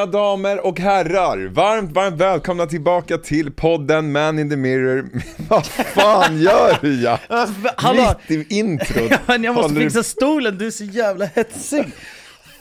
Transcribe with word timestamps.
Mina 0.00 0.12
damer 0.12 0.66
och 0.66 0.80
herrar, 0.80 1.46
varmt, 1.48 1.92
varmt 1.92 2.16
välkomna 2.20 2.66
tillbaka 2.66 3.18
till 3.18 3.52
podden 3.52 4.12
Man 4.12 4.38
in 4.38 4.50
the 4.50 4.56
Mirror. 4.56 5.08
Vad 5.48 5.66
fan 5.66 6.40
gör 6.40 6.78
du 6.80 7.02
ja? 7.02 7.18
Hallå? 7.76 8.14
Mitt 8.28 8.50
i 8.52 8.58
introt. 8.58 9.10
Jag 9.28 9.40
måste 9.54 9.62
håller 9.72 9.80
fixa 9.80 10.02
stolen, 10.02 10.58
du 10.58 10.66
är 10.66 10.70
så 10.70 10.84
jävla 10.84 11.24
hetsig. 11.24 11.84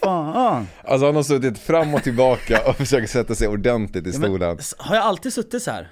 Fan. 0.04 0.68
Alltså 0.84 1.06
han 1.06 1.16
har 1.16 1.24
suttit 1.24 1.60
fram 1.60 1.94
och 1.94 2.04
tillbaka 2.04 2.62
och 2.70 2.76
försöker 2.78 3.08
sätta 3.08 3.36
sig 3.36 3.48
ordentligt 3.48 4.08
i 4.08 4.10
Ja, 4.10 4.16
stolen. 4.20 4.58
s- 4.60 4.76
har 4.78 4.96
jag 4.96 5.06
alltid 5.06 5.34
suttit 5.34 5.64
så 5.64 5.72
här? 5.72 5.92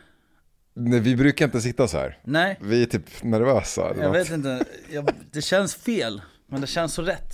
Nej, 0.76 1.00
vi 1.00 1.16
brukar 1.16 1.46
inte 1.46 1.62
sitta 1.62 1.88
så 1.88 1.98
här. 1.98 2.18
Nej, 2.24 2.58
Vi 2.62 2.82
är 2.82 2.86
typ 2.86 3.24
nervösa 3.24 3.82
jag 3.82 3.98
något. 3.98 4.16
vet 4.16 4.30
inte. 4.32 4.64
Jag, 4.92 5.10
det 5.32 5.42
känns 5.42 5.76
fel, 5.76 6.22
men 6.52 6.62
det 6.62 6.68
känns 6.68 6.94
så 6.94 7.02
rätt. 7.02 7.34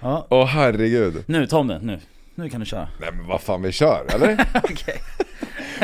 Ja, 0.00 0.26
Åh 0.30 0.46
herregud. 0.46 1.24
nu 1.26 1.46
Tom 1.46 1.68
det, 1.68 1.78
nu. 1.78 2.00
Nu 2.34 2.48
kan 2.48 2.60
du 2.60 2.66
köra. 2.66 2.88
Nej 3.00 3.10
men 3.12 3.26
vad 3.26 3.40
fan 3.40 3.62
vi 3.62 3.72
kör, 3.72 4.06
eller? 4.14 4.46
Okej. 4.64 5.00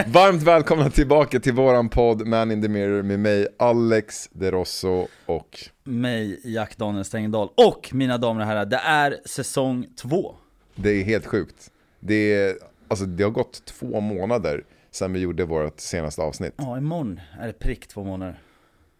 Varmt 0.06 0.42
välkomna 0.42 0.90
tillbaka 0.90 1.40
till 1.40 1.52
våran 1.52 1.88
podd 1.88 2.26
Man 2.26 2.50
in 2.52 2.62
the 2.62 2.68
Mirror 2.68 3.02
med 3.02 3.20
mig 3.20 3.46
Alex 3.58 4.28
De 4.32 4.50
Rosso 4.50 5.08
och 5.26 5.58
Mig, 5.84 6.40
Jack 6.44 6.76
Daniel 6.76 7.04
Stengendal. 7.04 7.48
Och 7.54 7.90
mina 7.92 8.18
damer 8.18 8.40
och 8.40 8.46
herrar, 8.46 8.66
det 8.66 8.76
är 8.76 9.16
säsong 9.24 9.86
två. 9.96 10.34
det 10.74 10.90
är 10.90 11.04
helt 11.04 11.26
sjukt. 11.26 11.70
Det, 12.00 12.34
är, 12.34 12.54
alltså, 12.88 13.04
det 13.06 13.22
har 13.22 13.30
gått 13.30 13.64
två 13.64 14.00
månader 14.00 14.64
sedan 14.90 15.12
vi 15.12 15.20
gjorde 15.20 15.44
vårt 15.44 15.80
senaste 15.80 16.22
avsnitt. 16.22 16.54
Ja, 16.56 16.78
imorgon 16.78 17.20
är 17.40 17.46
det 17.46 17.52
prick 17.52 17.86
två 17.86 18.04
månader. 18.04 18.38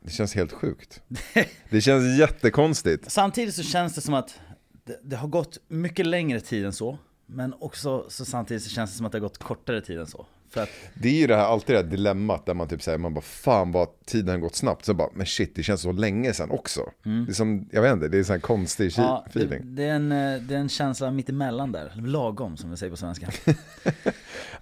Det 0.05 0.10
känns 0.10 0.34
helt 0.34 0.53
sjukt. 0.53 1.03
Det 1.70 1.80
känns 1.80 2.19
jättekonstigt. 2.19 3.10
Samtidigt 3.12 3.55
så 3.55 3.62
känns 3.62 3.94
det 3.94 4.00
som 4.00 4.14
att 4.14 4.41
det, 4.84 5.00
det 5.03 5.16
har 5.16 5.28
gått 5.28 5.58
mycket 5.69 6.06
längre 6.06 6.41
tid 6.41 6.64
än 6.64 6.72
så. 6.72 6.98
Men 7.33 7.55
också 7.61 8.05
så 8.09 8.25
samtidigt 8.25 8.62
så 8.62 8.70
känns 8.70 8.91
det 8.91 8.97
som 8.97 9.06
att 9.06 9.12
det 9.12 9.19
har 9.19 9.20
gått 9.20 9.39
kortare 9.39 9.81
tid 9.81 9.98
än 9.98 10.06
så. 10.06 10.27
För 10.50 10.62
att 10.62 10.69
Det 10.95 11.09
är 11.09 11.12
ju 11.12 11.27
det 11.27 11.37
här, 11.37 11.45
alltid 11.45 11.77
det 11.77 11.83
här 11.83 11.91
dilemmat 11.91 12.47
där 12.47 12.55
man 12.55 12.69
typ 12.69 12.83
säger, 12.83 12.98
man 12.98 13.14
bara 13.14 13.20
fan 13.20 13.72
vad 13.72 13.89
tiden 14.06 14.28
har 14.28 14.39
gått 14.39 14.55
snabbt. 14.56 14.84
Så 14.84 14.95
bara, 14.95 15.09
men 15.14 15.27
shit 15.27 15.55
det 15.55 15.62
känns 15.62 15.81
så 15.81 15.92
länge 15.92 16.33
sedan 16.33 16.50
också. 16.50 16.91
Det 17.03 17.11
är 17.28 17.33
som, 17.33 17.69
jag 17.72 17.83
vet 17.83 17.92
inte, 17.92 18.09
det 18.09 18.17
är 18.17 18.19
en 18.19 18.25
sån 18.25 18.33
här 18.34 18.41
konstig 18.41 18.98
Mm. 18.98 19.09
Ja, 19.11 19.25
det, 19.33 19.41
feeling. 19.41 19.75
det, 19.75 19.84
är 19.84 19.95
en, 19.95 20.12
eh, 20.12 20.41
det 20.42 20.55
är 20.55 20.59
en 20.59 20.69
känsla 20.69 21.11
mitt 21.11 21.28
emellan 21.28 21.72
där, 21.72 21.92
lagom 21.97 22.56
som 22.56 22.70
vi 22.70 22.77
säger 22.77 22.91
på 22.91 22.97
svenska. 22.97 23.28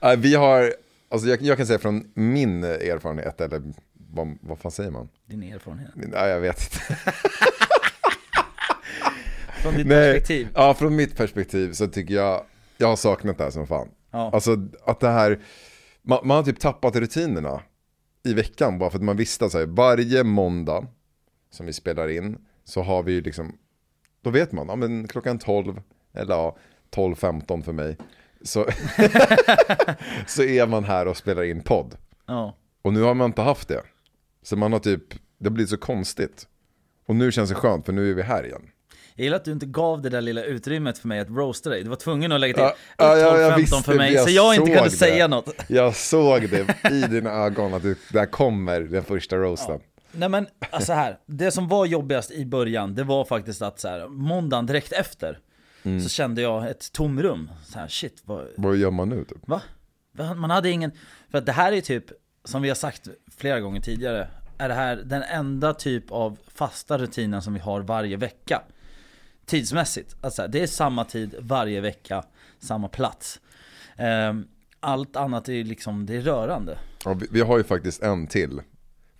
Vi 0.19 0.35
har, 0.35 0.75
alltså 1.09 1.29
jag, 1.29 1.43
jag 1.43 1.57
kan 1.57 1.67
säga 1.67 1.79
från 1.79 2.11
min 2.15 2.65
erfarenhet, 2.65 3.41
eller 3.41 3.63
vad, 4.11 4.39
vad 4.41 4.59
fan 4.59 4.73
säger 4.73 4.91
man? 4.91 5.09
Din 5.27 5.43
erfarenhet. 5.43 5.91
Nej 5.95 6.29
jag 6.31 6.41
vet 6.41 6.63
inte. 6.63 6.97
Från 9.63 9.75
ditt 9.75 9.87
Nej, 9.87 10.13
perspektiv. 10.13 10.49
Ja, 10.55 10.75
från 10.75 10.97
mitt 10.97 11.17
perspektiv 11.17 11.73
så 11.73 11.87
tycker 11.87 12.15
jag, 12.15 12.43
jag 12.79 12.89
har 12.89 12.97
saknat 12.97 13.39
det 13.39 13.45
här 13.45 13.51
som 13.51 13.67
fan. 13.67 13.89
Ja. 14.11 14.31
Alltså 14.33 14.57
att 14.85 15.01
det 15.01 15.09
här, 15.09 15.43
man, 16.03 16.27
man 16.27 16.37
har 16.37 16.45
typ 16.45 16.61
tappat 16.61 16.97
rutinerna 16.97 17.63
i 18.25 18.35
veckan 18.35 18.79
bara 18.79 18.91
för 18.91 18.99
att 18.99 19.05
man 19.05 19.17
visste 19.17 19.45
att 19.45 19.55
varje 19.55 20.25
måndag 20.25 20.87
som 21.51 21.67
vi 21.67 21.73
spelar 21.73 22.09
in 22.09 22.39
så 22.65 22.83
har 22.83 23.03
vi 23.03 23.13
ju 23.13 23.21
liksom, 23.21 23.59
då 24.23 24.31
vet 24.31 24.53
man, 24.53 24.67
ja 24.69 24.77
men 24.77 25.09
klockan 25.09 25.39
12, 25.39 25.81
eller 26.13 26.35
ja, 26.35 26.57
12.15 26.91 27.63
för 27.63 27.73
mig, 27.73 27.97
så, 28.43 28.67
så 30.27 30.43
är 30.43 30.67
man 30.67 30.85
här 30.85 31.09
och 31.09 31.17
spelar 31.17 31.43
in 31.43 31.63
podd. 31.63 31.97
Ja. 32.27 32.57
Och 32.83 32.93
nu 32.93 33.03
har 33.03 33.15
man 33.15 33.27
inte 33.27 33.43
haft 33.43 33.69
det. 33.69 33.83
Så 34.43 34.57
man 34.57 34.73
har 34.73 34.81
typ, 34.81 35.03
det 35.39 35.47
har 35.47 35.51
blivit 35.51 35.71
så 35.71 35.77
konstigt. 35.77 36.47
Och 37.07 37.17
nu 37.17 37.33
känns 37.33 37.49
det 37.49 37.55
skönt 37.55 37.87
för 37.87 37.93
nu 37.93 38.11
är 38.11 38.15
vi 38.15 38.23
här 38.23 38.45
igen. 38.45 38.71
Jag 39.19 39.25
gillar 39.25 39.37
att 39.37 39.45
du 39.45 39.53
inte 39.53 39.67
gav 39.67 40.03
det 40.03 40.09
där 40.09 40.21
lilla 40.21 40.43
utrymmet 40.45 40.99
för 40.99 41.09
mig 41.09 41.21
att 41.21 41.29
roasta 41.31 41.71
dig. 41.71 41.83
Du 41.83 41.89
var 41.89 41.97
tvungen 41.97 42.33
att 42.33 42.41
lägga 42.41 42.55
till 42.55 42.63
Ja, 42.63 42.75
ja, 42.97 43.17
ja, 43.19 43.39
jag 43.41 43.53
12-15 43.53 43.57
visste 43.57 43.83
för 43.83 43.93
det, 43.93 43.99
mig, 43.99 44.13
jag 44.13 44.25
så 44.25 44.31
jag 44.31 44.55
inte 44.55 44.67
kunde 44.71 44.85
det. 44.85 44.91
säga 44.91 45.29
något. 45.29 45.51
Jag 45.69 45.97
såg 45.97 46.49
det 46.51 46.91
i 46.93 47.01
dina 47.01 47.31
ögon 47.31 47.75
att 47.75 47.83
du, 47.83 47.97
där 48.13 48.27
kommer 48.27 48.81
den 48.81 49.05
första 49.05 49.37
roasten. 49.37 49.81
Nej 50.13 50.29
men, 50.29 50.47
alltså 50.71 50.93
här, 50.93 51.19
det 51.27 51.51
som 51.51 51.69
var 51.69 51.87
jobbigast 51.87 52.31
i 52.31 52.47
början, 52.47 52.95
det 52.95 53.05
var 53.05 53.25
faktiskt 53.25 53.63
att 53.63 53.81
så 53.81 53.89
här, 53.89 54.09
måndagen 54.09 54.67
direkt 54.67 54.93
efter, 54.93 55.39
Mm. 55.83 56.01
så 56.01 56.09
kände 56.09 56.43
jag 56.43 56.71
ett 56.71 56.93
tomrum. 56.93 57.51
Så 57.67 57.79
här, 57.79 57.89
shit, 57.89 58.23
vad, 58.25 58.47
Vad 58.57 58.77
gör 58.77 58.91
man 58.91 59.09
nu 59.09 59.25
typ? 59.25 59.39
Va? 59.49 59.63
Man 60.37 60.51
hade 60.51 60.71
ingen, 60.71 60.91
för 61.31 61.39
att 61.39 61.47
det 61.47 61.53
här 61.53 61.73
är 61.73 61.81
typ, 61.81 62.05
som 62.45 62.63
vi 62.63 62.69
har 62.69 62.75
sagt 62.77 63.09
flera 63.37 63.61
gånger 63.61 63.81
tidigare, 63.81 64.29
är 64.59 64.69
det 64.69 64.75
här 64.75 64.97
den 64.97 65.23
enda 65.23 65.75
typ 65.75 66.11
av 66.13 66.39
fasta 66.55 66.99
rutinen 66.99 67.43
som 67.43 67.55
vi 67.55 67.61
har 67.61 67.81
varje 67.81 68.17
vecka. 68.17 68.63
Tidsmässigt, 69.49 70.17
alltså 70.21 70.47
det 70.49 70.63
är 70.63 70.67
samma 70.67 71.05
tid 71.05 71.35
varje 71.39 71.81
vecka, 71.81 72.25
samma 72.59 72.89
plats. 72.89 73.41
Ehm, 73.97 74.47
Allt 74.81 75.17
annat 75.17 75.49
är 75.49 75.53
ju 75.53 75.65
liksom, 75.65 76.07
det 76.07 76.17
är 76.17 76.21
rörande. 76.21 76.79
Ja, 77.05 77.15
vi, 77.15 77.27
vi 77.31 77.41
har 77.41 77.59
ju 77.59 77.65
faktiskt 77.65 78.03
en 78.03 78.27
till 78.27 78.61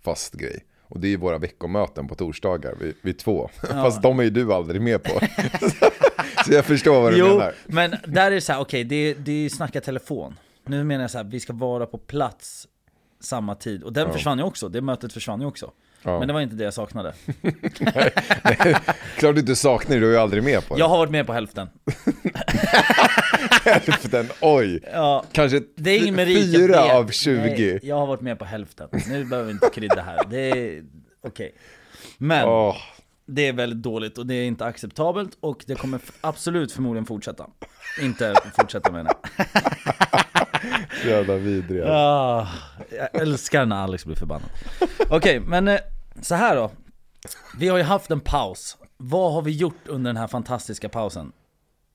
fast 0.01 0.33
grej. 0.33 0.65
Och 0.81 0.99
det 0.99 1.07
är 1.07 1.09
ju 1.09 1.17
våra 1.17 1.37
veckomöten 1.37 2.07
på 2.07 2.15
torsdagar, 2.15 2.75
vi, 2.79 2.93
vi 3.01 3.13
två. 3.13 3.49
Fast 3.61 4.01
de 4.01 4.19
är 4.19 4.23
ju 4.23 4.29
du 4.29 4.53
aldrig 4.53 4.81
med 4.81 5.03
på. 5.03 5.19
så 6.45 6.53
jag 6.53 6.65
förstår 6.65 7.01
vad 7.01 7.13
du 7.13 7.17
Jo, 7.17 7.27
menar. 7.27 7.53
men 7.67 7.95
där 8.05 8.25
är 8.31 8.35
det 8.35 8.41
så 8.41 8.53
här, 8.53 8.59
okej, 8.59 8.83
det, 8.83 9.13
det 9.13 9.45
är 9.45 9.49
snacka 9.49 9.81
telefon. 9.81 10.35
Nu 10.65 10.83
menar 10.83 11.03
jag 11.03 11.11
så 11.11 11.17
här, 11.17 11.25
vi 11.25 11.39
ska 11.39 11.53
vara 11.53 11.85
på 11.85 11.97
plats 11.97 12.67
samma 13.19 13.55
tid. 13.55 13.83
Och 13.83 13.93
den 13.93 14.13
försvann 14.13 14.37
ju 14.37 14.43
också, 14.43 14.69
det 14.69 14.81
mötet 14.81 15.13
försvann 15.13 15.41
ju 15.41 15.47
också. 15.47 15.71
Ja. 16.03 16.19
Men 16.19 16.27
det 16.27 16.33
var 16.33 16.41
inte 16.41 16.55
det 16.55 16.63
jag 16.63 16.73
saknade. 16.73 17.13
Klart 19.17 19.35
du 19.35 19.39
inte 19.39 19.55
saknar 19.55 19.95
det, 19.95 19.99
du 20.01 20.07
är 20.07 20.11
ju 20.11 20.17
aldrig 20.17 20.43
med 20.43 20.67
på 20.67 20.73
det. 20.75 20.79
Jag 20.79 20.89
har 20.89 20.97
varit 20.97 21.11
med 21.11 21.27
på 21.27 21.33
hälften. 21.33 21.67
Hälften, 23.65 24.27
oj. 24.41 24.79
Ja, 24.93 25.23
Kanske 25.31 25.61
det 25.75 25.91
är 25.91 26.01
ingen 26.01 26.15
merit. 26.15 26.55
fyra 26.55 26.79
av 26.93 27.07
20. 27.11 27.37
Nej, 27.39 27.79
jag 27.83 27.95
har 27.95 28.07
varit 28.07 28.21
med 28.21 28.39
på 28.39 28.45
hälften. 28.45 28.87
Nu 29.09 29.25
behöver 29.25 29.47
vi 29.47 29.51
inte 29.51 29.69
krydda 29.75 30.01
här. 30.01 30.19
Det 30.29 30.37
är 30.49 30.83
okej. 31.27 31.55
Men 32.17 32.47
Åh, 32.47 32.75
det 33.25 33.47
är 33.47 33.53
väldigt 33.53 33.81
dåligt 33.83 34.17
och 34.17 34.25
det 34.25 34.33
är 34.35 34.45
inte 34.45 34.65
acceptabelt 34.65 35.37
och 35.39 35.63
det 35.67 35.75
kommer 35.75 35.99
absolut 36.21 36.71
förmodligen 36.71 37.05
fortsätta. 37.05 37.47
Inte 38.01 38.33
fortsätta 38.55 38.91
menar 38.91 39.13
jag. 39.37 39.45
Så 41.01 41.07
jävla 41.07 41.35
vidriga. 41.35 41.85
Ah, 41.87 42.47
jag 42.91 43.21
älskar 43.21 43.65
när 43.65 43.75
Alex 43.75 44.05
blir 44.05 44.15
förbannad. 44.15 44.49
Okej, 45.09 45.39
men 45.39 45.67
eh, 45.67 45.79
så 46.21 46.35
här 46.35 46.55
då. 46.55 46.71
Vi 47.57 47.67
har 47.67 47.77
ju 47.77 47.83
haft 47.83 48.11
en 48.11 48.19
paus. 48.19 48.77
Vad 48.97 49.33
har 49.33 49.41
vi 49.41 49.51
gjort 49.51 49.87
under 49.87 50.09
den 50.09 50.17
här 50.17 50.27
fantastiska 50.27 50.89
pausen? 50.89 51.31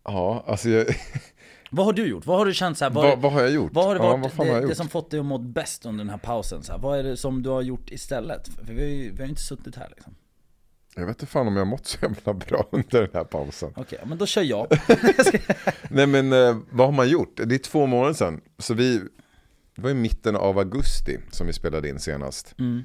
Ja, 0.04 0.44
alltså 0.46 0.68
jag, 0.68 0.86
Vad 1.70 1.86
har 1.86 1.92
du 1.92 2.06
gjort? 2.06 2.26
Vad 2.26 2.38
har 2.38 2.46
du 2.46 2.54
känt 2.54 2.78
så 2.78 2.84
här, 2.84 2.92
vad, 2.92 3.04
vad, 3.04 3.18
vad 3.18 3.32
har 3.32 3.40
jag 3.40 3.50
gjort? 3.50 3.72
vad 3.74 3.84
har 3.84 3.94
det 3.94 4.04
ja, 4.04 4.10
varit 4.10 4.22
vad 4.22 4.32
fan 4.32 4.46
det, 4.46 4.52
har 4.52 4.60
det 4.60 4.74
som 4.74 4.88
fått 4.88 5.10
dig 5.10 5.20
att 5.20 5.26
må 5.26 5.38
bäst 5.38 5.86
under 5.86 6.04
den 6.04 6.10
här 6.10 6.18
pausen? 6.18 6.62
Så 6.62 6.72
här, 6.72 6.78
vad 6.78 6.98
är 6.98 7.02
det 7.02 7.16
som 7.16 7.42
du 7.42 7.50
har 7.50 7.62
gjort 7.62 7.90
istället? 7.90 8.48
För 8.48 8.74
vi 8.74 8.82
har 8.82 8.88
ju, 8.88 9.10
vi 9.10 9.16
har 9.16 9.24
ju 9.24 9.30
inte 9.30 9.42
suttit 9.42 9.76
här 9.76 9.88
liksom. 9.90 10.14
Jag 10.96 11.06
vet 11.06 11.16
inte 11.16 11.26
fan 11.26 11.46
om 11.46 11.56
jag 11.56 11.66
mått 11.66 11.86
så 11.86 11.98
jävla 12.02 12.34
bra 12.34 12.68
under 12.72 13.00
den 13.00 13.10
här 13.14 13.24
pausen. 13.24 13.72
Okej, 13.76 13.98
ja, 14.02 14.06
men 14.08 14.18
då 14.18 14.26
kör 14.26 14.42
jag. 14.42 14.66
Nej 15.90 16.06
men 16.06 16.32
eh, 16.32 16.58
vad 16.70 16.86
har 16.86 16.92
man 16.92 17.08
gjort? 17.08 17.40
Det 17.46 17.54
är 17.54 17.58
två 17.58 17.86
månader 17.86 18.14
sedan. 18.14 18.40
Så 18.58 18.74
vi, 18.74 18.98
det 19.74 19.82
var 19.82 19.90
i 19.90 19.94
mitten 19.94 20.36
av 20.36 20.58
augusti 20.58 21.18
som 21.30 21.46
vi 21.46 21.52
spelade 21.52 21.88
in 21.88 22.00
senast. 22.00 22.54
Mm. 22.58 22.84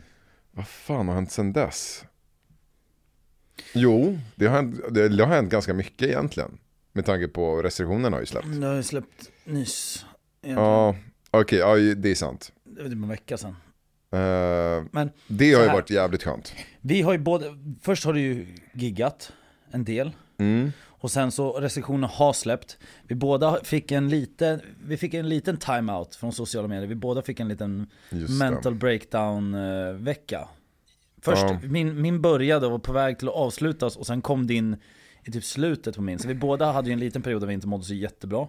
Vad 0.52 0.68
fan 0.68 1.08
har 1.08 1.16
hänt 1.16 1.32
sedan 1.32 1.54
dess? 1.54 2.06
Jo, 3.74 4.20
det 4.36 4.48
har, 4.48 4.56
hänt, 4.56 4.82
det, 4.90 5.24
har 5.24 5.28
hänt 5.28 5.52
ganska 5.52 5.74
mycket 5.74 6.08
egentligen. 6.08 6.58
Med 6.94 7.06
tanke 7.06 7.28
på 7.28 7.62
restriktionerna 7.62 8.16
har 8.16 8.22
ju 8.22 8.26
släppt. 8.26 8.62
Det 8.62 8.68
har 8.68 8.76
ju 8.76 8.84
släppt 8.84 9.32
nyss. 9.44 10.06
Egentligen. 10.42 10.70
Ja, 10.70 10.96
okej, 11.32 11.60
ja, 11.60 11.76
det 11.76 12.12
är 12.12 12.16
sant. 12.16 12.52
Det 12.64 12.82
var 12.82 12.90
typ 12.90 13.04
en 13.04 13.10
vecka 13.10 13.38
sedan. 13.38 13.56
Eh, 14.12 14.84
Men 14.92 15.10
det 15.28 15.54
har 15.54 15.62
ju 15.64 15.68
varit 15.70 15.90
jävligt 15.90 16.24
skönt. 16.24 16.54
vi 16.82 17.02
har 17.02 17.12
ju 17.12 17.18
både, 17.20 17.46
först 17.82 18.06
har 18.06 18.14
du 18.14 18.20
ju 18.22 18.56
giggat 18.74 19.32
en 19.72 19.84
del. 19.84 20.12
Mm. 20.38 20.72
Och 21.02 21.12
sen 21.12 21.32
så 21.32 21.52
restriktionerna 21.60 22.08
har 22.08 22.34
släppt. 22.34 22.78
Vi 23.04 23.16
båda 23.16 23.60
fick 23.64 23.92
en 23.92 24.10
liten, 24.10 24.62
vi 24.86 24.98
fick 24.98 25.14
en 25.14 25.30
liten 25.30 25.58
timeout 25.58 26.16
från 26.16 26.34
sociala 26.34 26.68
medier. 26.68 26.88
Vi 26.88 26.96
båda 26.96 27.22
fick 27.22 27.40
en 27.40 27.48
liten 27.48 27.88
Just 28.10 28.28
det. 28.40 28.50
mental 28.50 28.76
breakdown 28.76 29.54
eh, 29.54 29.94
vecka. 29.94 30.48
Först, 31.22 31.42
Ja. 31.42 31.60
min, 31.64 32.02
min 32.02 32.22
började 32.22 32.66
och 32.66 32.72
var 32.72 32.80
på 32.80 32.94
väg 32.94 33.20
till 33.20 33.28
att 33.28 33.34
avslutas 33.36 33.96
och 33.98 34.08
sen 34.08 34.22
kom 34.22 34.48
din 34.48 34.76
i 35.24 35.32
typ 35.32 35.44
slutet 35.44 35.96
på 35.96 36.02
min. 36.02 36.20
Så 36.20 36.28
vi 36.28 36.34
båda 36.36 36.72
hade 36.72 36.88
ju 36.90 36.94
en 36.94 37.00
liten 37.00 37.22
period 37.22 37.42
där 37.42 37.48
vi 37.48 37.54
inte 37.54 37.68
mådde 37.68 37.84
så 37.84 37.94
jättebra. 37.94 38.48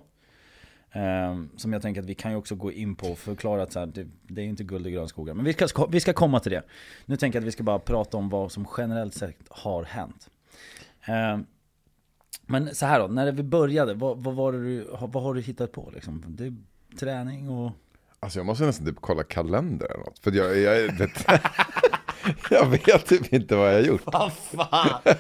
Ehm, 0.93 1.51
som 1.57 1.73
jag 1.73 1.83
tänker 1.83 2.01
att 2.01 2.07
vi 2.07 2.15
kan 2.15 2.31
ju 2.31 2.37
också 2.37 2.55
gå 2.55 2.73
in 2.73 2.95
på 2.95 3.07
och 3.07 3.19
förklara 3.19 3.63
att 3.63 3.73
så 3.73 3.79
här, 3.79 3.87
det, 3.87 4.07
det 4.23 4.41
är 4.41 4.45
inte 4.45 4.65
guld 4.65 4.87
och 4.87 4.93
grön 4.93 5.09
skogar. 5.09 5.35
Men 5.35 5.45
vi 5.45 5.53
ska, 5.53 5.87
vi 5.87 6.01
ska 6.01 6.13
komma 6.13 6.41
till 6.41 6.53
det. 6.53 6.63
Nu 7.07 7.17
tänker 7.17 7.37
jag 7.37 7.43
att 7.43 7.47
vi 7.47 7.53
ska 7.53 7.63
bara 7.63 7.79
prata 7.79 8.17
om 8.17 8.29
vad 8.29 8.53
som 8.53 8.67
generellt 8.77 9.15
sett 9.15 9.37
har 9.49 9.85
hänt. 9.85 10.31
Ehm, 11.05 11.47
men 12.47 12.75
så 12.75 12.87
här 12.87 13.01
då, 13.01 13.07
när 13.07 13.33
vi 13.33 13.43
började, 13.43 13.95
vad, 13.95 14.19
vad, 14.19 14.35
var 14.35 14.53
det 14.53 14.65
du, 14.65 14.87
vad 15.01 15.23
har 15.23 15.35
du 15.35 15.41
hittat 15.41 15.73
på 15.73 15.91
liksom? 15.95 16.25
Det 16.29 16.45
är 16.45 16.55
träning 16.99 17.49
och... 17.49 17.73
Alltså 18.21 18.39
jag 18.39 18.47
måste 18.47 18.65
nästan 18.65 18.87
typ 18.87 19.01
kolla 19.01 19.23
kalender 19.23 19.87
eller 19.87 20.05
något. 20.05 20.19
För 20.19 20.33
jag, 20.33 20.59
jag, 20.59 20.99
vet, 20.99 21.27
jag 22.51 22.67
vet 22.67 23.07
typ 23.07 23.33
inte 23.33 23.57
vad 23.57 23.69
jag 23.69 23.75
har 23.75 23.81
gjort. 23.81 24.03
Vad 24.05 24.33
fan! 24.33 25.15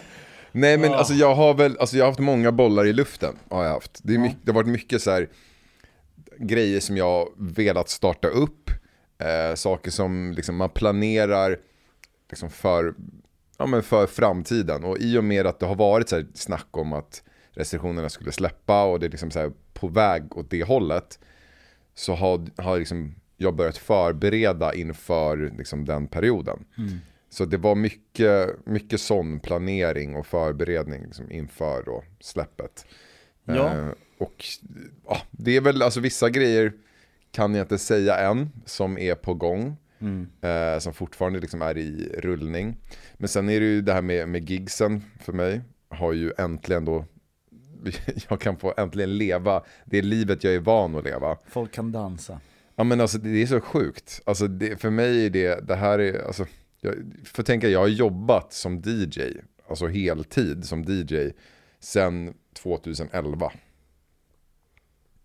Nej 0.52 0.78
men 0.78 0.94
alltså 0.94 1.14
jag 1.14 1.34
har 1.34 1.55
väl, 1.55 1.76
alltså 1.78 1.96
jag 1.96 2.05
har 2.05 2.11
haft 2.11 2.20
många 2.20 2.52
bollar 2.52 2.87
i 2.87 2.93
luften. 2.93 3.37
Har 3.49 3.64
jag 3.64 3.72
haft. 3.72 4.00
Det, 4.02 4.14
är 4.14 4.19
mycket, 4.19 4.38
det 4.43 4.52
har 4.52 4.55
varit 4.55 4.69
mycket 4.69 5.02
så 5.02 5.11
här. 5.11 5.28
Grejer 6.41 6.81
som 6.81 6.97
jag 6.97 7.29
velat 7.37 7.89
starta 7.89 8.29
upp. 8.29 8.71
Eh, 9.19 9.55
saker 9.55 9.91
som 9.91 10.33
liksom, 10.37 10.57
man 10.57 10.71
planerar 10.71 11.59
liksom, 12.31 12.51
för, 12.51 12.95
ja, 13.59 13.67
men 13.67 13.83
för 13.83 14.07
framtiden. 14.07 14.85
Och 14.85 14.99
i 14.99 15.19
och 15.19 15.25
med 15.25 15.47
att 15.47 15.61
det 15.61 15.67
har 15.67 15.75
varit 15.75 16.09
så 16.09 16.17
här 16.17 16.27
snack 16.35 16.69
om 16.71 16.93
att 16.93 17.23
restriktionerna 17.53 18.09
skulle 18.09 18.33
släppa 18.33 18.85
och 18.85 19.01
det 19.01 19.07
är 19.07 19.11
liksom 19.11 19.31
så 19.31 19.39
här 19.39 19.53
på 19.73 19.89
väg 19.89 20.37
åt 20.37 20.51
det 20.51 20.65
hållet. 20.65 21.19
Så 21.95 22.15
har, 22.15 22.63
har 22.63 22.79
liksom 22.79 23.15
jag 23.37 23.55
börjat 23.55 23.77
förbereda 23.77 24.75
inför 24.75 25.53
liksom, 25.59 25.85
den 25.85 26.07
perioden. 26.07 26.65
Så 27.31 27.45
det 27.45 27.57
var 27.57 27.75
mycket, 27.75 28.67
mycket 28.67 29.01
sån 29.01 29.41
planering 29.41 30.17
och 30.17 30.27
förberedning 30.27 31.05
liksom, 31.05 31.31
inför 31.31 31.83
då, 31.83 32.05
släppet. 32.21 32.87
Ja. 33.56 33.76
Eh, 33.76 33.88
och 34.19 34.44
ja, 35.06 35.23
det 35.31 35.56
är 35.56 35.61
väl, 35.61 35.82
alltså 35.82 36.00
vissa 36.00 36.31
grejer 36.31 36.73
kan 37.31 37.55
jag 37.55 37.64
inte 37.64 37.79
säga 37.79 38.17
än 38.17 38.50
som 38.64 38.99
är 38.99 39.14
på 39.14 39.35
gång. 39.35 39.76
Eh, 40.41 40.79
som 40.79 40.94
fortfarande 40.94 41.41
liksom 41.41 41.62
är 41.62 41.79
i 41.79 42.12
rullning. 42.19 42.76
Men 43.14 43.29
sen 43.29 43.49
är 43.49 43.61
det 43.61 43.67
ju 43.67 43.82
det 43.82 43.93
här 43.93 44.02
med, 44.02 44.29
med 44.29 44.50
gigsen 44.50 45.02
för 45.20 45.32
mig. 45.32 45.61
Har 45.88 46.12
ju 46.12 46.32
äntligen 46.38 46.85
då, 46.85 47.05
jag 48.29 48.41
kan 48.41 48.56
få 48.56 48.75
äntligen 48.76 49.19
leva 49.19 49.62
det 49.85 50.03
livet 50.03 50.44
jag 50.44 50.55
är 50.55 50.61
van 50.61 50.96
att 50.96 51.05
leva. 51.05 51.37
Folk 51.46 51.73
kan 51.73 51.93
dansa. 51.93 52.41
Ja 52.76 52.85
men 52.85 53.00
alltså 53.00 53.19
det 53.19 53.43
är 53.43 53.46
så 53.46 53.61
sjukt. 53.61 54.20
Alltså 54.25 54.46
det, 54.46 54.81
för 54.81 54.91
mig 54.91 55.26
är 55.26 55.31
det, 55.31 55.69
det 55.69 55.75
här 55.75 55.99
är, 55.99 56.26
alltså, 56.26 56.46
jag 56.81 56.94
får 57.25 57.43
tänka 57.43 57.69
jag 57.69 57.81
har 57.81 57.88
jobbat 57.88 58.53
som 58.53 58.82
DJ, 58.85 59.20
alltså 59.69 59.87
heltid 59.87 60.64
som 60.64 60.82
DJ, 60.82 61.31
sen 61.81 62.35
2011. 62.62 63.53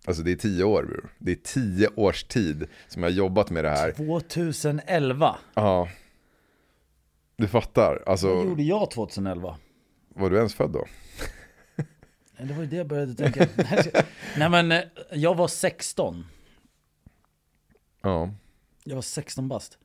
Alltså 0.07 0.23
det 0.23 0.31
är 0.31 0.35
tio 0.35 0.63
år 0.63 0.83
bror. 0.83 1.09
Det 1.17 1.31
är 1.31 1.35
tio 1.35 1.87
års 1.95 2.23
tid 2.23 2.67
som 2.87 3.03
jag 3.03 3.09
har 3.09 3.15
jobbat 3.15 3.49
med 3.49 3.63
det 3.63 3.69
här. 3.69 3.91
2011. 3.91 5.35
Ja. 5.53 5.89
Du 7.37 7.47
fattar, 7.47 7.99
Vad 7.99 8.07
alltså 8.11 8.27
gjorde 8.27 8.63
jag 8.63 8.91
2011? 8.91 9.57
var 10.09 10.29
du 10.29 10.37
ens 10.37 10.53
född 10.53 10.71
då? 10.71 10.85
Det 12.37 12.53
var 12.53 12.61
ju 12.63 12.69
det 12.69 12.75
jag 12.75 12.87
började 12.87 13.15
tänka. 13.15 13.47
Nej 14.37 14.49
men, 14.49 14.71
eh, 14.71 14.81
jag 15.13 15.35
var 15.35 15.47
16. 15.47 16.25
Ja. 18.01 18.29
Jag 18.83 18.95
var 18.95 19.01
16 19.01 19.47
bast. 19.47 19.77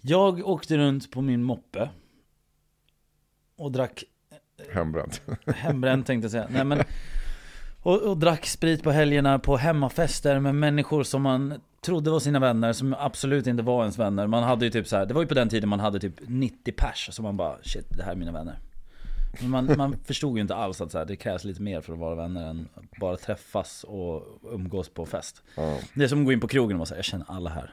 Jag 0.00 0.48
åkte 0.48 0.76
runt 0.76 1.10
på 1.10 1.22
min 1.22 1.42
moppe. 1.42 1.90
Och 3.56 3.72
drack 3.72 4.04
Hembränt. 4.72 5.22
hembränt 5.46 6.06
tänkte 6.06 6.24
jag 6.24 6.30
säga. 6.30 6.46
Nej, 6.50 6.64
men, 6.64 6.82
och, 7.82 8.02
och 8.02 8.16
drack 8.16 8.46
sprit 8.46 8.82
på 8.82 8.90
helgerna 8.90 9.38
på 9.38 9.56
hemmafester 9.56 10.40
med 10.40 10.54
människor 10.54 11.02
som 11.02 11.22
man 11.22 11.60
trodde 11.80 12.10
var 12.10 12.20
sina 12.20 12.38
vänner, 12.38 12.72
som 12.72 12.94
absolut 12.98 13.46
inte 13.46 13.62
var 13.62 13.80
ens 13.80 13.98
vänner. 13.98 14.26
Man 14.26 14.42
hade 14.42 14.64
ju 14.64 14.70
typ 14.70 14.86
så 14.86 14.96
här, 14.96 15.06
det 15.06 15.14
var 15.14 15.22
ju 15.22 15.28
på 15.28 15.34
den 15.34 15.48
tiden 15.48 15.68
man 15.68 15.80
hade 15.80 16.00
typ 16.00 16.14
90 16.26 16.72
pers, 16.72 17.08
så 17.12 17.22
man 17.22 17.36
bara 17.36 17.56
shit, 17.62 17.86
det 17.96 18.02
här 18.02 18.12
är 18.12 18.16
mina 18.16 18.32
vänner. 18.32 18.58
Men 19.40 19.50
man, 19.50 19.76
man 19.76 19.96
förstod 20.04 20.36
ju 20.36 20.40
inte 20.40 20.54
alls 20.54 20.80
att 20.80 20.92
så 20.92 20.98
här, 20.98 21.04
det 21.04 21.16
krävs 21.16 21.44
lite 21.44 21.62
mer 21.62 21.80
för 21.80 21.92
att 21.92 21.98
vara 21.98 22.14
vänner 22.14 22.50
än 22.50 22.68
att 22.74 22.98
bara 23.00 23.16
träffas 23.16 23.84
och 23.84 24.40
umgås 24.52 24.88
på 24.88 25.06
fest. 25.06 25.42
Ja. 25.54 25.78
Det 25.94 26.04
är 26.04 26.08
som 26.08 26.18
att 26.18 26.24
gå 26.24 26.32
in 26.32 26.40
på 26.40 26.48
krogen 26.48 26.76
och 26.76 26.78
vara 26.78 26.86
så 26.86 26.94
här, 26.94 26.98
jag 26.98 27.04
känner 27.04 27.26
alla 27.28 27.50
här. 27.50 27.72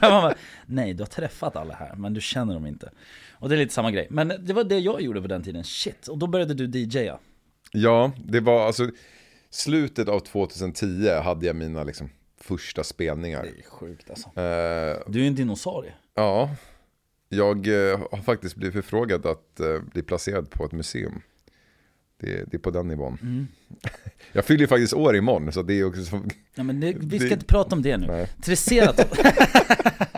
Bara, 0.00 0.34
Nej, 0.66 0.94
du 0.94 1.02
har 1.02 1.08
träffat 1.08 1.56
alla 1.56 1.74
här, 1.74 1.94
men 1.94 2.14
du 2.14 2.20
känner 2.20 2.54
dem 2.54 2.66
inte. 2.66 2.90
Och 3.42 3.48
det 3.48 3.54
är 3.54 3.58
lite 3.58 3.74
samma 3.74 3.90
grej. 3.90 4.06
Men 4.10 4.32
det 4.40 4.52
var 4.52 4.64
det 4.64 4.78
jag 4.78 5.00
gjorde 5.00 5.22
på 5.22 5.28
den 5.28 5.42
tiden, 5.42 5.64
shit. 5.64 6.08
Och 6.08 6.18
då 6.18 6.26
började 6.26 6.54
du 6.54 6.78
DJa. 6.80 7.18
Ja, 7.72 8.12
det 8.24 8.40
var 8.40 8.66
alltså 8.66 8.90
slutet 9.50 10.08
av 10.08 10.20
2010 10.20 11.08
hade 11.24 11.46
jag 11.46 11.56
mina 11.56 11.84
liksom 11.84 12.08
första 12.40 12.84
spelningar. 12.84 13.44
är 13.44 13.62
sjukt 13.70 14.10
alltså. 14.10 14.28
Eh, 14.40 14.98
Du 15.12 15.22
är 15.22 15.26
en 15.26 15.34
dinosaurie. 15.34 15.92
Ja, 16.14 16.50
jag 17.28 17.66
eh, 17.66 17.98
har 18.12 18.22
faktiskt 18.22 18.56
blivit 18.56 18.74
förfrågad 18.74 19.26
att 19.26 19.60
eh, 19.60 19.78
bli 19.92 20.02
placerad 20.02 20.50
på 20.50 20.64
ett 20.64 20.72
museum. 20.72 21.20
Det, 22.20 22.44
det 22.50 22.56
är 22.56 22.58
på 22.58 22.70
den 22.70 22.88
nivån. 22.88 23.18
Mm. 23.22 23.46
Jag 24.32 24.44
fyller 24.44 24.60
ju 24.60 24.66
faktiskt 24.66 24.92
år 24.94 25.16
imorgon, 25.16 25.52
så 25.52 25.62
det 25.62 25.74
är 25.74 25.84
också... 25.84 26.04
Så, 26.04 26.22
Ja, 26.54 26.62
men 26.62 26.80
det, 26.80 26.92
vi 26.98 27.18
ska 27.18 27.28
Det- 27.28 27.34
inte 27.34 27.46
prata 27.46 27.74
om 27.76 27.82
det 27.82 27.96
nu. 27.96 28.06
nej. 28.06 28.28
Triceratops. 28.42 29.18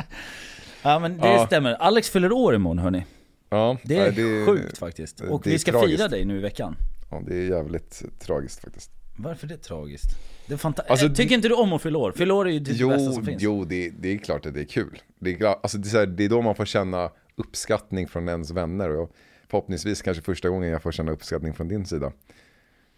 ja 0.85 0.99
men 0.99 1.19
det 1.19 1.29
Ja. 1.29 1.47
stämmer. 1.47 1.73
Alex 1.75 2.11
fyller 2.11 2.33
år 2.33 2.55
imorgon 2.55 2.79
hörni. 2.79 3.05
Ja, 3.51 3.77
Det 3.85 3.97
är 3.97 4.13
nej, 4.13 4.47
sjukt 4.47 4.79
faktiskt. 4.79 5.19
det 5.19 5.29
Och 5.29 5.47
är 5.47 5.51
vi 5.51 5.59
ska 5.59 5.73
tragiskt. 5.73 5.97
fira 5.99 6.09
dig 6.09 6.25
nu 6.25 6.37
i 6.39 6.41
veckan. 6.41 6.77
Ja, 7.11 7.23
det 7.27 7.35
är 7.37 7.43
jävligt 7.51 8.03
tragiskt 8.21 8.61
faktiskt. 8.61 8.91
Varför 9.17 9.47
det 9.47 9.55
är 9.55 9.59
tragiskt? 9.59 10.11
Det 10.47 10.55
är 10.55 10.59
fanta- 10.59 10.83
Alltså, 10.89 11.07
Eh, 11.07 11.13
Tycker 11.13 11.35
inte 11.35 11.49
du 11.49 11.55
om 11.55 11.73
att 11.73 11.83
fylla 11.83 11.99
år? 11.99 12.13
Fylla 12.17 12.35
år 12.35 12.49
är 12.49 12.53
ju 12.53 12.59
det 12.59 12.73
Jo, 12.75 12.89
bästa 12.89 13.13
som 13.13 13.25
finns. 13.25 13.43
jo 13.43 13.65
det, 13.65 13.91
det 13.99 14.09
är 14.13 14.19
klart 14.19 14.47
att 14.47 14.55
det 14.55 14.61
är 14.61 14.65
kul. 14.65 15.03
Det 15.19 15.41
är, 15.41 15.47
alltså 15.47 15.79
det, 15.79 15.89
är 15.89 15.91
så 15.91 15.99
här, 15.99 16.07
det 16.07 16.25
är 16.25 16.29
då 16.29 16.43
man 16.43 16.55
får 16.55 16.65
känna 16.65 17.11
uppskattning 17.37 18.09
från 18.09 18.29
ens 18.29 18.51
vänner. 18.51 18.91
Och 18.97 19.11
förhoppningsvis 19.49 20.03
kanske 20.03 20.23
första 20.23 20.49
gången 20.49 20.71
jag 20.71 20.83
får 20.83 20.93
känna 20.93 21.13
uppskattning 21.13 21.55
från 21.55 21.69
din 21.69 21.87
sida. 21.87 22.13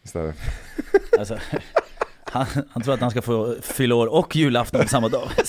Istället. 0.05 0.37
Alltså, 1.19 1.39
han, 2.25 2.47
han 2.71 2.83
tror 2.83 2.95
att 2.95 3.01
han 3.01 3.11
ska 3.11 3.23
få 3.23 3.55
fylla 3.63 3.95
år 3.95 4.07
och 4.07 4.37
julafton 4.37 4.81
på 4.83 4.89
samma 4.89 5.09
dag. 5.09 5.29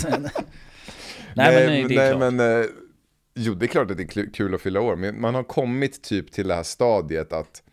Så- 1.37 1.41
nej, 1.41 1.55
men 1.55 1.65
nej, 1.65 1.83
det 1.87 1.95
är 1.95 1.97
nej, 1.97 2.17
klart. 2.17 2.33
men, 2.33 2.61
eh, 2.61 2.65
jo, 3.35 3.53
det 3.53 3.65
är 3.65 3.67
klart 3.67 3.91
att 3.91 3.97
det 3.97 4.03
är 4.03 4.31
kul- 4.33 4.55
att 4.55 4.61
fylla 4.61 4.81
år, 4.81 4.95
men 4.95 5.21
man 5.21 5.35
har 5.35 5.43
kommit 5.43 6.01
typ 6.03 6.31
till 6.31 6.47
det 6.47 6.55
här 6.55 6.63
stadiet 6.63 7.33
att 7.33 7.63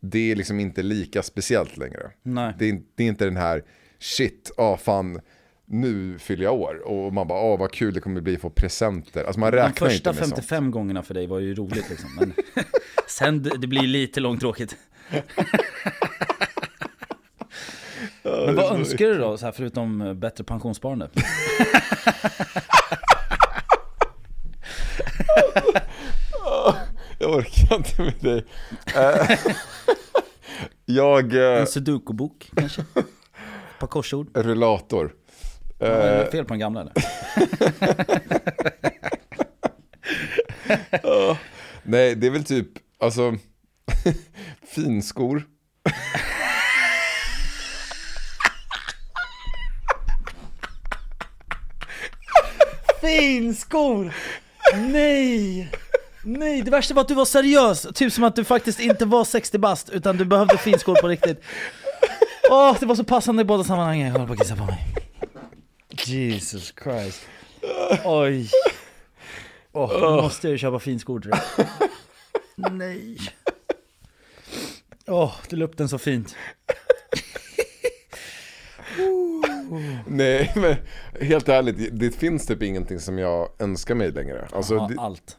det 0.00 0.32
är 0.32 0.36
liksom 0.36 0.60
inte 0.60 0.82
lika 0.82 1.22
speciellt 1.22 1.76
längre. 1.76 2.10
Nej. 2.22 2.54
Det 2.58 2.68
är, 2.68 2.80
det 2.94 3.04
är 3.04 3.08
inte 3.08 3.24
den 3.24 3.36
här 3.36 3.64
shit, 3.98 4.50
ah 4.56 4.76
fan, 4.76 5.20
nu 5.66 6.18
fyller 6.18 6.44
jag 6.44 6.54
år. 6.54 6.82
Och 6.88 7.12
man 7.12 7.28
bara, 7.28 7.38
ah 7.38 7.56
vad 7.56 7.72
kul 7.72 7.94
det 7.94 8.00
kommer 8.00 8.20
bli 8.20 8.34
att 8.34 8.40
få 8.40 8.50
presenter. 8.50 9.24
Alltså 9.24 9.40
man 9.40 9.50
De 9.52 9.56
räknar 9.56 9.88
första 9.88 10.10
inte 10.10 10.20
med 10.20 10.28
55 10.28 10.70
gångerna 10.70 11.02
för 11.02 11.14
dig 11.14 11.26
var 11.26 11.38
ju 11.40 11.54
roligt 11.54 11.90
liksom. 11.90 12.10
Men 12.18 12.32
sen 13.08 13.42
det, 13.42 13.58
det 13.58 13.66
blir 13.66 13.82
lite 13.86 14.20
långtråkigt. 14.20 14.76
Men 18.46 18.54
vad 18.54 18.72
önskar 18.72 19.06
du 19.06 19.18
då, 19.18 19.36
så 19.36 19.44
här, 19.44 19.52
förutom 19.52 20.00
eh, 20.02 20.14
bättre 20.14 20.44
pensionssparande? 20.44 21.08
Jag 27.18 27.30
orkar 27.34 27.76
inte 27.76 28.02
med 28.02 28.14
dig. 28.20 28.44
Eh, 28.96 29.38
jag, 30.84 31.34
eh, 31.34 31.60
En 31.60 31.66
sudoku-bok 31.66 32.50
kanske? 32.56 32.80
Ett 32.80 33.06
par 33.78 33.86
korsord? 33.86 34.36
rullator. 34.36 35.14
Ja, 35.78 36.24
fel 36.32 36.44
på 36.44 36.54
den 36.54 36.58
gamla 36.58 36.80
eller? 36.80 36.92
nej, 41.82 42.14
det 42.14 42.26
är 42.26 42.30
väl 42.30 42.44
typ, 42.44 42.68
alltså, 43.00 43.34
finskor. 44.74 45.42
Finskor! 53.04 54.14
Nej! 54.74 55.70
Nej, 56.24 56.62
det 56.62 56.70
värsta 56.70 56.94
var 56.94 57.02
att 57.02 57.08
du 57.08 57.14
var 57.14 57.24
seriös. 57.24 57.86
Typ 57.94 58.12
som 58.12 58.24
att 58.24 58.36
du 58.36 58.44
faktiskt 58.44 58.80
inte 58.80 59.04
var 59.04 59.24
60 59.24 59.58
bast, 59.58 59.90
utan 59.90 60.16
du 60.16 60.24
behövde 60.24 60.58
finskor 60.58 60.94
på 60.94 61.08
riktigt. 61.08 61.42
Åh, 62.50 62.76
det 62.80 62.86
var 62.86 62.94
så 62.94 63.04
passande 63.04 63.42
i 63.42 63.44
båda 63.44 63.64
sammanhangen. 63.64 64.06
Jag 64.06 64.12
håller 64.12 64.26
på 64.26 64.32
att 64.32 64.38
kissa 64.38 64.56
på 64.56 64.64
mig. 64.64 64.94
Jesus 66.04 66.74
Christ. 66.82 67.20
Oj. 68.04 68.50
Åh, 69.72 70.16
nu 70.16 70.22
måste 70.22 70.46
jag 70.46 70.52
ju 70.52 70.58
köpa 70.58 70.78
finskor 70.78 71.20
till 71.20 71.30
dig. 71.30 71.40
Nej. 72.56 73.18
Åh, 75.06 75.32
du 75.48 75.56
la 75.56 75.64
upp 75.64 75.76
den 75.76 75.88
så 75.88 75.98
fint. 75.98 76.36
Nej, 80.06 80.52
men 80.56 80.74
helt 81.26 81.48
ärligt, 81.48 82.00
det 82.00 82.10
finns 82.10 82.46
typ 82.46 82.62
ingenting 82.62 83.00
som 83.00 83.18
jag 83.18 83.48
önskar 83.58 83.94
mig 83.94 84.10
längre. 84.12 84.48
Alltså, 84.52 84.74
Ja, 84.74 84.88
det, 84.88 85.00
allt. 85.00 85.36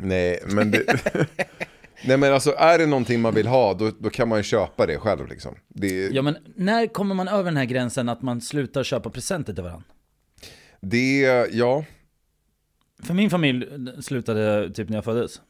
nej, 0.00 0.40
men 0.46 0.70
det, 0.70 0.84
nej, 2.06 2.16
men 2.16 2.32
alltså 2.32 2.54
är 2.58 2.78
det 2.78 2.86
någonting 2.86 3.20
man 3.20 3.34
vill 3.34 3.46
ha, 3.46 3.74
då, 3.74 3.90
då 3.98 4.10
kan 4.10 4.28
man 4.28 4.38
ju 4.38 4.42
köpa 4.42 4.86
det 4.86 4.98
själv 4.98 5.28
liksom. 5.28 5.54
Det, 5.68 6.08
Ja 6.08 6.22
men 6.22 6.36
när 6.56 6.86
kommer 6.86 7.14
man 7.14 7.28
över 7.28 7.44
den 7.44 7.56
här 7.56 7.64
gränsen 7.64 8.08
att 8.08 8.22
man 8.22 8.40
slutar 8.40 8.84
köpa 8.84 9.10
presenter 9.10 9.54
till 9.54 9.62
varandra? 9.64 9.84
det, 10.80 11.20
ja, 11.52 11.84
För 13.02 13.14
min 13.14 13.30
familj 13.30 13.66
slutade 14.02 14.70
typ 14.74 14.88
när 14.88 14.96
jag 14.96 15.04
föddes. 15.04 15.40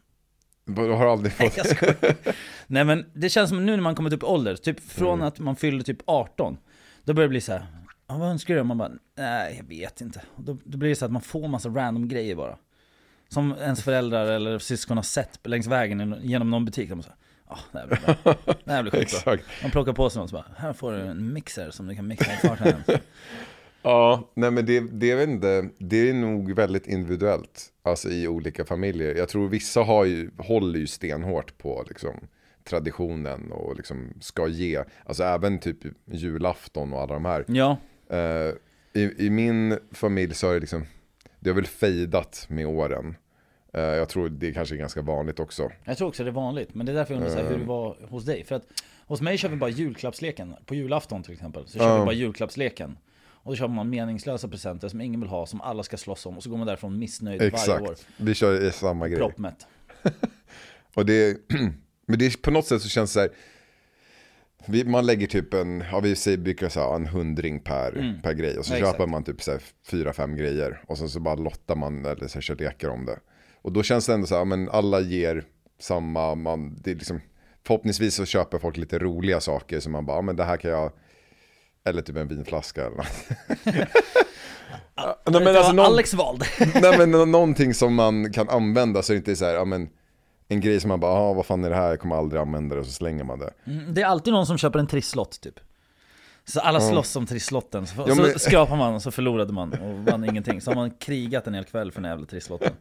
du 0.65 0.83
har 0.83 1.07
aldrig 1.07 1.33
fått... 1.33 1.57
Jag 1.57 1.67
skojar. 1.67 1.97
Nej 2.67 2.85
men 2.85 3.05
det 3.15 3.29
känns 3.29 3.49
som 3.51 3.67
nu 3.67 3.77
när 3.77 3.83
man 3.83 3.95
kommer 3.95 4.15
upp 4.15 4.23
i 4.23 4.27
ålder, 4.27 4.57
typ 4.57 4.81
från 4.81 5.23
att 5.23 5.39
man 5.39 5.57
fyller 5.57 5.83
typ 5.83 5.99
18. 6.05 6.57
Då 7.05 7.13
börjar 7.13 7.29
det 7.29 7.31
bli 7.31 7.41
så 7.41 7.53
här. 7.53 7.67
Ja, 8.07 8.17
vad 8.19 8.29
önskar 8.29 8.55
du? 8.55 8.61
Och 8.61 8.67
Man 8.67 8.79
bara, 8.79 8.93
nej 9.17 9.55
jag 9.57 9.65
vet 9.65 10.01
inte. 10.01 10.23
Och 10.37 10.43
Då, 10.43 10.57
då 10.65 10.79
blir 10.79 10.89
det 10.89 10.97
så 10.97 11.05
att 11.05 11.13
man 11.13 11.23
får 11.23 11.49
massa 11.49 11.69
random 11.69 12.09
grejer 12.09 12.35
bara. 12.35 12.59
Som 13.29 13.55
ens 13.61 13.83
föräldrar 13.83 14.27
eller 14.27 14.59
syskon 14.59 14.97
har 14.97 15.05
sett 15.05 15.47
längs 15.47 15.67
vägen 15.67 16.17
genom 16.23 16.51
någon 16.51 16.65
butik. 16.65 16.91
De 16.91 17.03
säger, 17.03 17.17
ja 17.49 17.59
det 17.73 17.79
här 17.79 17.87
blir 17.87 17.99
bra. 18.25 18.35
Det 18.65 18.73
här 18.73 18.83
blir 18.83 18.93
skitbra. 19.05 19.37
Man 19.63 19.71
plockar 19.71 19.93
på 19.93 20.11
sig 20.11 20.21
något 20.21 20.31
så 20.31 20.37
bara, 20.37 20.47
här 20.57 20.73
får 20.73 20.93
du 20.93 20.99
en 21.01 21.33
mixer 21.33 21.71
som 21.71 21.87
du 21.87 21.95
kan 21.95 22.07
mixa 22.07 22.33
i 22.33 22.37
farten. 22.37 22.83
Ja, 23.87 24.31
nej 24.35 24.51
men 24.51 24.67
det, 24.67 24.81
det, 24.81 25.11
är 25.11 25.17
väl 25.17 25.29
inte, 25.31 25.69
det 25.79 26.11
är 26.11 26.15
nog 26.15 26.53
väldigt 26.53 26.87
individuellt. 26.87 27.73
Alltså 27.83 28.09
i 28.09 28.29
olika 28.29 28.65
familjer. 28.65 29.15
Jag 29.15 29.29
tror 29.29 29.49
vissa 29.49 29.81
har 29.83 30.05
ju, 30.05 30.31
håller 30.39 30.79
ju 30.79 30.87
stenhårt 30.87 31.59
på 31.59 31.85
liksom, 31.89 32.15
traditionen 32.69 33.53
och 33.53 33.77
liksom 33.77 34.13
ska 34.21 34.49
ge. 34.49 34.85
Alltså 35.07 35.23
även 35.23 35.59
typ 35.59 35.79
julafton 36.05 36.93
och 36.93 37.01
alla 37.01 37.15
de 37.15 37.25
här. 37.25 37.45
Ja, 37.49 37.77
Eh, 38.15 38.55
i, 38.93 39.27
I 39.27 39.31
min 39.31 39.79
familj 39.93 40.35
så 40.35 40.47
har 40.47 40.55
det 40.55 40.61
liksom, 40.61 40.87
det 41.41 41.51
har 41.51 41.55
väl 41.55 41.67
fejdat 41.67 42.47
med 42.49 42.67
åren. 42.67 43.17
Eh, 43.73 43.83
jag 43.83 44.09
tror 44.09 44.29
det 44.29 44.53
kanske 44.53 44.75
är 44.75 44.79
ganska 44.79 45.03
vanligt 45.03 45.41
också. 45.41 45.71
jag 45.85 45.99
tror 45.99 46.09
också 46.09 46.25
det 46.25 46.31
är 46.31 46.33
vanligt. 46.33 46.75
Men 46.75 46.87
det 46.87 46.93
är 46.93 46.97
därför 46.97 47.15
jag 47.15 47.23
undrar 47.23 47.43
här, 47.43 47.51
hur 47.51 47.59
det 47.59 47.65
var 47.65 47.97
hos 48.09 48.25
dig. 48.25 48.45
För 48.45 48.55
att 48.55 48.65
hos 49.07 49.21
mig 49.21 49.39
kör 49.39 49.49
vi 49.49 49.57
bara 49.57 49.71
julklappsleken. 49.71 50.55
På 50.67 50.75
julafton 50.75 51.23
till 51.23 51.33
exempel, 51.33 51.69
så 51.69 51.79
kör 51.79 51.99
vi 51.99 52.05
bara 52.05 52.15
julklappsleken. 52.15 52.99
Och 53.45 53.53
då 53.53 53.57
köper 53.57 53.75
man 53.75 53.91
meningslösa 53.91 54.49
presenter 54.49 54.89
som 54.89 55.01
ingen 55.01 55.21
vill 55.21 55.29
ha, 55.31 55.47
som 55.47 55.61
alla 55.61 55.83
ska 55.83 55.97
slåss 55.97 56.27
om. 56.27 56.37
Och 56.37 56.43
så 56.43 56.51
går 56.51 56.57
man 56.57 56.67
därifrån 56.67 56.99
missnöjd 56.99 57.41
varje 57.41 57.81
år. 57.81 57.91
Exakt, 57.93 58.07
vi 58.17 58.35
kör 58.35 58.65
i 58.65 58.73
samma 58.73 59.09
grej. 59.09 59.19
Proppmätt. 59.19 59.67
Och 60.95 61.07
det, 61.07 61.37
men 62.07 62.19
det 62.19 62.27
är 62.27 62.43
på 62.43 62.51
något 62.51 62.67
sätt 62.67 62.83
så 62.83 62.89
känns 62.89 63.11
det 63.11 63.15
så 63.15 63.21
här. 63.21 63.31
Vi, 64.67 64.85
man 64.85 65.07
lägger 65.07 65.27
typ 65.27 65.55
en, 65.55 65.85
ja 65.93 66.01
vi 66.01 66.17
säger, 66.17 66.39
brukar 66.39 66.69
säga 66.69 66.95
en 66.95 67.07
hundring 67.07 67.61
per, 67.61 68.21
per 68.23 68.33
grej. 68.33 68.59
Och 68.59 68.67
så 68.67 68.73
Ja, 68.75 68.79
köper 68.79 68.91
exakt. 68.95 69.11
man 69.11 69.25
typ 69.25 69.43
så 69.43 69.51
här 69.51 69.61
fyra, 69.91 70.13
fem 70.13 70.37
grejer. 70.37 70.83
Och 70.87 70.99
sen 70.99 71.09
så 71.09 71.21
bara 71.21 71.35
lottar 71.35 71.77
man 71.77 72.05
eller 72.05 72.29
så 72.29 72.35
här, 72.35 72.41
kör 72.41 72.57
lekar 72.57 72.89
om 72.89 73.07
det. 73.07 73.19
Och 73.63 73.73
då 73.73 73.83
känns 73.83 74.07
det 74.07 74.15
ändå 74.15 74.27
så 74.27 74.37
här, 74.37 74.45
men 74.45 74.69
alla 74.71 75.01
ger 75.01 75.45
samma, 75.81 76.35
man, 76.35 76.77
det 76.85 76.91
är 76.91 76.95
liksom, 76.95 77.21
förhoppningsvis 77.67 78.15
så 78.15 78.25
köper 78.25 78.59
folk 78.59 78.77
lite 78.77 78.99
roliga 78.99 79.41
saker. 79.41 79.81
Så 79.81 79.91
man 79.91 80.07
bara, 80.07 80.23
men 80.23 80.37
det 80.37 80.45
här 80.45 80.57
kan 80.57 80.71
jag, 80.71 80.93
eller 81.85 82.03
typ 82.03 82.17
en 82.17 82.29
vinflaska 82.29 82.87
eller 82.87 82.97
något. 82.97 83.07
Ja, 84.97 85.21
nej, 85.27 85.35
men 85.45 85.45
det 85.53 85.59
alltså 85.59 85.73
någon, 85.73 85.87
Alex 85.87 86.15
valde. 86.15 86.47
nej 86.83 86.99
men 86.99 87.11
nå- 87.11 87.25
någonting 87.25 87.75
som 87.75 87.95
man 87.95 88.33
kan 88.33 88.49
använda 88.49 89.03
så 89.03 89.13
är 89.13 89.15
det 89.15 89.19
inte 89.19 89.37
så 89.37 89.45
här, 89.45 89.55
ja 89.55 89.65
men 89.65 89.89
en 90.49 90.61
grej 90.61 90.81
som 90.81 90.89
man 90.89 91.01
bara, 91.01 91.13
ah, 91.13 91.33
vad 91.35 91.47
fan 91.47 91.65
är 91.65 91.71
det 91.71 91.77
här, 91.77 91.89
jag 91.89 92.01
kommer 92.01 92.17
aldrig 92.17 92.41
använda 92.43 92.75
det 92.75 92.81
och 92.81 92.87
så 92.87 92.93
slänger 92.93 93.25
man 93.25 93.39
det. 93.39 93.51
Mm, 93.65 93.95
Det 93.95 94.03
är 94.03 94.07
alltid 94.07 94.33
någon 94.33 94.47
som 94.47 94.59
köper 94.59 94.79
en 94.79 94.87
trisslott 94.87 95.41
typ. 95.41 95.61
Så 96.45 96.61
alla 96.61 96.81
slåss 96.81 97.17
om 97.17 97.27
trisslotten, 97.27 97.87
så, 97.87 98.05
Ja, 98.09 98.15
så 98.15 98.23
men- 98.23 98.39
skrapar 98.39 98.77
man 98.77 98.95
och 98.95 99.03
så 99.03 99.11
förlorade 99.11 99.53
man 99.53 99.73
och 99.73 100.05
vann 100.13 100.25
ingenting. 100.25 100.61
Så 100.61 100.71
har 100.71 100.77
man 100.77 100.91
krigat 100.91 101.47
en 101.47 101.55
hel 101.55 101.65
kväll 101.65 101.93
för 101.93 102.01
den 102.01 102.11
jävla 102.11 102.27
trisslotten. 102.27 102.73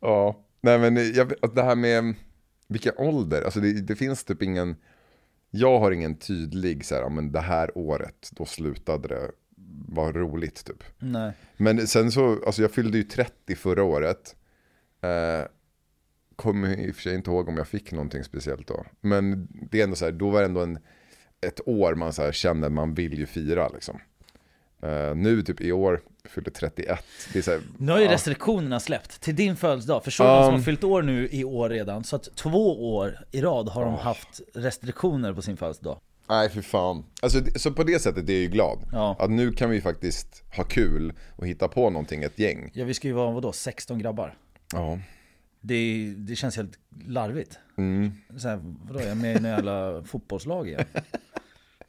Ja, 0.00 0.36
nej 0.60 0.78
men 0.78 1.12
jag, 1.14 1.32
det 1.54 1.62
här 1.62 1.74
med 1.76 2.14
vilken 2.68 2.92
ålder, 2.96 3.42
alltså 3.42 3.60
det, 3.60 3.72
det 3.80 3.96
finns 3.96 4.24
typ 4.24 4.42
ingen, 4.42 4.76
jag 5.50 5.78
har 5.80 5.90
ingen 5.92 6.16
tydlig 6.18 6.84
så 6.84 6.94
här, 6.94 7.08
men 7.08 7.32
det 7.32 7.40
här 7.40 7.78
året, 7.78 8.28
då 8.32 8.44
slutade 8.44 9.08
det 9.08 9.30
vara 9.88 10.12
roligt 10.12 10.64
typ. 10.64 10.84
Nej. 10.98 11.32
Men 11.56 11.86
sen 11.86 12.12
så, 12.12 12.38
alltså 12.46 12.62
jag 12.62 12.70
fyllde 12.72 12.98
ju 12.98 13.04
30 13.04 13.56
förra 13.56 13.82
året. 13.82 14.36
Eh, 15.00 15.46
kommer 16.38 16.80
i 16.80 16.90
och 16.90 16.94
för 16.94 17.02
sig 17.02 17.14
inte 17.14 17.30
ihåg 17.30 17.48
om 17.48 17.56
jag 17.56 17.68
fick 17.68 17.92
någonting 17.92 18.24
speciellt 18.24 18.66
då. 18.68 18.84
Men 19.00 19.48
det 19.70 19.80
är 19.80 19.84
ändå 19.84 19.96
så 19.96 20.04
här, 20.04 20.12
då 20.12 20.30
var 20.30 20.40
det 20.40 20.46
ändå 20.46 20.60
en, 20.62 20.78
ett 21.46 21.60
år 21.68 21.94
man 21.94 22.12
så 22.12 22.22
här 22.22 22.32
kände 22.32 22.66
att 22.66 22.72
man 22.72 22.94
vill 22.94 23.18
ju 23.18 23.26
fira 23.26 23.68
liksom. 23.68 24.00
Eh, 24.82 25.14
nu 25.14 25.42
typ 25.42 25.60
i 25.60 25.72
år, 25.72 26.00
fyllde 26.24 26.50
31. 26.50 26.98
Det 27.32 27.38
är 27.38 27.42
så 27.42 27.50
här, 27.50 27.60
Nu 27.78 27.92
har 27.92 27.98
ju 27.98 28.04
ja, 28.04 28.12
restriktionerna 28.12 28.80
släppt 28.80 29.20
till 29.20 29.36
din 29.36 29.56
födelsedag. 29.56 30.04
Förstår 30.04 30.24
du 30.24 30.30
Ja. 30.30 30.36
de 30.40 30.44
som 30.46 30.54
har 30.54 30.60
fyllt 30.60 30.84
år 30.84 31.02
nu 31.02 31.28
i 31.32 31.44
år 31.44 31.68
redan? 31.68 32.04
Så 32.04 32.16
att 32.16 32.36
två 32.36 32.94
år 32.96 33.18
i 33.30 33.40
rad 33.40 33.68
har 33.68 33.84
de 33.84 33.94
haft 33.94 34.40
restriktioner 34.54 35.32
på 35.34 35.42
sin 35.42 35.56
födelsedag. 35.56 36.00
Nej 36.28 36.48
för 36.48 36.62
fan. 36.62 37.04
Alltså, 37.22 37.38
så 37.56 37.72
på 37.72 37.84
det 37.84 37.98
sättet 37.98 38.28
är 38.28 38.32
jag 38.32 38.40
ju 38.42 38.48
glad. 38.48 38.78
Ja. 38.92 39.16
Att 39.18 39.30
nu 39.30 39.52
kan 39.52 39.70
vi 39.70 39.80
faktiskt 39.80 40.42
ha 40.56 40.64
kul 40.64 41.12
och 41.36 41.46
hitta 41.46 41.68
på 41.68 41.90
någonting, 41.90 42.22
ett 42.22 42.38
gäng. 42.38 42.70
Ja 42.74 42.84
vi 42.84 42.94
ska 42.94 43.08
ju 43.08 43.14
vara, 43.14 43.30
vadå, 43.30 43.52
16 43.52 43.98
grabbar? 43.98 44.34
Ja. 44.72 44.98
Det, 45.60 46.12
det 46.16 46.36
känns 46.36 46.56
helt 46.56 46.78
larvigt. 47.06 47.58
Mm. 47.76 48.12
Så 48.38 48.48
här, 48.48 48.60
vadå, 48.62 49.00
jag 49.00 49.08
är 49.08 49.14
med 49.14 49.32
i 49.34 49.38
en 49.38 49.44
jävla 49.44 50.02
fotbollslag 50.06 50.68
igen. 50.68 50.84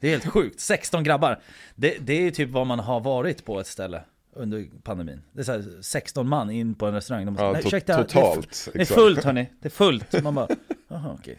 Det 0.00 0.06
är 0.06 0.10
helt 0.10 0.26
sjukt, 0.26 0.60
16 0.60 1.04
grabbar. 1.04 1.40
Det, 1.74 1.96
det 2.00 2.12
är 2.12 2.20
ju 2.22 2.30
typ 2.30 2.50
vad 2.50 2.66
man 2.66 2.78
har 2.78 3.00
varit 3.00 3.44
på 3.44 3.60
ett 3.60 3.66
ställe 3.66 4.02
under 4.32 4.66
pandemin. 4.82 5.22
Det 5.32 5.40
är 5.40 5.44
så 5.44 5.52
här, 5.52 5.64
16 5.82 6.28
man 6.28 6.50
in 6.50 6.74
på 6.74 6.86
en 6.86 6.94
restaurang. 6.94 7.26
De 7.26 7.34
bara, 7.34 7.46
Ja, 7.46 7.52
"Nej, 7.52 7.62
to- 7.62 7.66
ursäkta, 7.66 7.96
det 7.96 8.02
är 8.02 8.04
totalt, 8.04 8.68
Det 8.72 8.80
är 8.80 8.84
fullt 8.84 9.24
hörni, 9.24 9.46
det 9.60 9.68
är 9.68 9.70
fullt. 9.70 10.22
Man 10.22 10.34
bara, 10.34 10.48
jaha 10.88 11.16
okej. 11.20 11.38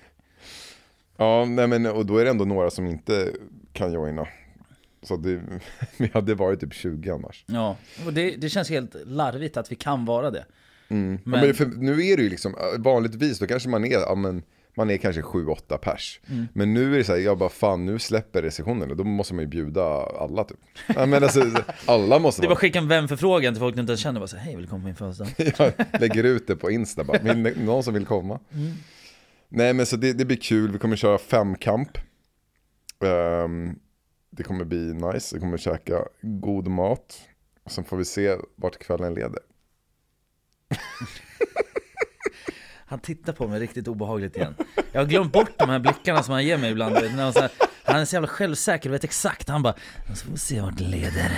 Ja, 1.18 1.46
nej 1.46 1.68
men 1.68 1.86
och 1.86 2.06
då 2.06 2.18
är 2.18 2.24
det 2.24 2.30
ändå 2.30 2.46
några 2.46 2.70
som 2.70 2.88
inte 2.88 3.32
kan 3.74 3.94
joina. 3.94 4.28
Så 5.04 5.18
det, 5.18 5.42
vi 5.98 6.12
hade 6.14 6.36
varit 6.36 6.60
typ 6.60 6.74
20 6.74 7.10
annars. 7.12 7.44
Ja, 7.48 7.78
och 8.06 8.14
det, 8.14 8.36
det 8.36 8.50
känns 8.50 8.70
helt 8.70 8.96
larvigt 9.06 9.58
att 9.58 9.72
vi 9.72 9.76
kan 9.76 10.06
vara 10.06 10.32
det. 10.32 10.46
Men, 10.92 11.20
ja, 11.26 11.54
Men- 11.60 11.70
nu 11.86 11.92
är 12.06 12.18
det 12.18 12.24
ju 12.24 12.30
liksom, 12.30 12.56
vanligtvis 12.80 13.40
då 13.40 13.48
kanske 13.48 13.70
man 13.70 13.86
är, 13.86 13.92
ja 14.00 14.16
men 14.16 14.44
man 14.78 14.90
är 14.90 14.98
kanske 14.98 15.22
7-8 15.22 15.78
pers. 15.78 16.20
Mm. 16.30 16.48
Men 16.54 16.74
nu 16.74 16.94
är 16.94 16.98
det 16.98 17.04
så 17.04 17.12
här, 17.12 17.20
jag 17.20 17.38
bara 17.38 17.50
fan 17.50 17.86
nu 17.86 18.00
släpper 18.00 18.42
restriktionerna, 18.42 18.96
då 18.96 19.04
måste 19.04 19.34
man 19.34 19.44
ju 19.44 19.48
bjuda 19.48 19.84
alla 20.20 20.44
typ. 20.44 20.58
Ja, 20.96 21.06
men 21.06 21.24
alltså, 21.24 21.44
alla 21.86 22.20
måste 22.20 22.42
Det 22.42 22.48
var 22.48 22.56
skicka 22.56 22.80
en 22.80 22.88
vänförfrågan 22.88 23.54
till 23.54 23.60
folk 23.60 23.76
du 23.76 23.82
inte 23.82 23.92
ens 23.92 24.02
känner, 24.02 24.20
bara 24.20 24.28
så 24.28 24.38
hej 24.38 24.56
vill 24.56 24.66
du 24.66 24.70
komma 24.70 24.82
på 24.82 24.86
min 24.86 24.96
födelsedag? 24.96 25.54
jag 25.92 26.02
lägger 26.02 26.24
ut 26.24 26.48
det 26.48 26.56
på 26.56 26.72
Insta 26.72 27.04
bara, 27.04 27.34
någon 27.56 27.84
som 27.84 27.94
vill 27.94 28.06
komma? 28.06 28.40
Mm. 28.54 28.72
Nej 29.50 29.74
men 29.74 29.86
så 29.86 29.96
det, 29.98 30.14
det 30.14 30.26
blir 30.26 30.38
kul, 30.38 30.72
vi 30.72 30.80
kommer 30.80 30.96
köra 30.96 31.18
femkamp. 31.18 31.98
Ehm, 33.04 33.76
det 34.30 34.44
kommer 34.44 34.66
bli 34.66 34.94
nice, 34.94 35.36
vi 35.36 35.40
kommer 35.40 35.58
käka 35.58 36.06
god 36.22 36.68
mat. 36.68 37.22
Sen 37.70 37.84
får 37.84 37.98
vi 37.98 38.06
se 38.06 38.36
vart 38.56 38.78
kvällen 38.78 39.14
leder. 39.14 39.40
Han 42.86 43.00
tittar 43.00 43.34
på 43.34 43.48
mig 43.48 43.60
riktigt 43.60 43.88
obehagligt 43.88 44.36
igen. 44.36 44.56
Jag 44.92 45.02
har 45.02 45.06
glömt 45.06 45.34
bort 45.34 45.52
de 45.58 45.70
här 45.70 45.80
blickarna 45.80 46.24
som 46.24 46.34
han 46.34 46.46
ger 46.46 46.58
mig 46.58 46.72
ibland. 46.72 46.94
När 46.94 47.24
han, 47.24 47.34
så 47.34 47.40
här, 47.40 47.52
han 47.84 48.02
är 48.02 48.06
så 48.06 48.16
jävla 48.16 48.28
självsäker 48.28 48.90
och 48.90 48.94
vet 48.94 49.04
exakt. 49.04 49.50
Han 49.50 49.64
bara, 49.64 49.76
så 50.16 50.26
får 50.26 50.32
vi 50.32 50.38
se 50.38 50.62
vart 50.62 50.78
det 50.78 50.84
leder. 50.84 51.32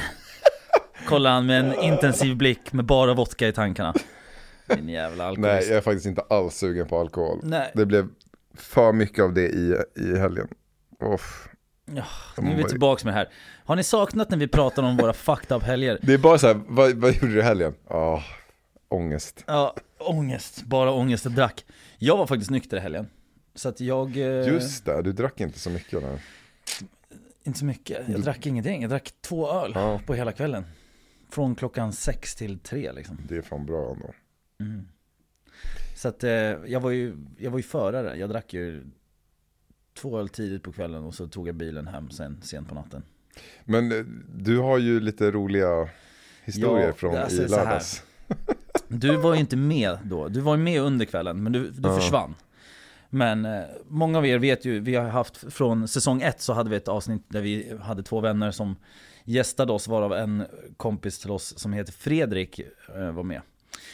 Kollar 1.07 1.31
han 1.31 1.45
med 1.45 1.59
en 1.59 1.73
intensiv 1.79 2.37
blick 2.37 2.73
med 2.73 2.85
bara 2.85 3.13
vodka 3.13 3.47
i 3.47 3.51
tankarna. 3.51 3.93
Din 4.67 4.89
jävla 4.89 5.25
alkoholist. 5.27 5.59
Nej, 5.59 5.69
jag 5.69 5.77
är 5.77 5.81
faktiskt 5.81 6.05
inte 6.05 6.21
alls 6.29 6.55
sugen 6.55 6.87
på 6.87 6.99
alkohol. 6.99 7.39
Nej. 7.43 7.71
Det 7.73 7.85
blev 7.85 8.07
för 8.57 8.93
mycket 8.93 9.23
av 9.23 9.33
det 9.33 9.47
i, 9.47 9.77
i 9.95 10.17
helgen. 10.17 10.47
Uff. 11.13 11.47
Ja, 11.85 12.03
nu 12.37 12.51
är 12.51 12.55
vi 12.55 12.63
tillbaks 12.63 13.05
med 13.05 13.13
det 13.13 13.17
här. 13.17 13.29
Har 13.65 13.75
ni 13.75 13.83
saknat 13.83 14.29
när 14.29 14.37
vi 14.37 14.47
pratar 14.47 14.83
om 14.83 14.97
våra 14.97 15.13
fucked 15.13 15.57
up 15.57 15.63
helger? 15.63 15.99
Det 16.01 16.13
är 16.13 16.17
bara 16.17 16.37
så 16.37 16.47
här, 16.47 16.61
vad, 16.67 16.93
vad 16.93 17.13
gjorde 17.13 17.33
du 17.33 17.39
i 17.39 17.41
helgen? 17.41 17.73
Ja, 17.89 18.23
ångest. 18.93 19.43
Ja, 19.47 19.75
ångest. 19.97 20.63
Bara 20.63 20.91
ångest 20.91 21.25
och 21.25 21.31
drack. 21.31 21.65
Jag 21.97 22.17
var 22.17 22.27
faktiskt 22.27 22.51
nykter 22.51 22.77
i 22.77 22.79
helgen. 22.79 23.07
Så 23.55 23.69
att 23.69 23.79
jag... 23.79 24.17
eh, 24.17 24.47
Just 24.47 24.85
det, 24.85 25.01
du 25.01 25.11
drack 25.11 25.41
inte 25.41 25.59
så 25.59 25.69
mycket. 25.69 26.01
Där. 26.01 26.21
Inte 27.43 27.59
så 27.59 27.65
mycket. 27.65 28.07
Jag 28.09 28.21
drack 28.21 28.45
ingenting. 28.45 28.81
Jag 28.81 28.89
drack 28.89 29.13
två 29.21 29.51
öl 29.51 29.71
Ja. 29.75 30.01
på 30.05 30.13
hela 30.13 30.31
kvällen. 30.31 30.65
Från 31.29 31.55
klockan 31.55 31.93
sex 31.93 32.35
till 32.35 32.59
tre 32.59 32.91
liksom. 32.91 33.17
Det 33.29 33.37
är 33.37 33.41
fan 33.41 33.65
bra 33.65 33.91
ändå. 33.93 34.13
Så 35.95 36.07
att 36.07 36.23
eh, 36.23 36.31
jag 36.65 36.79
var 36.79 36.91
ju, 36.91 37.15
jag 37.37 37.51
var 37.51 37.59
ju 37.59 37.63
förare. 37.63 38.17
Jag 38.17 38.29
drack 38.29 38.53
ju 38.53 38.83
två 39.93 40.19
öl 40.19 40.29
tidigt 40.29 40.63
på 40.63 40.71
kvällen 40.71 41.03
och 41.03 41.15
så 41.15 41.27
tog 41.27 41.47
jag 41.47 41.55
bilen 41.55 41.87
hem 41.87 42.09
sen 42.11 42.41
sent 42.41 42.67
på 42.69 42.75
natten. 42.75 43.03
Men 43.65 43.91
eh, 43.91 44.03
du 44.35 44.57
har 44.57 44.77
ju 44.77 44.99
lite 44.99 45.31
roliga 45.31 45.89
historier 46.43 46.87
Ja, 46.87 46.93
från 46.93 47.15
alltså, 47.17 47.43
i 47.43 47.47
lördags. 47.47 48.03
Du 48.99 49.17
var 49.17 49.33
ju 49.33 49.39
inte 49.39 49.55
med 49.55 49.97
då. 50.03 50.27
Du 50.27 50.39
var 50.39 50.55
ju 50.57 50.63
med 50.63 50.81
under 50.81 51.05
kvällen, 51.05 51.43
men 51.43 51.51
du, 51.51 51.69
du 51.69 51.89
Ja. 51.89 51.95
försvann. 51.95 52.35
Men 53.09 53.45
eh, 53.45 53.61
många 53.87 54.17
av 54.17 54.25
er 54.25 54.37
vet 54.39 54.65
ju, 54.65 54.79
vi 54.79 54.95
har 54.95 55.05
haft 55.09 55.53
från 55.53 55.87
säsong 55.87 56.21
ett 56.21 56.41
så 56.41 56.53
hade 56.53 56.69
vi 56.69 56.75
ett 56.75 56.87
avsnitt 56.87 57.23
där 57.27 57.41
vi 57.41 57.77
hade 57.81 58.03
två 58.03 58.19
vänner 58.19 58.51
som 58.51 58.75
gästade 59.23 59.71
oss, 59.73 59.87
varav 59.87 60.13
en 60.13 60.43
kompis 60.77 61.19
till 61.19 61.31
oss 61.31 61.59
som 61.59 61.73
heter 61.73 61.91
Fredrik 61.93 62.59
eh, 62.95 63.11
var 63.11 63.23
med. 63.23 63.41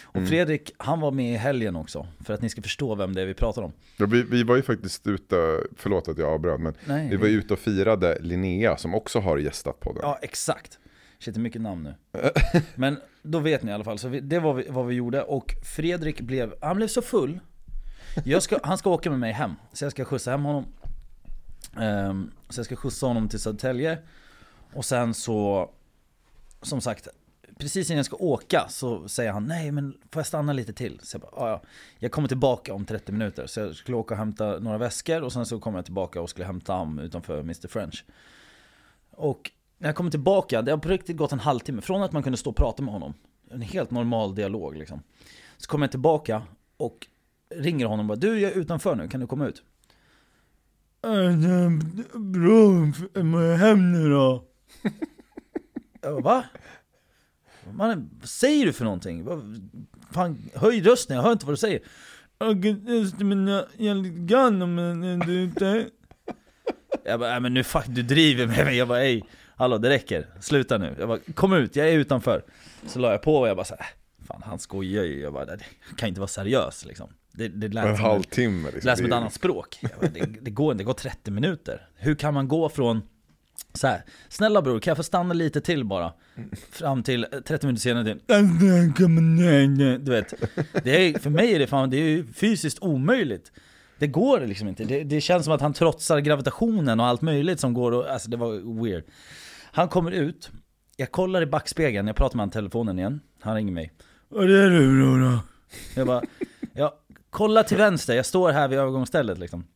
Och 0.03 0.15
Mm. 0.15 0.27
Fredrik, 0.29 0.71
han 0.77 0.99
var 0.99 1.11
med 1.11 1.33
i 1.33 1.37
helgen 1.37 1.75
också, 1.75 2.07
för 2.25 2.33
att 2.33 2.41
ni 2.41 2.49
ska 2.49 2.61
förstå 2.61 2.95
vem 2.95 3.15
det 3.15 3.21
är 3.21 3.25
vi 3.25 3.33
pratar 3.33 3.61
om. 3.61 3.71
Ja, 3.97 4.05
vi, 4.05 4.23
vi 4.23 4.43
var 4.43 4.55
ju 4.55 4.61
faktiskt 4.61 5.07
ute, 5.07 5.35
förlåt 5.77 6.07
att 6.07 6.17
jag 6.17 6.29
avbröt, 6.33 6.59
men 6.61 6.73
Nej, 6.85 7.09
vi 7.09 7.15
var 7.15 7.27
ju 7.27 7.37
ute 7.37 7.53
och 7.53 7.59
firade 7.59 8.17
Linnea 8.21 8.77
som 8.77 8.95
också 8.95 9.19
har 9.19 9.37
gästat 9.37 9.79
podden. 9.79 9.99
Ja, 10.03 10.19
exakt. 10.21 10.79
Shit, 11.19 11.33
det 11.33 11.39
är 11.39 11.41
mycket 11.41 11.61
namn 11.61 11.83
nu. 11.83 11.93
Men 12.75 12.97
då 13.21 13.39
vet 13.39 13.63
ni 13.63 13.71
i 13.71 13.73
alla 13.73 13.83
fall, 13.83 13.99
så 13.99 14.07
vi, 14.07 14.19
det 14.19 14.39
var 14.39 14.53
vi, 14.53 14.65
vad 14.69 14.85
vi 14.85 14.95
gjorde. 14.95 15.23
Och 15.23 15.55
Fredrik 15.75 16.21
blev, 16.21 16.53
han 16.61 16.75
blev 16.75 16.87
så 16.87 17.01
full. 17.01 17.39
Jag 18.25 18.43
ska, 18.43 18.59
han 18.63 18.77
ska 18.77 18.89
åka 18.89 19.09
med 19.09 19.19
mig 19.19 19.31
hem, 19.31 19.55
så 19.73 19.85
jag 19.85 19.91
ska 19.91 20.05
skjutsa 20.05 20.31
hem 20.31 20.43
honom. 20.45 20.65
um, 21.77 22.31
så 22.49 22.59
jag 22.59 22.65
ska 22.65 22.75
skjutsa 22.75 23.07
honom 23.07 23.29
till 23.29 23.39
Södertälje. 23.39 23.97
Och 24.73 24.85
sen 24.85 25.13
så, 25.13 25.69
som 26.61 26.81
sagt, 26.81 27.07
precis 27.57 27.89
innan 27.89 27.97
jag 27.97 28.05
ska 28.05 28.15
åka 28.15 28.65
så 28.69 29.07
säger 29.09 29.31
han 29.31 29.45
Nej 29.45 29.71
men 29.71 29.91
får 30.11 30.19
jag 30.19 30.27
stanna 30.27 30.53
lite 30.53 30.73
till? 30.73 30.99
Så 31.03 31.15
jag 31.15 31.21
bara, 31.21 31.31
"Ja, 31.35 31.49
ja. 31.49 31.61
Jag 31.99 32.11
kommer 32.11 32.27
tillbaka 32.27 32.73
om 32.73 32.85
30 32.85 33.11
minuter. 33.11 33.47
Så 33.47 33.59
jag 33.59 33.75
skulle 33.75 33.97
åka 33.97 34.13
och 34.13 34.17
hämta 34.17 34.59
några 34.59 34.77
väskor 34.77 35.21
och 35.21 35.33
sen 35.33 35.45
så 35.45 35.59
kommer 35.59 35.77
jag 35.77 35.85
tillbaka 35.85 36.21
och 36.21 36.29
skulle 36.29 36.45
hämta 36.45 36.73
ham 36.73 36.99
utanför 36.99 37.39
Mr 37.39 37.67
French. 37.67 38.05
Och 39.11 39.51
när 39.79 39.87
jag 39.89 39.95
kommer 39.95 40.11
tillbaka, 40.11 40.61
det 40.61 40.71
har 40.71 40.77
på 40.77 40.89
riktigt 40.89 41.17
gått 41.17 41.31
en 41.31 41.39
halvtimme, 41.39 41.81
från 41.81 42.03
att 42.03 42.11
man 42.11 42.23
kunde 42.23 42.37
stå 42.37 42.49
och 42.49 42.55
prata 42.55 42.83
med 42.83 42.93
honom, 42.93 43.13
en 43.51 43.61
helt 43.61 43.91
normal 43.91 44.35
dialog 44.35 44.77
liksom. 44.77 45.01
Så 45.57 45.69
kommer 45.69 45.85
jag 45.85 45.91
tillbaka 45.91 46.41
och 46.77 47.07
ringer 47.55 47.85
honom 47.85 48.09
och 48.09 48.17
bara 48.17 48.21
Du 48.29 48.39
jag 48.39 48.51
är 48.51 48.55
utanför 48.57 48.95
nu, 48.95 49.07
kan 49.07 49.19
du 49.19 49.27
komma 49.27 49.47
ut? 49.47 49.63
"Äh, 51.03 52.19
Bra, 52.19 52.91
må 53.23 53.41
jag 53.41 53.57
hem 53.57 53.91
nu 53.91 54.09
då? 54.09 54.43
Jag 56.01 56.23
bara, 56.23 56.35
va? 56.35 56.43
Mannen, 57.73 58.09
vad 58.19 58.29
säger 58.29 58.65
du 58.65 58.73
för 58.73 58.83
någonting? 58.83 59.27
Fan, 60.11 60.49
höj 60.55 60.81
rösten, 60.81 61.15
jag 61.15 61.23
hör 61.23 61.31
inte 61.31 61.45
vad 61.45 61.53
du 61.53 61.57
säger. 61.57 61.81
Jag 67.05 67.19
bara, 67.19 67.29
nej 67.31 67.39
men 67.39 67.53
nu 67.53 67.63
fuck, 67.63 67.85
du 67.87 68.03
driver 68.03 68.47
med 68.47 68.65
mig. 68.65 68.77
Jag 68.77 68.87
bara, 68.87 69.01
ej, 69.03 69.23
hallå 69.59 69.77
det 69.77 69.89
räcker, 69.89 70.27
sluta 70.39 70.77
nu. 70.77 70.95
Jag 70.99 71.07
bara, 71.07 71.19
kom 71.33 71.53
ut, 71.53 71.75
jag 71.75 71.89
är 71.89 71.93
utanför. 71.93 72.43
Så 72.87 72.99
la 72.99 73.11
jag 73.11 73.21
på 73.21 73.35
och 73.35 73.47
jag 73.47 73.55
bara 73.57 73.65
så 73.65 73.75
här, 73.79 73.87
fan 74.27 74.41
han 74.45 74.59
skojar 74.59 75.03
ju. 75.03 75.21
Jag 75.21 75.33
bara, 75.33 75.45
det 75.45 75.59
kan 75.97 76.09
inte 76.09 76.19
vara 76.21 76.27
seriös 76.27 76.85
liksom. 76.85 77.09
Det, 77.31 77.47
det 77.47 77.67
lät 77.67 77.85
En 77.85 77.95
som 77.95 78.05
halvtimme 78.05 78.63
liksom. 78.63 78.79
det 78.81 78.85
lät 78.85 78.97
som 78.97 79.05
ett 79.07 79.13
annat 79.13 79.33
språk. 79.33 79.79
Bara, 79.81 80.09
Det, 80.09 80.25
det 80.41 80.51
går 80.51 80.71
inte, 80.71 80.81
det 80.83 80.85
går 80.85 80.93
30 80.93 81.31
minuter. 81.31 81.87
Hur 81.95 82.15
kan 82.15 82.33
man 82.33 82.47
gå 82.47 82.69
från 82.69 83.01
så 83.73 83.87
här, 83.87 84.01
snälla 84.29 84.61
bror, 84.61 84.79
kan 84.79 84.91
jag 84.91 84.97
få 84.97 85.03
stanna 85.03 85.33
lite 85.33 85.61
till 85.61 85.85
bara? 85.85 86.13
Fram 86.71 87.03
till 87.03 87.27
eh, 87.31 87.39
30 87.39 87.65
minuter 87.65 87.81
senare 87.81 88.03
till 88.03 88.21
Du 90.05 90.11
vet, 90.11 90.33
det 90.83 90.91
är, 91.07 91.19
för 91.19 91.29
mig 91.29 91.53
är 91.55 91.59
det 91.59 91.67
fan, 91.67 91.89
det 91.89 91.97
är 91.97 92.09
ju 92.09 92.27
fysiskt 92.33 92.79
omöjligt. 92.81 93.51
Det 93.97 94.07
går 94.07 94.39
liksom 94.39 94.67
inte. 94.67 94.83
Det, 94.83 95.03
det 95.03 95.21
känns 95.21 95.43
som 95.45 95.53
att 95.53 95.61
han 95.61 95.73
trotsar 95.73 96.19
gravitationen 96.19 96.99
och 96.99 97.05
allt 97.05 97.21
möjligt 97.21 97.59
som 97.59 97.73
går 97.73 97.91
och, 97.91 98.09
alltså 98.09 98.29
det 98.29 98.37
var 98.37 98.81
weird. 98.83 99.03
Han 99.71 99.87
kommer 99.87 100.11
ut, 100.11 100.51
jag 100.95 101.11
kollar 101.11 101.41
i 101.41 101.45
backspegeln, 101.45 102.07
jag 102.07 102.15
pratar 102.15 102.37
med 102.37 102.47
i 102.47 102.51
telefonen 102.51 102.99
igen. 102.99 103.21
Han 103.41 103.55
ringer 103.55 103.73
mig. 103.73 103.93
Vad 104.29 104.43
är 104.43 104.69
det 104.69 104.69
bror 104.69 105.31
då? 105.31 105.39
Jag 105.95 106.07
bara, 106.07 106.21
ja, 106.73 106.99
kolla 107.29 107.63
till 107.63 107.77
vänster, 107.77 108.15
jag 108.15 108.25
står 108.25 108.51
här 108.51 108.67
vid 108.67 108.79
övergångsstället 108.79 109.37
liksom. 109.37 109.67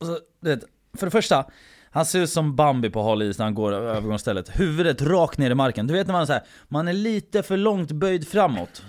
Och 0.00 0.06
så, 0.06 0.18
du 0.40 0.50
vet, 0.50 0.64
för 0.98 1.06
det 1.06 1.10
första, 1.10 1.44
han 1.90 2.06
ser 2.06 2.20
ut 2.20 2.30
som 2.30 2.56
Bambi 2.56 2.90
på 2.90 3.02
hal 3.02 3.22
is 3.22 3.38
när 3.38 3.46
han 3.46 3.54
går 3.54 3.72
över 3.72 3.94
övergångsstället. 3.94 4.60
Huvudet 4.60 5.02
rakt 5.02 5.38
ner 5.38 5.50
i 5.50 5.54
marken. 5.54 5.86
Du 5.86 5.94
vet 5.94 6.06
när 6.06 6.12
man 6.12 6.22
är 6.22 6.26
så 6.26 6.32
här, 6.32 6.42
man 6.68 6.88
är 6.88 6.92
lite 6.92 7.42
för 7.42 7.56
långt 7.56 7.92
böjd 7.92 8.28
framåt. 8.28 8.84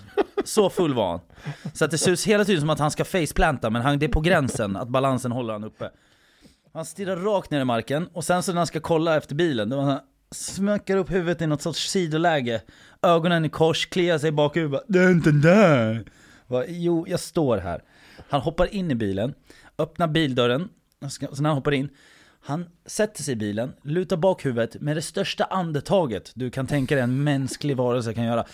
Så 0.46 0.70
full 0.70 0.94
var 0.94 1.12
han. 1.12 1.20
Så 1.74 1.86
att 1.86 1.92
det 1.92 1.98
ser 1.98 2.12
ut 2.12 2.24
hela 2.24 2.46
tiden 2.46 2.62
som 2.62 2.70
att 2.70 2.80
han 2.80 2.92
ska 2.92 3.06
faceplanta, 3.06 3.70
men 3.70 3.82
han, 3.82 4.00
det 4.00 4.06
är 4.06 4.12
på 4.12 4.22
gränsen 4.22 4.76
att 4.76 4.88
balansen 4.88 5.32
håller 5.32 5.54
han 5.54 5.64
uppe. 5.64 5.90
Han 6.78 6.86
stirrar 6.86 7.16
rakt 7.16 7.52
ner 7.52 7.62
i 7.62 7.66
marken, 7.66 8.08
och 8.14 8.24
sen 8.24 8.44
så 8.44 8.52
när 8.52 8.58
han 8.58 8.68
ska 8.68 8.80
kolla 8.80 9.18
efter 9.18 9.36
bilen, 9.36 9.70
då 9.70 9.80
han 9.82 10.00
smäcker 10.32 10.98
upp 10.98 11.12
huvudet 11.12 11.42
i 11.42 11.48
något 11.48 11.62
sorts 11.62 11.90
sidoläge, 11.90 12.62
ögonen 13.02 13.46
i 13.46 13.50
kors, 13.50 13.86
kliar 13.86 14.18
sig 14.18 14.28
i 14.30 14.32
bakhuvudet, 14.32 14.72
bara, 14.72 14.84
det 14.88 15.00
är 15.00 15.12
inte 15.12 15.32
där. 15.32 16.06
Va, 16.48 16.64
jo, 16.68 17.06
jag 17.08 17.20
står 17.20 17.58
här. 17.58 17.84
Han 18.30 18.42
hoppar 18.42 18.74
in 18.74 18.92
i 18.92 18.96
bilen, 18.96 19.34
öppnar 19.78 20.08
bildörren, 20.08 20.70
så 21.10 21.42
när 21.42 21.50
han 21.50 21.58
hoppar 21.58 21.74
in, 21.74 21.90
han 22.42 22.66
sätter 22.86 23.24
sig 23.24 23.32
i 23.32 23.36
bilen, 23.36 23.74
lutar 23.82 24.18
bak 24.18 24.46
huvudet 24.46 24.82
med 24.82 24.98
det 24.98 25.02
största 25.02 25.44
andetaget 25.44 26.32
du 26.36 26.50
kan 26.50 26.68
tänka 26.68 26.96
dig 26.96 27.04
en 27.04 27.24
mänsklig 27.24 27.78
varelse 27.78 28.14
kan 28.14 28.24
göra. 28.24 28.46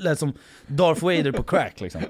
Lät 0.00 0.18
som 0.18 0.32
Darth 0.66 1.04
Vader 1.04 1.32
på 1.32 1.42
crack 1.42 1.80
liksom. 1.80 2.02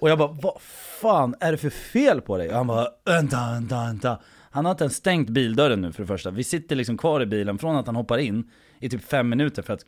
Och 0.00 0.10
jag 0.10 0.18
bara, 0.18 0.32
vad 0.32 0.60
fan 1.00 1.34
är 1.40 1.52
det 1.52 1.58
för 1.58 1.70
fel 1.70 2.20
på 2.20 2.36
dig? 2.38 2.48
Och 2.48 2.54
han 2.56 2.66
bara, 2.66 2.88
vänta, 3.04 3.36
vänta, 3.52 3.76
vänta. 3.76 4.20
Han 4.50 4.64
har 4.64 4.72
inte 4.72 4.84
ens 4.84 4.96
stängt 4.96 5.28
bildörren 5.30 5.80
nu 5.80 5.92
för 5.92 6.02
det 6.02 6.06
första. 6.06 6.30
Vi 6.30 6.44
sitter 6.44 6.76
liksom 6.76 6.98
kvar 6.98 7.20
i 7.20 7.26
bilen 7.26 7.58
från 7.58 7.76
att 7.76 7.86
han 7.86 7.96
hoppar 7.96 8.18
in 8.18 8.50
i 8.78 8.88
typ 8.90 9.04
fem 9.04 9.28
minuter 9.28 9.62
för 9.62 9.72
att 9.72 9.84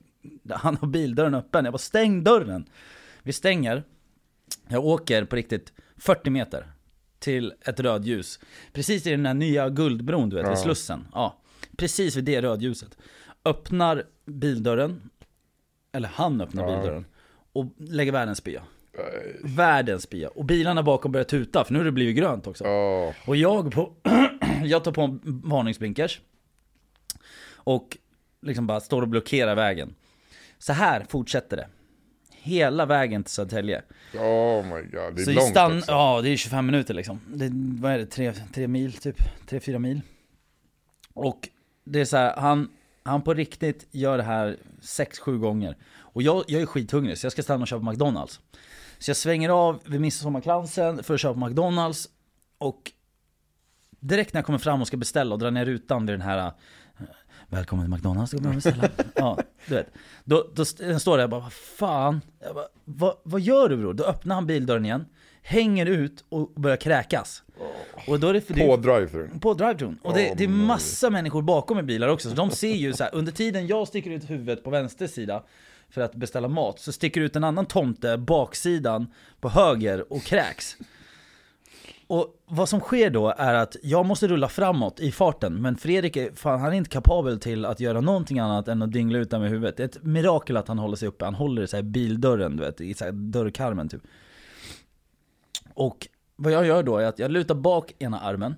han 0.50 0.76
har 0.80 0.88
bildörren 0.88 1.34
öppen. 1.34 1.64
Jag 1.64 1.72
bara, 1.74 1.78
stäng 1.78 2.24
dörren! 2.24 2.64
Vi 3.22 3.32
stänger. 3.32 3.82
Jag 4.68 4.84
åker 4.84 5.24
på 5.24 5.36
riktigt 5.36 5.72
40 5.96 6.30
meter 6.30 6.66
till 7.18 7.52
ett 7.60 7.80
rödljus. 7.80 8.40
Precis 8.72 9.06
i 9.06 9.10
den 9.10 9.26
här 9.26 9.34
nya 9.34 9.68
guldbron 9.68 10.28
du 10.30 10.36
vet, 10.36 10.44
Ja. 10.44 10.50
vid 10.50 10.58
Slussen. 10.58 11.06
Ja, 11.12 11.40
precis 11.76 12.16
vid 12.16 12.24
det 12.24 12.42
rödljuset. 12.42 12.98
Öppnar 13.44 14.02
bildörren, 14.26 15.10
eller 15.92 16.08
han 16.08 16.40
öppnar 16.40 16.68
Ja. 16.70 16.76
bildörren, 16.76 17.04
och 17.58 17.66
lägger 17.78 18.12
världens 18.12 18.38
spya. 18.38 18.62
Världens 19.42 20.02
spya. 20.02 20.28
Och 20.28 20.44
bilarna 20.44 20.82
bakom 20.82 21.12
börjar 21.12 21.24
tuta, 21.24 21.64
för 21.64 21.72
nu 21.72 21.78
har 21.78 21.84
det 21.84 21.92
blivit 21.92 22.16
grönt 22.16 22.46
också. 22.46 22.64
Åh, 22.64 23.12
Och 23.26 23.36
jag 23.36 23.72
på, 23.72 23.92
jag 24.64 24.84
tar 24.84 24.92
på 24.92 25.00
en 25.02 25.20
varningsblinkers 25.44 26.20
och 27.54 27.96
liksom 28.42 28.66
bara 28.66 28.80
står 28.80 29.02
och 29.02 29.08
blockerar 29.08 29.54
vägen. 29.54 29.94
Så 30.58 30.72
här 30.72 31.06
fortsätter 31.08 31.56
det. 31.56 31.68
Hela 32.30 32.86
vägen 32.86 33.24
till 33.24 33.32
Södertälje. 33.32 33.82
oh 34.14 34.64
my 34.66 34.82
god, 34.82 35.14
det 35.16 35.22
är 35.22 35.24
Så 35.24 35.30
långt 35.32 35.48
stann, 35.50 35.78
också. 35.78 35.90
ja 35.92 36.20
det 36.22 36.28
är 36.30 36.36
25 36.36 36.66
minuter 36.66 36.94
liksom. 36.94 37.20
Det, 37.34 37.50
vad 37.80 37.92
är 37.92 37.98
det, 37.98 38.06
tre, 38.06 38.32
tre 38.54 38.68
mil 38.68 38.92
typ? 38.92 39.16
Tre, 39.46 39.60
fyra 39.60 39.78
mil. 39.78 40.00
Och 41.14 41.48
det 41.84 42.00
är 42.00 42.04
så 42.04 42.16
här, 42.16 42.36
han, 42.36 42.68
han 43.02 43.22
på 43.22 43.34
riktigt 43.34 43.86
gör 43.90 44.16
det 44.16 44.22
här 44.24 44.56
sex, 44.80 45.18
sju 45.18 45.38
gånger. 45.38 45.76
Och 46.16 46.22
jag, 46.22 46.44
jag 46.48 46.62
är 46.62 46.66
skithungrig 46.66 47.18
så 47.18 47.24
jag 47.26 47.32
ska 47.32 47.42
stanna 47.42 47.62
och 47.62 47.68
köpa 47.68 47.90
McDonalds. 47.90 48.40
Så 48.98 49.10
jag 49.10 49.16
svänger 49.16 49.48
av 49.48 49.80
vid 49.86 50.00
midsommarkransen 50.00 51.02
för 51.02 51.14
att 51.14 51.20
köpa 51.20 51.46
McDonalds. 51.46 52.08
Och 52.58 52.92
direkt 54.00 54.32
när 54.34 54.38
jag 54.38 54.46
kommer 54.46 54.58
fram 54.58 54.80
och 54.80 54.86
ska 54.86 54.96
beställa 54.96 55.32
och 55.34 55.38
drar 55.38 55.50
ner 55.50 55.64
rutan 55.64 56.06
vid 56.06 56.14
den 56.14 56.20
här 56.20 56.38
eh, 56.38 56.52
Välkommen 57.48 57.84
till 57.86 57.90
McDonalds, 57.94 58.30
du 58.30 58.38
beställa? 58.38 58.88
ja, 59.14 59.38
du 59.66 59.74
vet. 59.74 59.86
Då, 60.24 60.46
då 60.54 60.62
st- 60.62 61.00
står 61.00 61.16
det 61.16 61.22
jag 61.22 61.30
bara, 61.30 61.40
vad 61.40 61.52
fan? 61.52 62.20
Jag 62.40 62.54
bara, 62.54 62.66
vad, 62.84 63.16
vad 63.22 63.40
gör 63.40 63.68
du 63.68 63.76
bror? 63.76 63.94
Då 63.94 64.04
öppnar 64.04 64.34
han 64.34 64.46
bildörren 64.46 64.84
igen, 64.84 65.04
hänger 65.42 65.86
ut 65.86 66.24
och 66.28 66.52
börjar 66.56 66.76
kräkas. 66.76 67.42
Och 68.06 68.20
då 68.20 68.28
är 68.28 68.32
det 68.32 68.40
för 68.40 68.54
På 68.54 68.76
drive-thru. 68.76 69.28
på 69.40 69.54
drive-thrun. 69.54 69.98
Och 70.02 70.14
det, 70.14 70.30
Åh, 70.30 70.36
det 70.36 70.44
är 70.44 70.48
nej. 70.48 70.66
massa 70.66 71.10
människor 71.10 71.42
bakom 71.42 71.78
i 71.78 71.82
bilar 71.82 72.08
också, 72.08 72.28
så 72.30 72.34
de 72.34 72.50
ser 72.50 72.74
ju 72.74 72.92
så 72.92 73.04
här, 73.04 73.14
under 73.14 73.32
tiden 73.32 73.66
jag 73.66 73.88
sticker 73.88 74.10
ut 74.10 74.30
huvudet 74.30 74.64
på 74.64 74.70
vänster 74.70 75.06
sida 75.06 75.42
för 75.90 76.00
att 76.00 76.14
beställa 76.14 76.48
mat, 76.48 76.80
så 76.80 76.92
sticker 76.92 77.20
ut 77.20 77.36
en 77.36 77.44
annan 77.44 77.66
tomte 77.66 78.18
baksidan 78.18 79.06
på 79.40 79.48
höger 79.48 80.12
och 80.12 80.22
kräks. 80.22 80.76
Och 82.08 82.42
vad 82.46 82.68
som 82.68 82.80
sker 82.80 83.10
då 83.10 83.34
är 83.38 83.54
att 83.54 83.76
jag 83.82 84.06
måste 84.06 84.28
rulla 84.28 84.48
framåt 84.48 85.00
i 85.00 85.12
farten, 85.12 85.62
men 85.62 85.76
Fredrik 85.76 86.16
är, 86.16 86.32
fan, 86.32 86.60
han 86.60 86.72
är 86.72 86.76
inte 86.76 86.90
kapabel 86.90 87.40
till 87.40 87.64
att 87.64 87.80
göra 87.80 88.00
någonting 88.00 88.38
annat 88.38 88.68
än 88.68 88.82
att 88.82 88.92
dingla 88.92 89.18
ut 89.18 89.30
där 89.30 89.38
med 89.38 89.50
huvudet. 89.50 89.76
Det 89.76 89.82
är 89.82 89.88
ett 89.88 90.02
mirakel 90.02 90.56
att 90.56 90.68
han 90.68 90.78
håller 90.78 90.96
sig 90.96 91.08
uppe, 91.08 91.24
han 91.24 91.34
håller 91.34 91.62
i 91.62 91.66
så 91.66 91.76
här 91.76 91.82
bildörren, 91.82 92.56
du 92.56 92.62
vet, 92.62 92.80
i 92.80 92.94
så 92.94 93.04
här 93.04 93.12
dörrkarmen 93.12 93.88
typ. 93.88 94.02
Och 95.74 96.08
vad 96.36 96.52
jag 96.52 96.66
gör 96.66 96.82
då 96.82 96.98
är 96.98 97.06
att 97.06 97.18
jag 97.18 97.30
lutar 97.30 97.54
bak 97.54 97.92
ena 97.98 98.20
armen, 98.20 98.54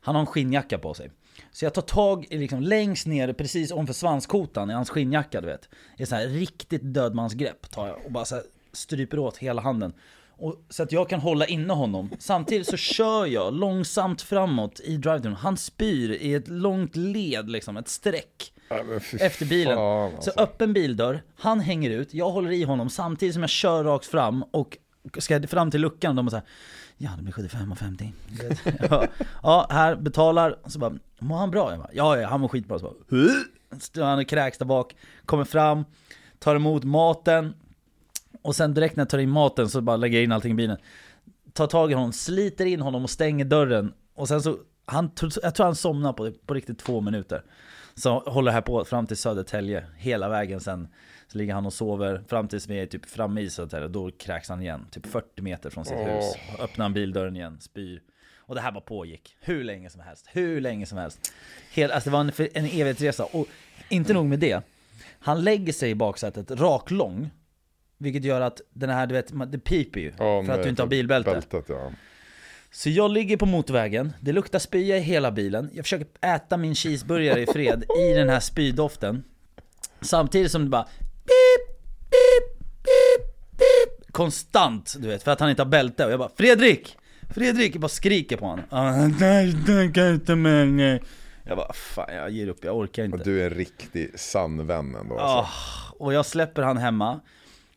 han 0.00 0.14
har 0.14 0.20
en 0.20 0.26
skinnjacka 0.26 0.78
på 0.78 0.94
sig. 0.94 1.10
Så 1.52 1.64
jag 1.64 1.74
tar 1.74 1.82
tag 1.82 2.26
i 2.30 2.38
liksom 2.38 2.60
längst 2.60 3.06
ner, 3.06 3.32
precis 3.32 3.72
ovanför 3.72 3.94
svanskotan 3.94 4.70
i 4.70 4.74
hans 4.74 4.90
skinnjacka 4.90 5.40
du 5.40 5.46
vet. 5.46 5.68
I 5.96 6.06
så 6.06 6.14
här 6.14 6.26
riktigt 6.26 6.82
dödmansgrepp 6.82 7.70
tar 7.70 7.86
jag 7.86 7.96
och 8.04 8.12
bara 8.12 8.24
så 8.24 8.34
här 8.34 8.44
stryper 8.72 9.18
åt 9.18 9.36
hela 9.36 9.62
handen. 9.62 9.92
Och, 10.40 10.56
så 10.68 10.82
att 10.82 10.92
jag 10.92 11.08
kan 11.08 11.20
hålla 11.20 11.46
inne 11.46 11.72
honom. 11.72 12.10
Samtidigt 12.18 12.66
så 12.66 12.76
kör 12.76 13.26
jag 13.26 13.54
långsamt 13.54 14.22
framåt 14.22 14.80
i 14.80 14.96
drive 14.96 15.28
Han 15.38 15.56
spyr 15.56 16.10
i 16.10 16.34
ett 16.34 16.48
långt 16.48 16.96
led 16.96 17.50
liksom, 17.50 17.76
ett 17.76 17.88
streck 17.88 18.52
efter 19.20 19.46
bilen. 19.46 19.76
fan, 19.76 20.10
Så 20.10 20.16
alltså. 20.16 20.30
öppen 20.30 20.72
bildörr, 20.72 21.22
han 21.36 21.60
hänger 21.60 21.90
ut, 21.90 22.14
jag 22.14 22.30
håller 22.30 22.50
i 22.50 22.62
honom 22.62 22.90
samtidigt 22.90 23.34
som 23.34 23.42
jag 23.42 23.50
kör 23.50 23.84
rakt 23.84 24.06
fram 24.06 24.42
och 24.42 24.78
ska 25.18 25.34
jag 25.34 25.50
fram 25.50 25.70
till 25.70 25.80
luckan. 25.80 26.10
och 26.10 26.16
De 26.16 26.26
är 26.26 26.30
såhär, 26.30 26.46
ja 26.96 27.10
det 27.16 27.22
blir 27.22 27.32
75,50. 27.32 28.12
Du 28.28 28.48
vet. 28.48 28.90
ja, 28.90 29.06
ja, 29.42 29.66
här, 29.70 29.96
betalar. 29.96 30.56
Så 30.66 30.78
bara, 30.78 30.94
mår 31.18 31.36
han 31.36 31.50
bra? 31.50 31.70
Jag 31.70 31.78
bara, 31.78 31.90
ja, 31.92 32.16
ja, 32.16 32.28
han 32.28 32.40
mår 32.40 32.48
skitbra. 32.48 32.78
Så 32.78 32.84
bara, 32.84 33.80
Står 33.80 34.04
han 34.04 34.18
och 34.18 34.28
kräks 34.28 34.58
där 34.58 34.66
bak, 34.66 34.96
kommer 35.26 35.44
fram, 35.44 35.84
tar 36.38 36.56
emot 36.56 36.84
maten. 36.84 37.54
Och 38.42 38.56
sen 38.56 38.74
direkt 38.74 38.96
när 38.96 39.00
jag 39.00 39.08
tar 39.08 39.18
in 39.18 39.30
maten 39.30 39.68
så 39.68 39.80
bara 39.80 39.96
lägger 39.96 40.18
jag 40.18 40.24
in 40.24 40.32
allting 40.32 40.52
i 40.52 40.54
bilen. 40.54 40.76
Tar 41.52 41.66
tag 41.66 41.90
i 41.90 41.94
honom, 41.94 42.12
sliter 42.12 42.66
in 42.66 42.80
honom 42.80 43.04
och 43.04 43.10
stänger 43.10 43.44
dörren. 43.44 43.92
Och 44.14 44.28
sen 44.28 44.42
så, 44.42 44.56
han, 44.86 45.10
jag 45.42 45.54
tror 45.54 45.64
han 45.64 45.74
somnar 45.74 46.12
på, 46.12 46.32
på 46.46 46.54
riktigt 46.54 46.78
två 46.78 47.00
minuter. 47.00 47.42
Så 47.94 48.18
håller 48.18 48.52
här 48.52 48.60
på 48.60 48.84
fram 48.84 49.06
till 49.06 49.16
Södertälje, 49.16 49.84
hela 49.96 50.28
vägen 50.28 50.60
sen. 50.60 50.88
Så 51.32 51.38
ligger 51.38 51.54
han 51.54 51.66
och 51.66 51.72
sover 51.72 52.22
fram 52.28 52.48
tills 52.48 52.68
vi 52.68 52.80
är 52.80 52.86
typ 52.86 53.06
framme 53.06 53.40
i 53.40 53.50
Södertälje, 53.50 53.88
då 53.88 54.10
kräks 54.10 54.48
han 54.48 54.62
igen. 54.62 54.86
Typ 54.90 55.06
40 55.06 55.42
meter 55.42 55.70
från 55.70 55.84
sitt 55.84 55.96
Åh. 55.98 56.06
hus. 56.06 56.34
Öppnar 56.58 56.84
han 56.84 56.94
bildörren 56.94 57.36
igen, 57.36 57.60
spyr. 57.60 58.02
Och 58.36 58.54
det 58.54 58.60
här 58.60 58.72
bara 58.72 58.80
pågick, 58.80 59.36
hur 59.40 59.64
länge 59.64 59.90
som 59.90 60.00
helst, 60.00 60.26
hur 60.32 60.60
länge 60.60 60.86
som 60.86 60.98
helst. 60.98 61.32
Hel, 61.72 61.90
alltså 61.90 62.10
det 62.10 62.12
var 62.12 62.20
en, 62.20 62.32
en 62.54 62.64
evighetsresa. 62.64 63.24
Och 63.24 63.46
inte 63.88 64.12
nog 64.12 64.26
med 64.26 64.38
det, 64.38 64.62
han 65.20 65.44
lägger 65.44 65.72
sig 65.72 65.90
i 65.90 65.94
baksätet 65.94 66.50
raklång. 66.50 67.30
Vilket 67.98 68.24
gör 68.24 68.40
att 68.40 68.60
den 68.72 68.90
här, 68.90 69.06
du 69.06 69.14
vet, 69.14 69.52
det 69.52 69.58
piper 69.58 70.00
ju. 70.00 70.12
Ja, 70.18 70.44
för 70.44 70.52
att 70.52 70.62
du 70.62 70.68
inte 70.68 70.82
har 70.82 70.88
bilbälte. 70.88 71.30
Bältet 71.30 71.64
ja. 71.68 71.92
Så 72.70 72.90
jag 72.90 73.10
ligger 73.10 73.36
på 73.36 73.46
motorvägen, 73.46 74.12
det 74.20 74.32
luktar 74.32 74.58
spya 74.58 74.96
i 74.96 75.00
hela 75.00 75.30
bilen, 75.30 75.70
jag 75.72 75.84
försöker 75.84 76.06
äta 76.20 76.56
min 76.56 76.74
cheeseburgare 76.74 77.40
i 77.40 77.46
fred 77.46 77.84
i 77.98 78.12
den 78.12 78.28
här 78.28 78.40
spydoften 78.40 79.24
Samtidigt 80.00 80.52
som 80.52 80.64
det 80.64 80.70
bara 80.70 80.86
beep, 81.30 81.64
beep, 82.10 82.56
beep, 82.82 83.26
beep, 83.58 84.12
Konstant, 84.12 84.96
du 84.98 85.08
vet, 85.08 85.22
för 85.22 85.30
att 85.30 85.40
han 85.40 85.50
inte 85.50 85.62
har 85.62 85.68
bälte 85.68 86.06
och 86.06 86.12
jag 86.12 86.18
bara 86.18 86.30
Fredrik! 86.36 86.96
Fredrik! 87.34 87.74
Jag 87.74 87.80
bara 87.80 87.88
skriker 87.88 88.36
på 88.36 88.46
honom 88.46 88.64
Ah, 88.70 88.92
Nej, 89.20 89.52
det 89.66 89.94
kan 89.94 90.14
inte 90.14 90.34
men 90.36 90.76
nej." 90.76 91.02
Jag 91.44 91.56
bara 91.56 91.72
fan 91.72 92.14
jag 92.14 92.30
ger 92.30 92.48
upp, 92.48 92.64
jag 92.64 92.76
orkar 92.76 93.04
inte 93.04 93.16
Och 93.18 93.24
du 93.24 93.40
är 93.42 93.44
en 93.44 93.50
riktig 93.56 94.20
sann 94.20 94.66
vän 94.66 94.94
ändå 94.94 95.18
alltså. 95.18 95.52
och 95.98 96.12
jag 96.12 96.26
släpper 96.26 96.62
han 96.62 96.76
hemma 96.76 97.20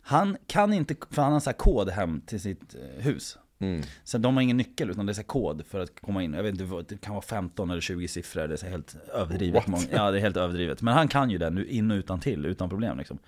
Han 0.02 0.38
kan 0.48 0.74
inte, 0.74 0.96
för 1.12 1.22
han 1.22 1.34
har 1.34 1.40
så 1.40 1.54
kod 1.54 1.90
hem 1.90 2.22
till 2.22 2.42
sitt 2.42 2.76
eh, 2.76 3.04
hus 3.04 3.38
Mm. 3.64 3.82
Så 4.04 4.18
de 4.18 4.36
har 4.36 4.42
ingen 4.42 4.58
nyckel 4.58 4.90
utan 4.90 5.06
det 5.06 5.12
är 5.12 5.14
så 5.14 5.24
kod 5.24 5.66
för 5.66 5.80
att 5.80 6.02
komma 6.02 6.24
in. 6.24 6.34
Jag 6.34 6.44
vet 6.44 6.62
inte, 6.62 6.84
det 6.90 7.02
kan 7.02 7.14
vara 7.14 7.26
15 7.26 7.72
eller 7.72 7.82
20 7.82 8.08
siffror. 8.08 8.48
Det 8.48 8.54
är 8.54 8.58
så 8.58 8.66
helt 8.66 8.96
överdrivet 9.14 9.68
många. 9.68 9.84
Ja 9.92 10.12
det 10.12 10.18
är 10.18 10.22
helt 10.22 10.38
överdrivet. 10.38 10.82
Men 10.82 10.94
han 10.94 11.08
kan 11.08 11.30
ju 11.30 11.38
det 11.38 11.50
nu 11.50 11.66
in 11.66 11.92
och 11.92 11.96
utan 11.96 12.20
till 12.20 12.46
utan 12.46 12.70
problem 12.70 12.98
liksom. 12.98 13.20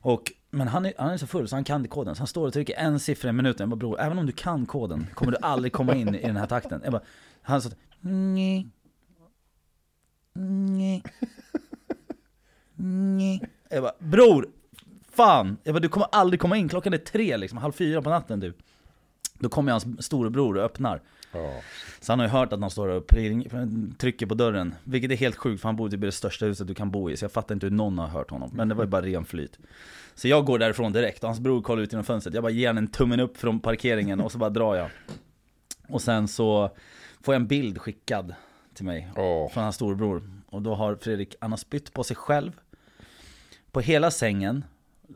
Och, 0.00 0.32
men 0.50 0.68
han 0.68 0.86
är, 0.86 0.92
han 0.98 1.10
är 1.10 1.16
så 1.16 1.26
full 1.26 1.48
så 1.48 1.56
han 1.56 1.64
kan 1.64 1.80
inte 1.80 1.88
koden, 1.88 2.14
så 2.14 2.20
han 2.20 2.26
står 2.26 2.46
och 2.46 2.52
trycker 2.52 2.74
en 2.76 3.00
siffra 3.00 3.30
i 3.30 3.32
minuten. 3.32 3.64
Jag 3.64 3.68
bara 3.68 3.76
bror, 3.76 4.00
även 4.00 4.18
om 4.18 4.26
du 4.26 4.32
kan 4.32 4.66
koden 4.66 5.06
kommer 5.14 5.32
du 5.32 5.38
aldrig 5.42 5.72
komma 5.72 5.94
in 5.94 6.14
i 6.14 6.26
den 6.26 6.36
här 6.36 6.46
takten. 6.46 6.80
Jag 6.84 6.92
bara, 6.92 7.02
han 7.42 7.62
sa 7.62 7.70
nej, 8.00 8.68
nej, 10.32 11.02
nej 12.74 13.42
Jag 13.70 13.82
bara, 13.82 13.94
bror! 13.98 14.48
Fan! 15.12 15.56
Jag 15.62 15.74
bara, 15.74 15.80
du 15.80 15.88
kommer 15.88 16.08
aldrig 16.12 16.40
komma 16.40 16.56
in, 16.56 16.68
klockan 16.68 16.94
är 16.94 16.98
tre 16.98 17.36
liksom, 17.36 17.58
halv 17.58 17.72
fyra 17.72 18.02
på 18.02 18.10
natten 18.10 18.40
du 18.40 18.52
Då 19.38 19.48
kommer 19.48 19.72
hans 19.72 20.04
storebror 20.04 20.56
och 20.56 20.62
öppnar. 20.62 21.00
Ja. 21.32 21.60
Så 22.00 22.12
han 22.12 22.18
har 22.18 22.26
ju 22.26 22.30
hört 22.30 22.52
att 22.52 22.60
han 22.60 22.70
står 22.70 22.88
och 22.88 23.06
trycker 23.98 24.26
på 24.26 24.34
dörren. 24.34 24.74
Vilket 24.84 25.10
är 25.10 25.16
helt 25.16 25.36
sjukt 25.36 25.60
för 25.62 25.68
han 25.68 25.76
bor 25.76 25.90
typ 25.90 26.02
i 26.02 26.06
det 26.06 26.12
största 26.12 26.46
huset 26.46 26.66
du 26.66 26.74
kan 26.74 26.90
bo 26.90 27.10
i. 27.10 27.16
Så 27.16 27.24
jag 27.24 27.32
fattar 27.32 27.54
inte 27.54 27.66
hur 27.66 27.70
någon 27.70 27.98
har 27.98 28.06
hört 28.06 28.30
honom. 28.30 28.50
Men 28.52 28.68
det 28.68 28.74
var 28.74 28.84
ju 28.84 28.90
bara 28.90 29.02
ren 29.02 29.24
flyt. 29.24 29.58
Så 30.14 30.28
jag 30.28 30.44
går 30.44 30.58
därifrån 30.58 30.92
direkt 30.92 31.22
och 31.22 31.28
hans 31.28 31.40
bror 31.40 31.62
kollar 31.62 31.82
ut 31.82 31.92
genom 31.92 32.04
fönstret. 32.04 32.34
Jag 32.34 32.44
bara 32.44 32.52
ger 32.52 32.66
han 32.66 32.78
en 32.78 32.86
tummen 32.88 33.20
upp 33.20 33.36
från 33.36 33.60
parkeringen 33.60 34.20
och 34.20 34.32
så 34.32 34.38
bara 34.38 34.50
drar 34.50 34.74
jag. 34.74 34.90
Och 35.88 36.02
sen 36.02 36.28
så 36.28 36.70
får 37.20 37.34
jag 37.34 37.40
en 37.40 37.46
bild 37.46 37.78
skickad 37.78 38.34
till 38.74 38.84
mig 38.84 39.10
Åh. 39.16 39.50
Från 39.50 39.62
hans 39.62 39.76
storebror. 39.76 40.30
Och 40.46 40.62
då 40.62 40.74
har 40.74 40.94
Fredrik, 40.94 41.34
han 41.40 41.52
har 41.52 41.56
spytt 41.56 41.92
på 41.92 42.04
sig 42.04 42.16
själv 42.16 42.52
På 43.72 43.80
hela 43.80 44.10
sängen 44.10 44.64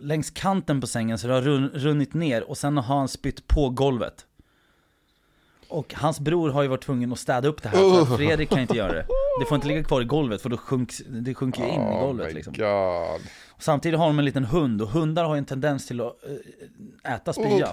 Längs 0.01 0.31
kanten 0.31 0.81
på 0.81 0.87
sängen 0.87 1.19
så 1.19 1.27
det 1.27 1.35
har 1.35 1.43
run, 1.43 1.71
runnit 1.75 2.15
ner 2.15 2.51
och 2.51 2.59
sen 2.59 2.77
har 2.77 2.97
han 2.99 3.09
spytt 3.09 3.47
på 3.47 3.69
golvet. 3.69 4.27
Och 5.69 5.95
hans 5.95 6.21
bror 6.21 6.51
har 6.51 6.63
ju 6.63 6.69
varit 6.69 6.83
tvungen 6.83 7.13
att 7.13 7.19
städa 7.19 7.49
upp 7.49 7.63
det 7.63 7.69
här 7.69 7.77
för 7.79 8.03
att 8.03 8.17
Fredrik 8.17 8.49
kan 8.51 8.59
inte 8.59 8.77
göra 8.77 8.93
det. 8.93 9.07
Det 9.41 9.47
får 9.49 9.55
inte 9.55 9.69
ligga 9.69 9.85
kvar 9.85 10.01
i 10.01 10.05
golvet 10.05 10.43
för 10.43 10.49
då 10.49 10.57
sjunks, 10.57 10.99
det 11.09 11.35
sjunker 11.35 11.63
ju 11.63 11.69
in 11.69 11.75
i 11.81 11.85
Oh 11.85 12.01
golvet 12.01 12.27
my 12.27 12.33
liksom. 12.35 12.53
God. 12.53 13.21
och 13.51 13.63
Samtidigt 13.63 13.99
har 13.99 14.07
de 14.07 14.19
en 14.19 14.25
liten 14.25 14.45
hund 14.45 14.83
och 14.83 14.89
hundar 14.89 15.25
har 15.25 15.35
ju 15.35 15.39
en 15.39 15.45
tendens 15.45 15.87
till 15.87 16.01
att 16.01 16.17
äh, 17.05 17.15
äta 17.15 17.33
spya. 17.33 17.69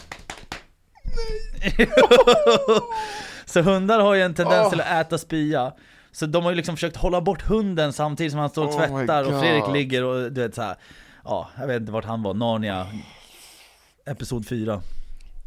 Så 3.45 3.62
hundar 3.62 3.99
har 3.99 4.13
ju 4.15 4.21
en 4.21 4.34
tendens 4.34 4.65
Oh. 4.65 4.69
till 4.69 4.82
att 4.82 5.06
äta 5.06 5.17
spya. 5.17 5.73
Så 6.12 6.25
de 6.25 6.43
har 6.43 6.51
ju 6.51 6.56
liksom 6.58 6.75
försökt 6.75 6.95
hålla 6.95 7.21
bort 7.21 7.41
hunden 7.41 7.93
samtidigt 7.93 8.32
som 8.32 8.39
han 8.39 8.49
står 8.49 8.63
och 8.63 8.69
Oh 8.73 8.77
tvättar 8.77 9.23
och 9.23 9.39
Fredrik 9.41 9.67
ligger 9.73 10.03
och 10.03 10.32
du 10.32 10.41
vet 10.41 10.56
så 10.56 10.62
här. 10.62 10.75
Ja, 11.29 11.49
jag 11.59 11.67
vet 11.67 11.79
inte 11.81 11.91
vart 11.91 12.05
han 12.05 12.23
var, 12.23 12.33
Narnia 12.33 12.87
Episod 14.05 14.47
4 14.47 14.81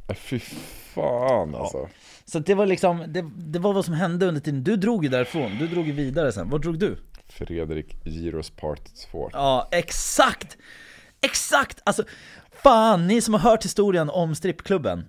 Äh, 0.09 0.15
Fy 0.15 0.39
fan 0.95 1.55
alltså. 1.55 1.89
Så 2.25 2.39
det 2.39 2.55
var 2.55 2.67
liksom, 2.67 3.05
det, 3.09 3.25
det 3.37 3.59
var 3.59 3.73
vad 3.73 3.85
som 3.85 3.95
hände 3.95 4.27
under 4.27 4.41
tiden 4.41 4.65
Du 4.65 4.77
drog 4.77 5.05
ju 5.05 5.11
därifrån, 5.11 5.59
du 5.59 5.67
drog 5.69 5.87
ju 5.87 5.93
vidare 5.93 6.33
sen, 6.33 6.51
vart 6.51 6.63
drog 6.63 6.79
du? 6.79 6.97
Fredrik 7.29 8.05
Giros 8.05 8.51
part 8.51 8.81
2. 9.11 9.31
Ja, 9.33 9.69
exakt! 9.71 10.57
Exakt! 11.21 11.81
Alltså, 11.85 12.05
fan, 12.63 13.07
ni 13.07 13.21
som 13.21 13.35
har 13.35 13.41
hört 13.41 13.65
historien 13.65 14.11
om 14.11 14.35
strippklubben 14.35 15.05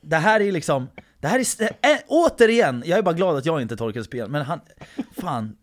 Det 0.00 0.16
här 0.16 0.40
är 0.40 0.52
liksom, 0.52 0.88
det 1.20 1.28
här 1.28 1.38
är, 1.38 1.64
äh, 1.64 1.98
återigen, 2.06 2.82
jag 2.86 2.98
är 2.98 3.02
bara 3.02 3.14
glad 3.14 3.36
att 3.36 3.46
jag 3.46 3.62
inte 3.62 3.76
torkade 3.76 4.04
spel, 4.04 4.28
men 4.30 4.42
han, 4.42 4.60
fan 5.20 5.56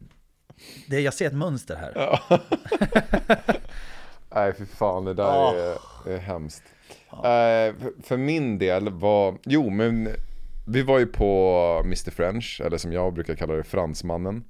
det, 0.88 1.00
Jag 1.00 1.14
ser 1.14 1.28
ett 1.28 1.34
mönster 1.34 1.76
här 1.76 2.20
Nej 4.36 4.54
för 4.54 4.66
fan 4.66 5.06
det 5.06 5.14
där 5.14 5.24
Ah. 5.24 5.54
är, 6.06 6.12
är 6.12 6.18
hemskt. 6.18 6.64
Eh, 7.12 7.20
för, 7.80 8.02
för 8.04 8.18
min 8.18 8.58
del 8.58 8.90
var, 8.90 9.38
jo 9.46 9.70
men 9.70 10.10
vi 10.68 10.82
var 10.82 11.00
ju 11.00 11.06
på 11.06 11.82
Mr 11.86 12.12
French, 12.12 12.62
eller 12.66 12.78
som 12.78 12.92
jag 12.94 13.14
brukar 13.14 13.36
kalla 13.36 13.54
det, 13.54 13.64
fransmannen. 13.64 14.44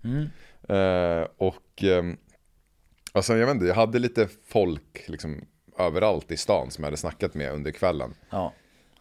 Eh, 0.69 1.27
och 1.37 1.83
ehm, 1.83 2.17
alltså 3.11 3.37
jag 3.37 3.45
vet 3.45 3.53
inte, 3.55 3.65
jag 3.65 3.75
hade 3.75 3.99
lite 3.99 4.27
folk 4.47 5.03
liksom 5.07 5.45
överallt 5.79 6.31
i 6.31 6.37
stan 6.37 6.71
som 6.71 6.83
jag 6.83 6.87
hade 6.87 6.97
snackat 6.97 7.33
med 7.33 7.51
under 7.53 7.71
kvällen. 7.71 8.13
Ja, 8.29 8.53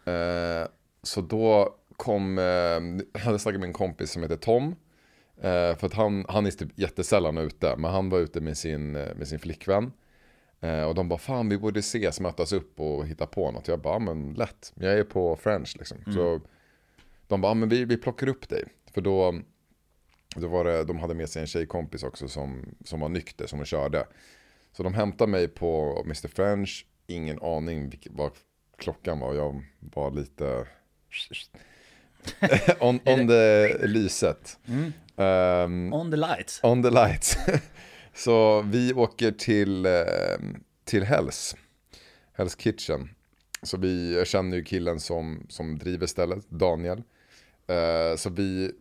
Eh, 0.06 0.66
så 1.02 1.20
då 1.20 1.74
kom, 1.96 2.38
eh, 2.38 2.44
jag 3.12 3.20
hade 3.20 3.38
snackat 3.38 3.60
med 3.60 3.66
en 3.66 3.72
kompis 3.72 4.10
som 4.10 4.22
heter 4.22 4.36
Tom. 4.36 4.74
För 5.40 5.86
att 5.86 5.94
han, 5.94 6.24
han 6.28 6.46
är 6.46 6.50
typ 6.50 6.78
jättesällan 6.78 7.38
ute, 7.38 7.76
men 7.76 7.90
han 7.90 8.10
var 8.10 8.18
ute 8.18 8.40
med 8.40 8.56
sin, 8.58 8.92
med 8.92 9.28
sin 9.28 9.38
flickvän. 9.38 9.92
Eh, 10.64 10.82
och 10.82 10.94
de 10.94 11.08
bara, 11.08 11.18
fan 11.18 11.48
vi 11.48 11.58
borde 11.58 11.80
ses, 11.80 12.20
mötas 12.20 12.52
upp 12.52 12.80
och 12.80 13.06
hitta 13.06 13.26
på 13.26 13.50
något. 13.50 13.68
Jag 13.68 13.80
bara, 13.80 13.98
men 13.98 14.34
lätt, 14.34 14.72
jag 14.74 14.92
är 14.92 15.04
på 15.04 15.36
French 15.36 15.76
liksom. 15.78 15.98
Så 16.14 16.40
de 17.26 17.40
bara, 17.40 17.54
men 17.54 17.68
vi, 17.68 17.84
vi 17.84 17.96
plockar 17.96 18.28
upp 18.28 18.48
dig. 18.48 18.64
För 18.94 19.00
då, 19.00 19.40
då 20.36 20.48
var 20.48 20.64
det, 20.64 20.84
de 20.84 20.98
hade 20.98 21.14
med 21.14 21.28
sig 21.28 21.40
en 21.42 21.46
tjejkompis 21.46 22.02
också 22.02 22.28
som, 22.28 22.74
som 22.84 23.00
var 23.00 23.08
nykter, 23.08 23.46
som 23.46 23.64
körde. 23.64 24.06
Så 24.72 24.82
de 24.82 24.94
hämtade 24.94 25.30
mig 25.30 25.48
på 25.48 26.02
Mr 26.04 26.28
French, 26.28 26.86
ingen 27.06 27.42
aning 27.42 27.90
vilk, 27.90 28.06
vad 28.10 28.30
klockan 28.78 29.20
var. 29.20 29.34
Jag 29.34 29.64
var 29.78 30.10
lite 30.10 30.66
on, 32.80 33.00
on 33.04 33.28
the 33.28 33.86
lyset. 33.86 34.58
Ehm, 35.16 35.92
on 35.92 36.10
the 36.10 36.16
lights 36.16 36.60
on 36.62 36.82
the 36.82 36.90
lights. 36.90 37.36
Så 38.14 38.62
vi 38.62 38.92
åker 38.92 39.30
till, 39.30 39.86
ehm, 39.86 40.62
till 40.84 41.02
Hells, 41.02 41.56
Hells 42.32 42.56
Kitchen. 42.56 43.10
Så 43.62 43.76
vi 43.76 44.16
jag 44.16 44.26
känner 44.26 44.56
ju 44.56 44.64
killen 44.64 45.00
som, 45.00 45.46
som 45.48 45.78
driver 45.78 46.06
stället, 46.06 46.50
Daniel. 46.50 47.02
Eh, 47.66 48.16
så 48.16 48.30
vi, 48.30 48.72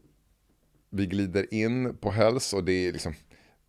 vi 0.89 1.05
glider 1.05 1.53
in 1.53 1.97
på 1.97 2.11
Hells 2.11 2.53
och 2.53 2.63
det 2.63 2.87
är 2.87 2.91
liksom, 2.91 3.13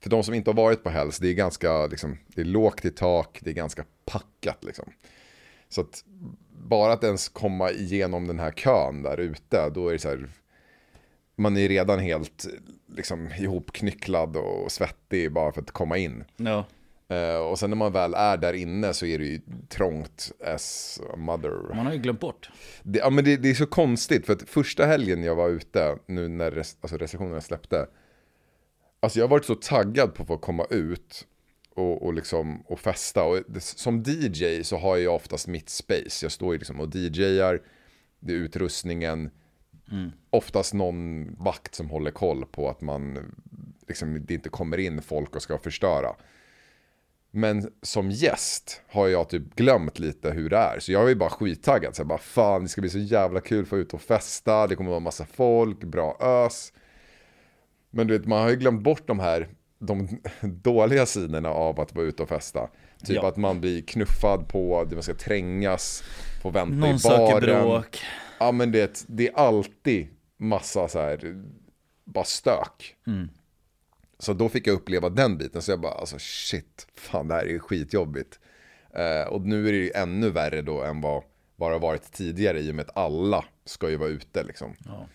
för 0.01 0.11
de 0.11 0.25
som 0.25 0.35
inte 0.35 0.51
har 0.51 0.57
varit 0.57 0.83
på 0.83 0.91
Hells, 0.91 1.19
det 1.19 1.29
är 1.29 1.35
ganska, 1.35 1.87
liksom, 1.87 2.19
det 2.27 2.41
är 2.41 2.45
lågt 2.45 2.85
i 2.85 2.91
tak, 2.91 3.39
det 3.43 3.51
är 3.51 3.55
ganska 3.55 3.85
packat 4.05 4.65
liksom. 4.65 4.93
Så 5.69 5.81
att 5.81 6.05
bara 6.51 6.93
att 6.93 7.05
ens 7.05 7.29
komma 7.29 7.71
igenom 7.71 8.27
den 8.27 8.39
här 8.39 8.51
kön 8.51 9.03
där 9.03 9.21
ute, 9.21 9.71
då 9.71 9.89
är 9.89 9.93
det 9.93 9.99
så 9.99 10.09
här, 10.09 10.29
man 11.37 11.57
är 11.57 11.69
redan 11.69 11.99
helt 11.99 12.47
liksom, 12.87 13.29
ihopknycklad 13.39 14.37
och 14.37 14.73
svettig 14.73 15.33
bara 15.33 15.53
för 15.53 15.63
att 15.63 15.71
komma 15.71 15.99
in. 15.99 16.25
Ja, 16.37 16.65
Eh, 17.09 17.37
och 17.37 17.59
sen 17.59 17.71
när 17.71 17.77
man 17.77 17.93
väl 17.93 18.15
är 18.15 18.37
där 18.37 18.53
inne 18.53 18.95
så 18.95 19.07
är 19.07 19.19
det 19.19 19.25
ju 19.25 19.41
trångt 19.69 20.33
as 20.45 21.01
mother. 21.17 21.75
man 21.75 21.87
har 21.87 21.93
ju 21.93 21.99
glömt 21.99 22.21
bort 22.21 22.51
Det, 22.83 22.99
ja, 22.99 23.11
men 23.11 23.25
det, 23.25 23.37
det 23.37 23.51
är 23.51 23.55
så 23.55 23.67
konstigt 23.67 24.27
för 24.27 24.33
att 24.33 24.43
första 24.43 24.87
helgen 24.87 25.23
jag 25.23 25.35
var 25.35 25.49
ute, 25.49 25.99
nu 26.07 26.29
när 26.29 26.51
res, 26.51 26.77
alltså 26.81 26.97
restriktionerna 26.97 27.41
släppte. 27.41 27.87
Alltså 29.01 29.19
jag 29.19 29.25
har 29.25 29.31
varit 29.31 29.45
så 29.45 29.55
taggad 29.55 30.15
på 30.15 30.23
att 30.23 30.29
få 30.29 30.39
komma 30.39 30.67
ut 30.71 31.27
och, 31.75 32.03
och, 32.03 32.15
liksom, 32.15 32.63
och 32.67 32.81
festa. 32.81 33.25
Och 33.25 33.39
det, 33.49 33.61
som 33.61 34.03
DJ 34.07 34.63
så 34.63 34.77
har 34.77 34.97
jag 34.97 35.15
oftast 35.15 35.47
mitt 35.47 35.69
space. 35.69 36.25
Jag 36.25 36.33
står 36.33 36.53
ju 36.53 36.59
liksom 36.59 36.81
och 36.81 36.97
DJar, 36.97 37.63
det 38.21 38.33
är 38.33 38.37
utrustningen. 38.37 39.31
Oftast 40.31 40.75
någon 40.75 41.27
vakt 41.39 41.75
som 41.75 41.91
håller 41.91 42.11
koll 42.11 42.45
på 42.47 42.69
att 42.69 42.81
man 42.81 43.19
liksom, 43.89 44.25
det 44.27 44.35
inte 44.35 44.49
kommer 44.49 44.79
in 44.79 45.03
folk 45.03 45.37
och 45.37 45.43
ska 45.43 45.59
förstöra. 45.59 46.15
Men 47.31 47.71
som 47.83 48.11
gäst 48.11 48.83
har 48.89 49.09
jag 49.09 49.29
typ 49.29 49.55
glömt 49.55 49.99
lite 49.99 50.31
hur 50.31 50.51
det 50.51 50.57
är. 50.57 50.79
Så 50.81 50.93
jag 50.93 51.05
är 51.05 51.09
ju 51.09 51.15
bara 51.15 51.31
skittaggad. 51.31 51.97
Så 51.97 52.01
jag 52.01 52.07
bara 52.07 52.19
fan 52.19 52.63
det 52.63 52.69
ska 52.69 52.81
bli 52.81 52.91
så 52.91 52.99
jävla 52.99 53.41
kul 53.41 53.67
för 53.67 53.77
att 53.77 53.81
ut 53.81 53.95
och 53.95 54.01
festa. 54.01 54.67
Det 54.67 54.77
kommer 54.77 54.91
vara 54.91 55.01
massa 55.01 55.27
folk, 55.27 55.85
bra 55.85 56.17
ös. 56.21 56.73
Men 57.91 58.07
du 58.07 58.19
vet 58.19 58.27
man 58.27 58.43
har 58.43 58.51
ju 58.51 58.57
glömt 58.57 58.83
bort 58.83 59.07
de 59.07 59.19
här 59.21 59.49
de 59.79 60.09
dåliga 60.41 61.07
sidorna 61.07 61.49
av 61.49 61.81
att 61.81 61.95
vara 61.95 62.07
ute 62.07 62.23
och 62.23 62.29
festa. 62.29 62.69
Typ 63.05 63.17
Ja. 63.17 63.29
att 63.29 63.37
man 63.37 63.61
blir 63.61 63.83
knuffad 63.83 64.49
på, 64.49 64.89
man 64.93 65.03
ska 65.03 65.15
trängas, 65.15 66.03
få 66.43 66.51
vänta 66.51 66.75
Någon 66.77 66.95
i 66.95 66.99
söker 66.99 67.41
baren. 67.41 67.63
bråk 67.63 68.01
Ja 68.39 68.53
men 68.53 68.73
det, 68.73 69.05
det 69.07 69.29
är 69.29 69.35
alltid 69.35 70.09
massa 70.37 70.89
så 70.89 70.99
här, 70.99 71.43
bara 72.05 72.25
stök. 72.25 72.97
Så 74.19 74.33
då 74.33 74.49
fick 74.49 74.67
jag 74.67 74.75
uppleva 74.75 75.09
den 75.09 75.39
biten, 75.39 75.63
så 75.63 75.73
jag 75.73 75.81
bara 75.81 75.93
alltså 75.93 76.17
shit, 76.19 76.87
fan 76.95 77.29
det 77.29 77.35
här 77.35 77.47
är 77.47 77.59
skitjobbigt. 77.59 78.39
Eh, 78.91 79.29
och 79.29 79.41
nu 79.41 79.69
är 79.69 79.73
det 79.73 79.79
ju 79.79 79.91
ännu 79.95 80.31
värre 80.31 80.63
då 80.63 80.83
än 80.83 81.01
vad, 81.01 81.23
bara 81.57 81.79
varit 81.79 82.13
tidigare 82.13 82.61
i 82.61 82.71
och 82.71 82.75
med 82.75 82.85
att 82.89 82.97
alla 82.97 83.45
ska 83.65 83.91
ju 83.91 83.97
vara 83.97 84.09
ute 84.09 84.43
liksom. 84.43 84.75
Ja. 84.85 85.09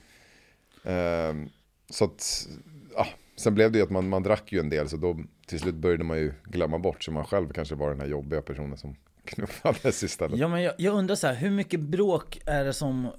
Ehm, 0.91 1.49
så 1.89 2.05
att, 2.05 2.47
ja, 2.95 3.07
sen 3.35 3.55
blev 3.55 3.71
det 3.71 3.77
ju 3.77 3.83
att 3.83 3.89
man, 3.89 4.09
man 4.09 4.23
drack 4.23 4.51
ju 4.51 4.59
en 4.59 4.69
del 4.69 4.89
så 4.89 4.97
då 4.97 5.19
till 5.47 5.59
slut 5.59 5.75
började 5.75 6.03
man 6.03 6.17
ju 6.17 6.33
glömma 6.43 6.79
bort 6.79 7.03
så 7.03 7.11
man 7.11 7.25
själv 7.25 7.53
kanske 7.53 7.75
var 7.75 7.89
den 7.89 7.99
här 7.99 8.07
jobbiga 8.07 8.41
personen 8.41 8.77
som 8.77 8.95
knuffades 9.29 10.03
istället. 10.03 10.39
Ja 10.39 10.47
men 10.47 10.61
jag, 10.61 10.73
jag 10.77 10.93
undrar 10.93 11.15
så 11.15 11.27
här, 11.27 11.35
hur 11.35 11.51
mycket 11.51 11.79
bråk 11.79 12.39
är 12.45 12.65
det 12.65 12.73
som 12.73 13.11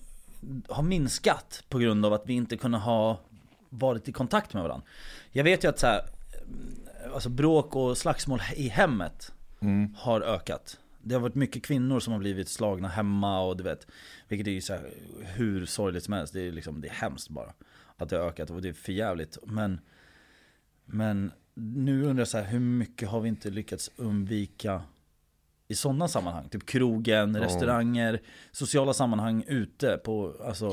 har 0.69 0.83
minskat 0.83 1.65
på 1.69 1.79
grund 1.79 2.07
av 2.07 2.13
att 2.13 2.23
vi 2.27 2.33
inte 2.33 2.57
kunde 2.57 2.79
ha 2.79 3.21
varit 3.69 4.09
i 4.09 4.13
kontakt 4.13 4.55
med 4.55 4.63
varandra? 4.63 4.87
Jag 5.33 5.45
vet 5.45 5.65
ju 5.65 5.69
att 5.69 5.79
så 5.79 5.87
här, 5.87 6.03
alltså 7.15 7.29
bråk 7.29 7.77
och 7.77 7.99
slagsmål 7.99 8.41
i 8.57 8.69
hemmet 8.69 9.33
har 9.97 10.21
ökat. 10.21 10.79
Det 11.03 11.15
har 11.15 11.21
varit 11.21 11.35
mycket 11.35 11.63
kvinnor 11.63 12.01
som 12.01 12.13
har 12.13 12.21
blivit 12.21 12.49
slagna 12.49 12.89
hemma 12.89 13.41
och 13.41 13.57
du 13.57 13.63
vet 13.65 13.87
Vilket 14.29 14.47
är 14.47 14.51
ju 14.51 14.61
så 14.61 14.73
här, 14.73 14.91
hur 15.21 15.67
sorgligt 15.67 16.05
som 16.05 16.15
helst, 16.15 16.33
det 16.33 16.41
är 16.41 16.53
liksom, 16.53 16.81
det 16.81 16.89
är 16.89 16.93
hemskt 16.93 17.29
bara 17.29 17.53
Att 17.97 18.09
det 18.09 18.17
har 18.17 18.25
ökat 18.25 18.51
och 18.51 18.63
det 18.63 18.69
är 18.69 18.73
för 18.73 18.93
jävligt. 18.93 19.39
men 19.47 19.81
Men 20.85 21.33
nu 21.55 22.05
undrar 22.05 22.21
jag 22.21 22.29
så 22.29 22.39
här, 22.39 22.45
hur 22.45 22.61
mycket 22.61 23.09
har 23.09 23.21
vi 23.21 23.29
inte 23.29 23.51
lyckats 23.51 23.91
undvika 23.97 24.83
i 25.71 25.75
sådana 25.75 26.09
sammanhang? 26.09 26.49
Typ 26.49 26.67
krogen, 26.67 27.37
restauranger, 27.41 28.21
sociala 28.53 28.93
sammanhang 28.93 29.45
ute 29.49 29.97
på 30.05 30.35
alltså, 30.47 30.71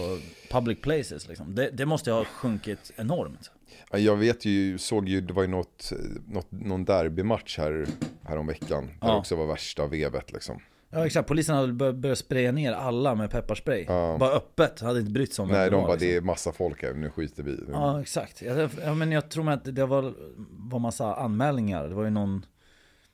public 0.51 0.81
places 0.81 1.27
liksom. 1.27 1.55
det, 1.55 1.69
det 1.69 1.85
måste 1.85 2.11
ha 2.11 2.25
sjunkit 2.25 2.91
enormt. 2.95 3.51
Ja, 3.91 3.97
Jag 3.97 4.15
vet 4.15 4.45
ju, 4.45 4.77
såg 4.77 5.09
ju, 5.09 5.21
det 5.21 5.33
var 5.33 5.41
ju 5.41 5.47
något, 5.47 5.91
något, 6.27 6.51
någon 6.51 6.85
derbymatch 6.85 7.57
här, 7.57 7.85
här 8.23 8.37
om 8.37 8.47
veckan. 8.47 8.85
Där 9.01 9.07
Ja. 9.07 9.17
också 9.17 9.35
var 9.35 9.45
värsta 9.47 9.87
vevet 9.87 10.31
liksom. 10.31 10.59
Ja 10.89 11.05
exakt, 11.05 11.27
polisen 11.27 11.55
hade 11.55 11.73
bör- 11.73 11.93
börjat 11.93 12.17
spraya 12.17 12.51
ner 12.51 12.71
alla 12.73 13.15
med 13.15 13.31
pepparspray. 13.31 13.85
Bara 13.85 14.31
öppet, 14.31 14.79
hade 14.81 14.99
inte 14.99 15.11
brytt 15.11 15.33
sig 15.33 15.43
om 15.43 15.49
vem 15.49 15.57
Nej, 15.57 15.69
de 15.69 15.81
bara, 15.83 15.91
liksom. 15.93 16.07
det 16.09 16.15
är 16.15 16.21
massa 16.21 16.51
folk 16.51 16.83
här, 16.83 16.93
nu 16.93 17.09
skiter 17.09 17.43
vi 17.43 17.51
det. 17.55 17.63
Ja 17.71 18.01
exakt. 18.01 18.41
Ja, 18.41 18.69
ja, 18.83 18.93
men 18.93 19.11
jag 19.11 19.29
tror 19.29 19.51
att 19.51 19.75
det 19.75 19.85
var, 19.85 20.13
var 20.49 20.79
massa 20.79 21.15
anmälningar. 21.15 21.87
Det 21.87 21.95
var 21.95 22.03
ju 22.03 22.09
någon, 22.09 22.45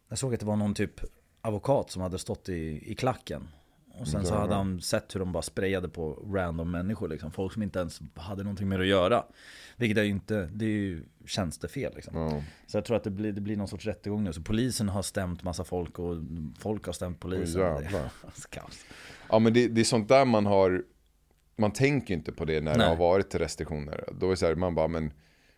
jag 0.09 0.17
såg 0.17 0.33
att 0.33 0.39
det 0.39 0.45
var 0.45 0.55
någon 0.55 0.73
typ 0.73 0.99
advokat 1.43 1.89
som 1.89 2.01
hade 2.01 2.19
stått 2.19 2.49
i, 2.49 2.91
i 2.91 2.95
klacken. 2.95 3.47
Och 3.99 4.07
sen 4.07 4.25
så 4.25 4.35
hade 4.35 4.55
han 4.55 4.81
sett 4.81 5.15
hur 5.15 5.19
de 5.19 5.31
bara 5.31 5.43
sprayade 5.43 5.89
på 5.89 6.13
random 6.33 6.71
människor 6.71 7.07
liksom. 7.07 7.31
Folk 7.31 7.53
som 7.53 7.63
inte 7.63 7.79
ens 7.79 8.01
hade 8.15 8.43
någonting 8.43 8.69
med 8.69 8.79
det 8.79 8.83
att 8.83 8.89
göra. 8.89 9.25
Vilket 9.75 9.97
är 9.97 10.03
ju 10.03 10.09
inte, 10.09 10.49
det 10.53 10.65
är 10.65 10.69
ju 10.69 11.03
tjänstefel 11.25 11.95
liksom. 11.95 12.17
Ja. 12.17 12.43
Så 12.67 12.77
jag 12.77 12.85
tror 12.85 12.97
att 12.97 13.03
det 13.03 13.09
blir, 13.09 13.31
det 13.31 13.41
blir 13.41 13.57
någon 13.57 13.67
sorts 13.67 13.85
rättegång 13.85 14.23
nu. 14.23 14.33
Så 14.33 14.41
polisen 14.41 14.89
har 14.89 15.01
stämt 15.01 15.43
massa 15.43 15.63
folk 15.63 15.99
och 15.99 16.17
folk 16.59 16.85
har 16.85 16.93
stämt 16.93 17.19
polisen. 17.19 17.61
Åh, 17.61 17.83
jävlar. 17.83 18.01
Det 18.01 18.27
är 18.27 18.49
kaos. 18.49 18.85
Ja 19.29 19.39
men 19.39 19.53
det, 19.53 19.67
det 19.67 19.81
är 19.81 19.85
sånt 19.85 20.07
där 20.07 20.25
man 20.25 20.45
har 20.45 20.83
Man 21.55 21.71
tänker 21.71 22.13
inte 22.13 22.31
på 22.31 22.45
det 22.45 22.61
när 22.61 22.71
det 22.71 22.77
Nej. 22.77 22.87
har 22.87 22.95
varit 22.95 23.35
restriktioner 23.35 24.03
Då 24.19 24.25
är 24.25 24.29
det 24.29 24.37
så 24.37 24.45
här, 24.45 24.55
man 24.55 24.75
bara 24.75 24.87
men 24.87 25.13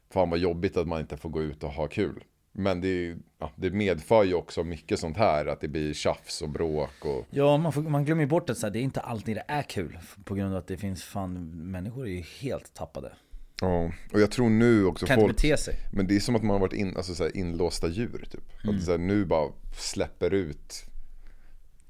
Fan 0.09 0.29
vad 0.29 0.39
jobbigt 0.39 0.77
att 0.77 0.87
man 0.87 0.99
inte 1.01 1.17
får 1.17 1.29
gå 1.29 1.41
ut 1.41 1.63
och 1.63 1.71
ha 1.71 1.87
kul 1.87 2.23
Men 2.57 2.81
det, 2.81 3.15
ja, 3.39 3.51
det 3.55 3.71
medför 3.71 4.23
ju 4.23 4.33
också 4.33 4.63
mycket 4.63 4.99
sånt 4.99 5.17
här 5.17 5.45
Att 5.45 5.61
det 5.61 5.67
blir 5.67 5.93
tjafs 5.93 6.41
och 6.41 6.49
bråk 6.49 7.05
och 7.05 7.25
Ja, 7.29 7.57
man, 7.57 7.73
får, 7.73 7.81
man 7.81 8.05
glömmer 8.05 8.23
ju 8.23 8.27
bort 8.27 8.49
att 8.49 8.57
så 8.57 8.65
här, 8.65 8.73
det 8.73 8.79
är 8.79 8.81
inte 8.81 8.99
alltid 8.99 9.35
det 9.35 9.43
är 9.47 9.61
kul. 9.61 9.99
På 10.23 10.35
grund 10.35 10.53
av 10.53 10.59
att 10.59 10.67
det 10.67 10.77
finns 10.77 11.03
fan, 11.03 11.49
människor 11.71 12.07
är 12.07 12.11
ju 12.11 12.23
helt 12.41 12.73
tappade. 12.73 13.13
Ja, 13.61 13.91
och 14.13 14.21
jag 14.21 14.31
tror 14.31 14.49
nu 14.49 14.85
också 14.85 15.05
Kan 15.05 15.19
inte 15.19 15.27
folk 15.27 15.41
bete 15.41 15.57
sig. 15.57 15.75
Men 15.93 16.07
det 16.07 16.15
är 16.15 16.19
som 16.19 16.35
att 16.35 16.43
man 16.43 16.51
har 16.51 16.59
varit 16.59 16.73
in, 16.73 16.97
alltså 16.97 17.15
så 17.15 17.23
här, 17.23 17.37
inlåsta 17.37 17.87
djur 17.87 18.27
typ 18.31 18.63
Mm. 18.63 18.75
Att 18.75 18.83
så 18.83 18.91
här, 18.91 18.97
nu 18.97 19.25
bara 19.25 19.51
släpper 19.77 20.33
ut 20.33 20.85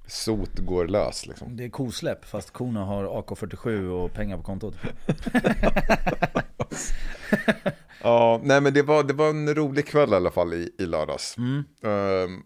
Sot 0.08 0.60
går 0.60 0.88
lös 0.88 1.28
liksom 1.28 1.58
Det 1.58 1.64
är 1.64 1.70
kosläpp 1.70 2.26
fast 2.26 2.52
korna 2.52 2.86
har 2.86 3.04
AK47 3.04 3.88
och 3.88 4.14
pengar 4.14 4.38
på 4.38 4.44
kontot. 4.44 4.76
Ja, 8.06 8.42
nej 8.44 8.62
men 8.62 8.74
det 8.74 8.82
var, 8.82 9.04
det 9.04 9.14
var 9.14 9.30
en 9.30 9.56
rolig 9.56 9.88
kväll 9.88 10.10
i 10.10 10.16
alla 10.16 10.32
fall 10.32 10.54
i, 10.54 10.72
i 10.78 10.86
lördags. 10.86 11.38
Mm. 11.38 11.64
Ehm, 11.84 12.44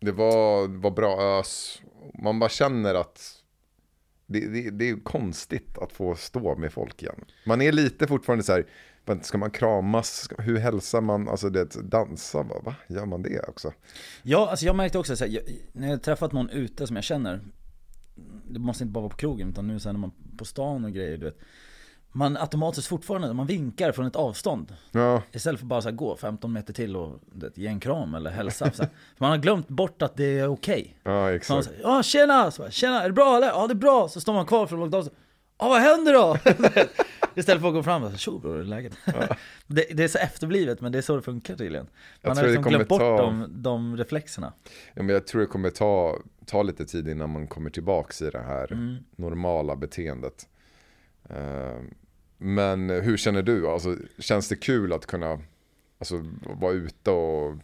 det 0.00 0.12
var, 0.12 0.68
var 0.80 0.90
bra 0.90 1.38
ös. 1.40 1.82
Man 2.22 2.38
bara 2.38 2.50
känner 2.50 2.94
att 2.94 3.42
det, 4.26 4.40
det, 4.40 4.70
det 4.70 4.88
är 4.88 5.04
konstigt 5.04 5.78
att 5.78 5.92
få 5.92 6.14
stå 6.14 6.56
med 6.56 6.72
folk 6.72 7.02
igen. 7.02 7.24
Man 7.46 7.62
är 7.62 7.72
lite 7.72 8.06
fortfarande 8.06 8.44
så 8.44 8.52
här, 8.52 8.66
ska 9.22 9.38
man 9.38 9.50
kramas? 9.50 10.28
Hur 10.38 10.58
hälsar 10.58 11.00
man? 11.00 11.28
Alltså 11.28 11.50
det, 11.50 11.90
dansa, 11.90 12.42
va? 12.42 12.54
va? 12.64 12.74
Gör 12.88 13.06
man 13.06 13.22
det 13.22 13.48
också? 13.48 13.72
Ja, 14.22 14.50
alltså 14.50 14.66
jag 14.66 14.76
märkte 14.76 14.98
också 14.98 15.16
så 15.16 15.24
här, 15.24 15.32
jag, 15.32 15.42
när 15.72 15.90
jag 15.90 16.02
träffat 16.02 16.32
någon 16.32 16.50
ute 16.50 16.86
som 16.86 16.96
jag 16.96 17.04
känner. 17.04 17.40
Det 18.50 18.58
måste 18.58 18.84
inte 18.84 18.92
bara 18.92 19.00
vara 19.00 19.10
på 19.10 19.16
krogen 19.16 19.48
utan 19.50 19.66
nu 19.66 19.80
sen 19.80 19.94
när 19.94 20.00
man 20.00 20.12
på 20.38 20.44
stan 20.44 20.84
och 20.84 20.92
grejer, 20.92 21.16
du 21.16 21.24
vet. 21.24 21.38
Man 22.16 22.36
automatiskt 22.36 22.88
fortfarande, 22.88 23.32
man 23.32 23.46
vinkar 23.46 23.92
från 23.92 24.06
ett 24.06 24.16
avstånd. 24.16 24.74
Ja, 24.92 25.22
Istället 25.32 25.60
för 25.60 25.66
bara 25.66 25.82
så 25.82 25.88
här, 25.88 25.96
gå 25.96 26.16
15 26.16 26.52
meter 26.52 26.72
till 26.72 26.96
och 26.96 27.20
du 27.32 27.46
vet, 27.46 27.58
ge 27.58 27.66
en 27.66 27.80
kram 27.80 28.14
eller 28.14 28.30
hälsa. 28.30 28.70
Så 28.72 28.82
här. 28.82 28.90
Man 29.18 29.30
har 29.30 29.36
glömt 29.38 29.68
bort 29.68 30.02
att 30.02 30.16
det 30.16 30.38
är 30.38 30.48
okej. 30.48 30.96
ja 31.02 31.10
Så 31.10 31.10
man 31.20 31.34
exakt. 31.34 31.64
säger, 31.64 31.80
ja 31.82 32.02
tjena! 32.02 32.50
Så 32.50 32.62
bara, 32.62 32.70
tjena, 32.70 33.02
är 33.02 33.08
det 33.08 33.12
bra 33.12 33.36
eller? 33.36 33.46
Ja 33.46 33.66
det 33.66 33.72
är 33.72 33.74
bra! 33.74 34.08
Så 34.08 34.20
står 34.20 34.32
man 34.32 34.46
kvar 34.46 34.66
från 34.66 34.80
långt 34.80 34.94
avstånd. 34.94 35.16
Ja 35.58 35.68
vad 35.68 35.80
händer 35.80 36.12
då? 36.12 36.36
Istället 37.34 37.60
för 37.62 37.68
att 37.68 37.74
gå 37.74 37.82
fram 37.82 38.02
och 38.02 38.18
tjo 38.18 38.38
bror, 38.38 38.52
hur 38.52 38.60
är 38.60 38.64
läget? 38.64 38.92
det, 39.66 39.86
det 39.90 40.04
är 40.04 40.08
så 40.08 40.18
efterblivet 40.18 40.80
men 40.80 40.92
det 40.92 40.98
är 40.98 41.02
så 41.02 41.16
det 41.16 41.22
funkar 41.22 41.56
tydligen. 41.56 41.86
Man 42.22 42.36
har 42.36 42.44
det 42.44 42.50
liksom 42.50 42.70
glömt 42.70 42.88
bort 42.88 43.00
ta- 43.00 43.16
de, 43.22 43.46
de 43.62 43.96
reflexerna. 43.96 44.52
Ja, 44.94 45.02
men 45.02 45.08
jag 45.14 45.26
tror 45.26 45.40
det 45.40 45.46
kommer 45.46 45.70
ta, 45.70 46.18
ta 46.46 46.62
lite 46.62 46.84
tid 46.86 47.08
innan 47.08 47.30
man 47.30 47.46
kommer 47.46 47.70
tillbaks 47.70 48.22
i 48.22 48.30
det 48.30 48.42
här 48.42 48.72
Mm. 48.72 48.96
normala 49.16 49.76
beteendet. 49.76 50.46
Ehm, 51.30 51.94
men 52.38 52.90
hur 52.90 53.16
känner 53.16 53.42
du? 53.42 53.68
Alltså, 53.68 53.96
känns 54.18 54.48
det 54.48 54.56
kul 54.56 54.92
att 54.92 55.06
kunna 55.06 55.40
alltså, 55.98 56.24
vara 56.60 56.72
ute 56.72 57.10
och 57.10 57.58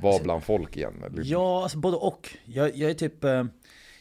vara 0.00 0.22
bland 0.22 0.44
folk 0.44 0.76
igen? 0.76 1.02
Eller? 1.06 1.22
Ja, 1.24 1.62
alltså 1.62 1.78
både 1.78 1.96
och. 1.96 2.36
Jag, 2.44 2.76
jag 2.76 2.90
är 2.90 2.94
typ, 2.94 3.24
eh, 3.24 3.44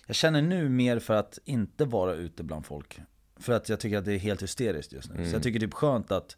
jag 0.08 0.16
känner 0.16 0.42
nu 0.42 0.70
mer 0.70 1.00
för 1.00 1.14
att 1.14 1.40
inte 1.46 1.86
vara 1.86 2.14
ute 2.14 2.44
bland 2.44 2.66
folk. 2.66 3.00
För 3.40 3.54
att 3.54 3.70
jag 3.70 3.80
tycker 3.80 3.98
att 3.98 4.06
det 4.06 4.14
är 4.14 4.20
helt 4.20 4.44
hysteriskt 4.44 4.94
just 4.94 5.10
nu. 5.14 5.30
Så 5.30 5.36
jag 5.36 5.44
tycker 5.44 5.60
det 5.60 5.66
är 5.66 5.72
skönt 5.72 6.12
att 6.12 6.38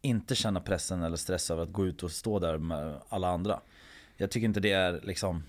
inte 0.00 0.34
känna 0.34 0.60
pressen 0.60 1.02
eller 1.02 1.16
stress 1.16 1.50
över 1.50 1.62
att 1.62 1.72
gå 1.72 1.86
ut 1.86 2.02
och 2.02 2.10
stå 2.10 2.38
där 2.38 2.58
med 2.58 3.00
alla 3.08 3.28
andra. 3.28 3.60
Jag 4.16 4.30
tycker 4.30 4.44
inte 4.44 4.60
det 4.60 4.72
är 4.72 5.00
liksom, 5.02 5.42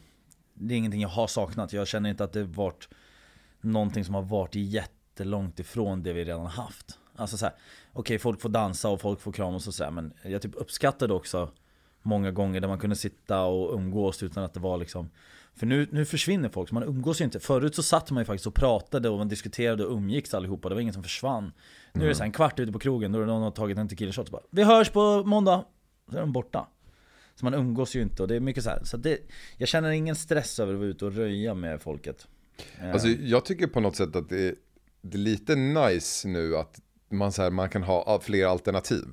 det 0.54 0.74
är 0.74 0.78
ingenting 0.78 1.02
jag 1.02 1.10
har 1.10 1.28
saknat. 1.28 1.74
Jag 1.74 1.88
känner 1.88 2.10
inte 2.10 2.24
att 2.24 2.34
det 2.34 2.44
varit 2.44 2.90
någonting 3.62 4.06
som 4.06 4.16
har 4.16 4.22
varit 4.22 4.56
jättelångt 4.56 5.60
ifrån 5.60 6.04
det 6.04 6.14
vi 6.14 6.24
redan 6.24 6.46
haft. 6.46 6.98
Alltså 7.16 7.38
såhär, 7.38 7.56
okej 7.94 8.20
folk 8.20 8.42
får 8.42 8.50
dansa 8.50 8.90
och 8.90 9.02
folk 9.02 9.22
får 9.22 9.32
kramas 9.32 9.68
och 9.68 9.74
sådär 9.74 9.92
men 9.92 10.14
jag 10.24 10.42
typ 10.42 10.56
uppskattade 10.56 11.14
också 11.14 11.52
många 12.02 12.32
gånger 12.32 12.62
där 12.62 12.68
man 12.68 12.80
kunde 12.80 12.96
sitta 12.96 13.44
och 13.44 13.74
umgås 13.76 14.24
utan 14.24 14.44
att 14.44 14.54
det 14.54 14.60
var 14.60 14.78
liksom 14.78 15.10
För 15.56 15.66
nu, 15.66 15.88
nu 15.92 16.06
försvinner 16.06 16.50
folk, 16.50 16.70
så 16.70 16.76
man 16.76 16.84
umgås 16.84 17.22
ju 17.22 17.26
inte. 17.26 17.40
Förut 17.40 17.76
så 17.76 17.84
satt 17.84 18.12
man 18.12 18.22
ju 18.22 18.26
faktiskt 18.26 18.48
och 18.48 18.56
pratade 18.56 19.10
och 19.10 19.18
man 19.18 19.28
diskuterade 19.28 19.86
och 19.86 19.96
umgicks 19.98 20.34
allihopa, 20.34 20.70
det 20.70 20.76
var 20.76 20.82
ingen 20.82 20.94
som 20.94 21.04
försvann. 21.04 21.52
Nu 21.94 22.04
är 22.04 22.08
det 22.10 22.16
så 22.16 22.20
här 22.20 22.26
en 22.26 22.32
kvart 22.32 22.60
ute 22.60 22.72
på 22.72 22.80
krogen, 22.80 23.12
då 23.12 23.20
är 23.20 23.22
det 23.22 23.28
någon 23.28 23.38
som 23.38 23.44
har 23.44 23.52
tagit 23.52 23.78
en 23.78 23.88
tequila 23.88 24.12
shot 24.12 24.26
och 24.26 24.32
bara 24.32 24.42
Vi 24.50 24.64
hörs 24.64 24.90
på 24.90 25.24
måndag! 25.24 25.66
Så 26.10 26.18
är 26.18 26.22
de 26.22 26.32
borta. 26.34 26.68
Så 27.36 27.46
man 27.46 27.54
umgås 27.54 27.96
ju 27.96 28.02
inte 28.02 28.22
och 28.22 28.28
det 28.28 28.36
är 28.36 28.40
mycket 28.40 28.64
så 28.64 28.70
här. 28.70 28.84
Så 28.84 28.98
det, 28.98 29.18
jag 29.58 29.68
känner 29.68 29.92
ingen 29.92 30.16
stress 30.16 30.60
över 30.60 30.74
att 30.74 30.80
vara 30.80 30.90
ute 30.90 31.06
och 31.06 31.16
röja 31.16 31.54
med 31.54 31.82
folket. 31.82 32.28
Eh, 32.80 32.92
Alltså, 32.94 33.08
jag 33.08 33.46
tycker 33.46 33.68
på 33.68 33.80
något 33.80 33.96
sätt 33.96 34.16
att 34.16 34.30
det 34.30 34.48
är, 34.48 34.56
det 35.02 35.16
är 35.18 35.20
lite 35.20 35.56
nice 35.56 36.28
nu 36.28 36.58
att 36.58 36.80
man, 37.12 37.32
så 37.32 37.42
här, 37.42 37.50
man 37.50 37.70
kan 37.70 37.84
ha 37.84 38.20
fler 38.20 38.46
alternativ. 38.46 39.06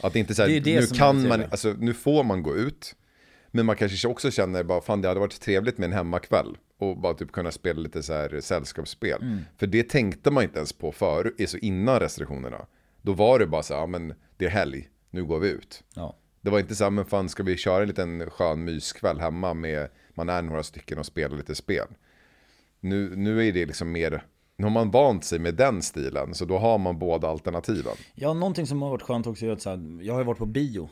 Att 0.00 0.12
det 0.12 0.18
inte 0.18 0.34
så 0.34 0.42
här, 0.42 0.48
Det 0.48 0.60
det 0.60 0.80
nu 0.80 0.86
kan 0.86 1.28
man, 1.28 1.42
alltså 1.42 1.74
nu 1.78 1.94
får 1.94 2.24
man 2.24 2.42
gå 2.42 2.56
ut. 2.56 2.94
Men 3.50 3.66
man 3.66 3.76
kanske 3.76 4.08
också 4.08 4.30
känner 4.30 4.62
bara, 4.62 4.80
fan 4.80 5.02
det 5.02 5.08
hade 5.08 5.20
varit 5.20 5.40
trevligt 5.40 5.78
med 5.78 5.86
en 5.86 5.92
hemmakväll. 5.92 6.56
Och 6.78 6.96
bara 6.96 7.14
typ 7.14 7.32
kunna 7.32 7.50
spela 7.50 7.80
lite 7.80 8.02
så 8.02 8.12
här 8.12 8.40
sällskapsspel. 8.40 9.22
Mm. 9.22 9.38
För 9.56 9.66
det 9.66 9.88
tänkte 9.88 10.30
man 10.30 10.42
inte 10.42 10.58
ens 10.58 10.72
på 10.72 10.92
förr, 10.92 11.34
alltså 11.40 11.58
innan 11.58 12.00
restriktionerna. 12.00 12.66
Då 13.02 13.12
var 13.12 13.38
det 13.38 13.46
bara 13.46 13.62
så 13.62 13.74
här, 13.74 13.86
men 13.86 14.14
det 14.36 14.44
är 14.44 14.50
helg, 14.50 14.88
nu 15.10 15.24
går 15.24 15.38
vi 15.38 15.48
ut. 15.48 15.84
ja. 15.94 16.16
Det 16.40 16.50
var 16.50 16.58
inte 16.58 16.74
så 16.74 16.84
här, 16.84 16.90
men 16.90 17.04
fan 17.04 17.28
ska 17.28 17.42
vi 17.42 17.56
köra 17.56 17.82
en 17.82 17.88
liten 17.88 18.30
skön 18.30 18.64
myskväll 18.64 19.20
hemma 19.20 19.54
med, 19.54 19.88
man 20.14 20.28
är 20.28 20.42
några 20.42 20.62
stycken 20.62 20.98
och 20.98 21.06
spelar 21.06 21.36
lite 21.36 21.54
spel. 21.54 21.86
Nu, 22.80 23.16
nu 23.16 23.48
är 23.48 23.52
det 23.52 23.66
liksom 23.66 23.92
mer, 23.92 24.24
nu 24.58 24.64
har 24.64 24.70
man 24.70 24.90
vant 24.90 25.24
sig 25.24 25.38
med 25.38 25.54
den 25.54 25.82
stilen, 25.82 26.34
så 26.34 26.44
då 26.44 26.58
har 26.58 26.78
man 26.78 26.98
båda 26.98 27.28
alternativen. 27.28 27.92
ja, 28.14 28.34
någonting 28.34 28.66
som 28.66 28.82
har 28.82 28.90
varit 28.90 29.02
skönt 29.02 29.26
också 29.26 29.46
är 29.46 29.50
att 29.50 29.60
så 29.62 29.70
här, 29.70 29.98
jag 30.02 30.14
har 30.14 30.20
ju 30.20 30.26
varit 30.26 30.38
på 30.38 30.46
bio. 30.46 30.88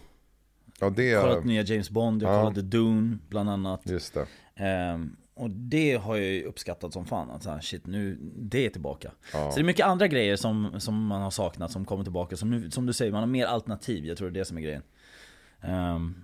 Ja, 0.81 0.91
det 0.91 1.21
Kollat 1.21 1.37
är, 1.45 1.47
nya 1.47 1.63
James 1.63 1.91
Bond, 1.91 2.23
jag 2.23 2.33
Ja. 2.35 2.39
kollade 2.41 2.63
Dune 2.63 3.19
bland 3.29 3.51
annat. 3.51 3.81
just 3.85 4.15
det. 4.15 4.27
Ehm, 4.57 5.17
och 5.35 5.51
det 5.51 5.95
har 5.97 6.17
jag 6.17 6.27
ju 6.27 6.43
uppskattat 6.45 6.93
som 6.93 7.07
fan. 7.07 7.31
Att 7.31 7.43
så 7.43 7.51
här, 7.51 7.61
shit, 7.61 7.87
nu, 7.87 8.19
det 8.37 8.67
är 8.67 8.71
tillbaka. 8.71 9.11
Ja. 9.33 9.51
Så 9.51 9.57
det 9.57 9.63
är 9.63 9.65
mycket 9.65 9.87
andra 9.87 10.09
grejer 10.09 10.37
som, 10.37 10.81
som 10.81 11.07
man 11.07 11.23
har 11.23 11.31
saknat 11.31 11.71
som 11.73 11.85
kommer 11.85 12.05
tillbaka. 12.05 12.37
Som, 12.37 12.51
nu, 12.51 12.71
som 12.71 12.87
du 12.87 12.93
säger, 12.93 13.13
man 13.13 13.21
har 13.21 13.27
mer 13.27 13.47
alternativ. 13.47 14.05
Jag 14.07 14.17
tror 14.19 14.31
det 14.31 14.39
är 14.39 14.41
det 14.41 14.45
som 14.45 14.57
är 14.59 14.63
grejen. 14.63 14.83
Ehm, 15.61 16.15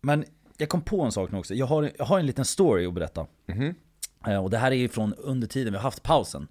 men 0.00 0.24
jag 0.58 0.68
kom 0.68 0.80
på 0.82 1.02
en 1.02 1.12
sak 1.12 1.32
nu 1.32 1.38
också. 1.38 1.54
Jag 1.54 1.66
har, 1.66 1.90
jag 1.98 2.04
har 2.04 2.18
en 2.18 2.26
liten 2.26 2.44
story 2.44 2.86
att 2.86 2.94
berätta. 2.94 3.26
Mhm. 3.46 3.74
Eh, 4.26 4.44
Och 4.44 4.50
det 4.50 4.58
här 4.58 4.70
är 4.70 4.76
ju 4.76 4.88
från 4.88 5.14
under 5.14 5.46
tiden 5.48 5.72
vi 5.72 5.76
har 5.76 5.82
haft 5.82 6.02
pausen. 6.02 6.48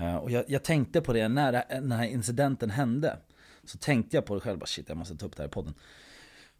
Eh, 0.00 0.16
Och 0.16 0.30
jag, 0.30 0.44
jag 0.48 0.62
tänkte 0.62 1.00
på 1.00 1.12
det 1.12 1.28
när 1.28 1.52
den 1.68 1.92
här 1.92 2.04
incidenten 2.06 2.70
hände. 2.70 3.16
Så 3.64 3.78
tänkte 3.78 4.16
jag 4.16 4.24
på 4.26 4.34
det 4.34 4.40
själv, 4.40 4.58
bara 4.58 4.66
shit 4.66 4.88
jag 4.88 4.96
måste 4.96 5.16
ta 5.16 5.26
upp 5.26 5.36
det 5.36 5.42
här 5.42 5.48
i 5.48 5.52
podden. 5.52 5.74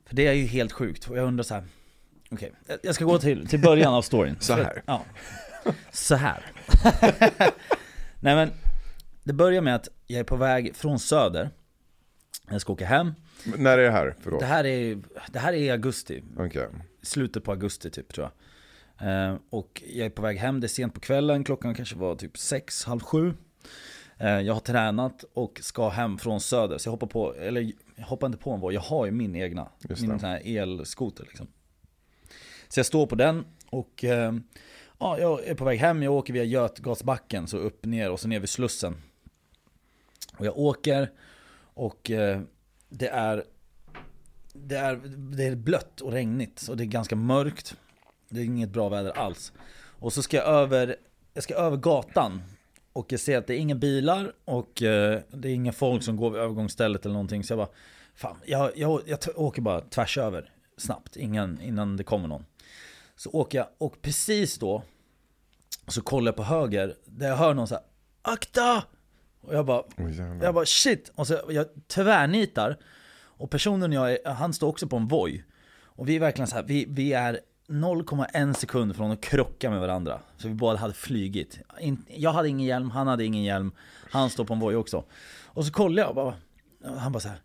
För 0.05 0.17
det 0.17 0.27
är 0.27 0.33
ju 0.33 0.47
helt 0.47 0.73
sjukt. 0.73 1.09
Och 1.11 1.17
jag 1.19 1.25
undrar 1.27 1.43
så 1.45 1.55
här. 1.55 1.65
okej, 2.31 2.53
jag- 2.67 2.79
jag 2.83 2.95
ska 2.95 3.05
gå 3.05 3.19
till, 3.19 3.47
till 3.49 3.61
början 3.61 3.95
av 3.95 4.03
storyn. 4.03 4.37
Så 4.41 4.55
här. 4.55 4.83
Ja. 4.87 5.05
Så 5.93 6.15
här. 6.15 6.53
Nej 8.21 8.35
men, 8.35 8.51
det 9.25 9.33
börjar 9.33 9.63
med 9.63 9.75
att 9.75 9.89
jag 10.07 10.21
är 10.21 10.25
på 10.25 10.37
väg 10.37 10.77
från 10.77 10.99
söder. 10.99 11.51
Jag 12.51 12.61
ska 12.61 12.73
åka 12.73 12.87
hem. 12.87 13.15
När 13.57 13.79
är 13.79 13.83
det 13.85 13.91
här? 13.91 14.15
Förlåt. 14.21 14.41
Det 14.41 14.47
här 14.47 14.65
är, 14.67 14.99
det 15.29 15.39
här 15.39 15.53
är 15.53 15.57
i 15.57 15.71
augusti, 15.71 16.23
Okej. 16.39 16.67
slutet 17.03 17.45
på 17.45 17.51
augusti 17.51 17.91
typ 17.91 18.13
tror 18.15 18.25
jag. 18.25 18.33
Eh, 19.01 19.35
och 19.51 19.83
jag 19.87 20.07
är 20.07 20.11
på 20.11 20.23
väg 20.23 20.37
hem, 20.37 20.61
det 20.61 20.67
är 20.67 20.69
sent 20.69 20.95
på 20.95 21.01
kvällen, 21.01 21.45
klockan 21.45 21.75
kanske 21.75 21.97
var 21.97 22.15
typ 22.15 22.39
sex, 22.39 22.85
halv 22.85 23.01
sju. 23.01 23.35
Eh, 24.19 24.41
jag 24.41 24.55
har 24.55 24.61
tränat 24.61 25.25
och 25.35 25.61
ska 25.63 25.89
hem 25.89 26.19
från 26.19 26.41
söder, 26.41 26.79
så 26.79 26.87
jag 26.87 26.93
hoppar 26.93 27.07
på, 27.07 27.35
eller 27.35 27.73
jag 27.97 28.05
hoppar 28.05 28.27
inte 28.27 28.39
på 28.39 28.51
en 28.51 28.61
Voi, 28.61 28.75
jag 28.75 28.81
har 28.81 29.07
ju 29.07 29.13
min 29.13 29.37
egna, 29.37 29.69
min 29.89 29.97
sån 29.97 30.21
här 30.21 30.43
elskoter 30.45 31.25
liksom. 31.25 31.47
Så 32.69 32.79
jag 32.79 32.87
står 32.87 33.07
på 33.07 33.15
den 33.15 33.45
och 33.71 34.05
eh, 34.05 34.35
ja, 34.99 35.19
jag 35.19 35.47
är 35.47 35.55
på 35.55 35.65
väg 35.65 35.79
hem, 35.79 36.03
jag 36.03 36.13
åker 36.13 36.33
via 36.33 36.45
Götgatsbacken, 36.45 37.47
så 37.47 37.57
upp 37.57 37.85
ner 37.85 38.11
och 38.11 38.21
så 38.21 38.29
ner 38.29 38.41
vid 38.41 38.49
Slussen. 38.49 38.97
Och 40.37 40.47
jag 40.47 40.59
åker 40.59 41.11
och 41.75 42.11
det 42.89 43.09
är 43.09 43.45
det 44.53 44.77
är, 44.77 44.97
det 45.37 45.45
är 45.45 45.57
blött 45.57 46.01
och 46.01 46.13
regnigt 46.13 46.69
och 46.69 46.77
det 46.77 46.85
är 46.85 46.87
ganska 46.87 47.17
mörkt. 47.17 47.77
Det 48.31 48.41
är 48.41 48.45
inget 48.45 48.71
bra 48.71 48.89
väder 48.89 49.11
alls. 49.11 49.53
Och 49.99 50.13
så 50.13 50.23
ska 50.23 50.37
jag 50.37 50.47
över, 50.47 50.97
jag 51.35 51.43
ska 51.45 51.55
över 51.55 51.77
gatan. 51.77 52.43
Och 52.93 53.13
jag 53.13 53.21
ser 53.21 53.39
att 53.39 53.47
det 53.47 53.55
är 53.55 53.59
inga 53.59 53.75
bilar 53.75 54.33
och 54.45 54.83
eh, 54.83 55.21
det 55.31 55.49
är 55.49 55.53
inga 55.55 55.73
folk 55.73 56.03
som 56.03 56.17
går 56.17 56.31
vid 56.31 56.41
övergångsstället 56.41 57.05
eller 57.05 57.13
någonting. 57.13 57.45
Så 57.45 57.53
jag 57.53 57.59
bara, 57.59 57.69
fan, 58.15 58.37
jag, 58.45 58.71
jag, 58.77 59.03
jag 59.07 59.19
åker 59.37 59.63
bara 59.63 59.81
tvärs 59.81 60.19
över 60.19 60.53
snabbt 60.77 61.17
ingen, 61.17 61.61
innan 61.61 61.97
det 61.97 62.05
kommer 62.05 62.29
någon. 62.29 62.45
Så 63.17 63.31
åker 63.31 63.59
jag 63.59 63.67
och 63.79 64.03
precis 64.03 64.59
då 64.59 64.83
så 65.87 66.03
kollar 66.03 66.29
jag 66.29 66.37
på 66.37 66.43
höger 66.43 66.95
där 67.05 67.29
jag 67.29 67.37
hör 67.37 67.55
någon 67.55 67.69
så 67.69 67.75
här, 67.75 67.85
akta! 68.23 68.85
Och 69.41 69.55
jag 69.55 69.67
bara, 69.67 69.83
jävlar. 69.99 70.45
jag 70.45 70.55
bara 70.55 70.67
shit! 70.67 71.13
Och 71.15 71.27
så 71.27 71.41
jag 71.49 71.67
tvärnitar. 71.87 72.79
Och 73.13 73.51
personen 73.51 73.93
jag 73.93 74.13
är, 74.13 74.31
han 74.31 74.53
står 74.53 74.69
också 74.69 74.87
på 74.87 74.97
en 74.97 75.09
Voi. 75.09 75.45
Och 75.83 76.09
vi 76.09 76.17
är 76.17 76.21
verkligen 76.21 76.49
så 76.49 76.57
här, 76.57 76.63
vi, 76.63 76.87
vi 76.89 77.13
är 77.13 77.41
0,1 77.71 78.53
sekund 78.53 78.97
från 78.97 79.11
att 79.11 79.21
krocka 79.21 79.71
med 79.71 79.81
varandra. 79.81 80.21
Så 80.37 80.49
vi 80.49 80.55
båda 80.55 80.79
hade 80.79 80.95
flygit. 80.95 81.59
Jag 82.09 82.33
hade 82.33 82.49
ingen 82.49 82.67
hjälm, 82.67 82.91
han 82.91 83.07
hade 83.07 83.25
ingen 83.25 83.43
hjälm. 83.43 83.73
Han 84.11 84.31
står 84.31 84.45
på 84.45 84.55
en 84.55 84.61
Voi 84.61 84.75
också. 84.75 85.05
Och 85.47 85.67
så 85.67 85.73
kollar 85.73 86.03
jag 86.03 86.09
och 86.09 86.15
bara, 86.15 86.35
han 86.99 87.13
bara 87.13 87.21
så 87.21 87.29
här. 87.29 87.41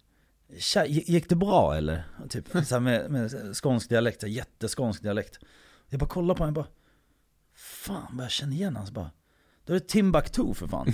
"Tja, 0.60 0.86
gick 0.86 1.30
det 1.30 1.36
bra 1.36 1.76
eller? 1.78 2.04
Typ 2.30 2.48
så 2.52 2.76
här 2.76 2.80
med, 2.80 3.12
med 3.12 3.32
skånsk 3.56 3.90
dialekt, 3.90 4.22
så 4.22 4.28
här 4.28 4.34
jätteskånsk 4.34 5.02
dialekt. 5.04 5.40
Jag 5.90 6.00
bara 6.00 6.10
kollar 6.10 6.36
på 6.36 6.44
honom 6.44 6.58
och 6.58 6.64
bara, 6.64 6.72
fan 7.56 8.08
vad 8.18 8.24
jag 8.24 8.32
känner 8.32 8.54
igen 8.54 8.76
hans 8.76 8.92
bara. 8.92 9.12
Då 9.66 9.74
är 9.74 9.80
det 9.80 9.88
Timbuktu 9.88 10.54
för 10.54 10.68
fan. 10.68 10.94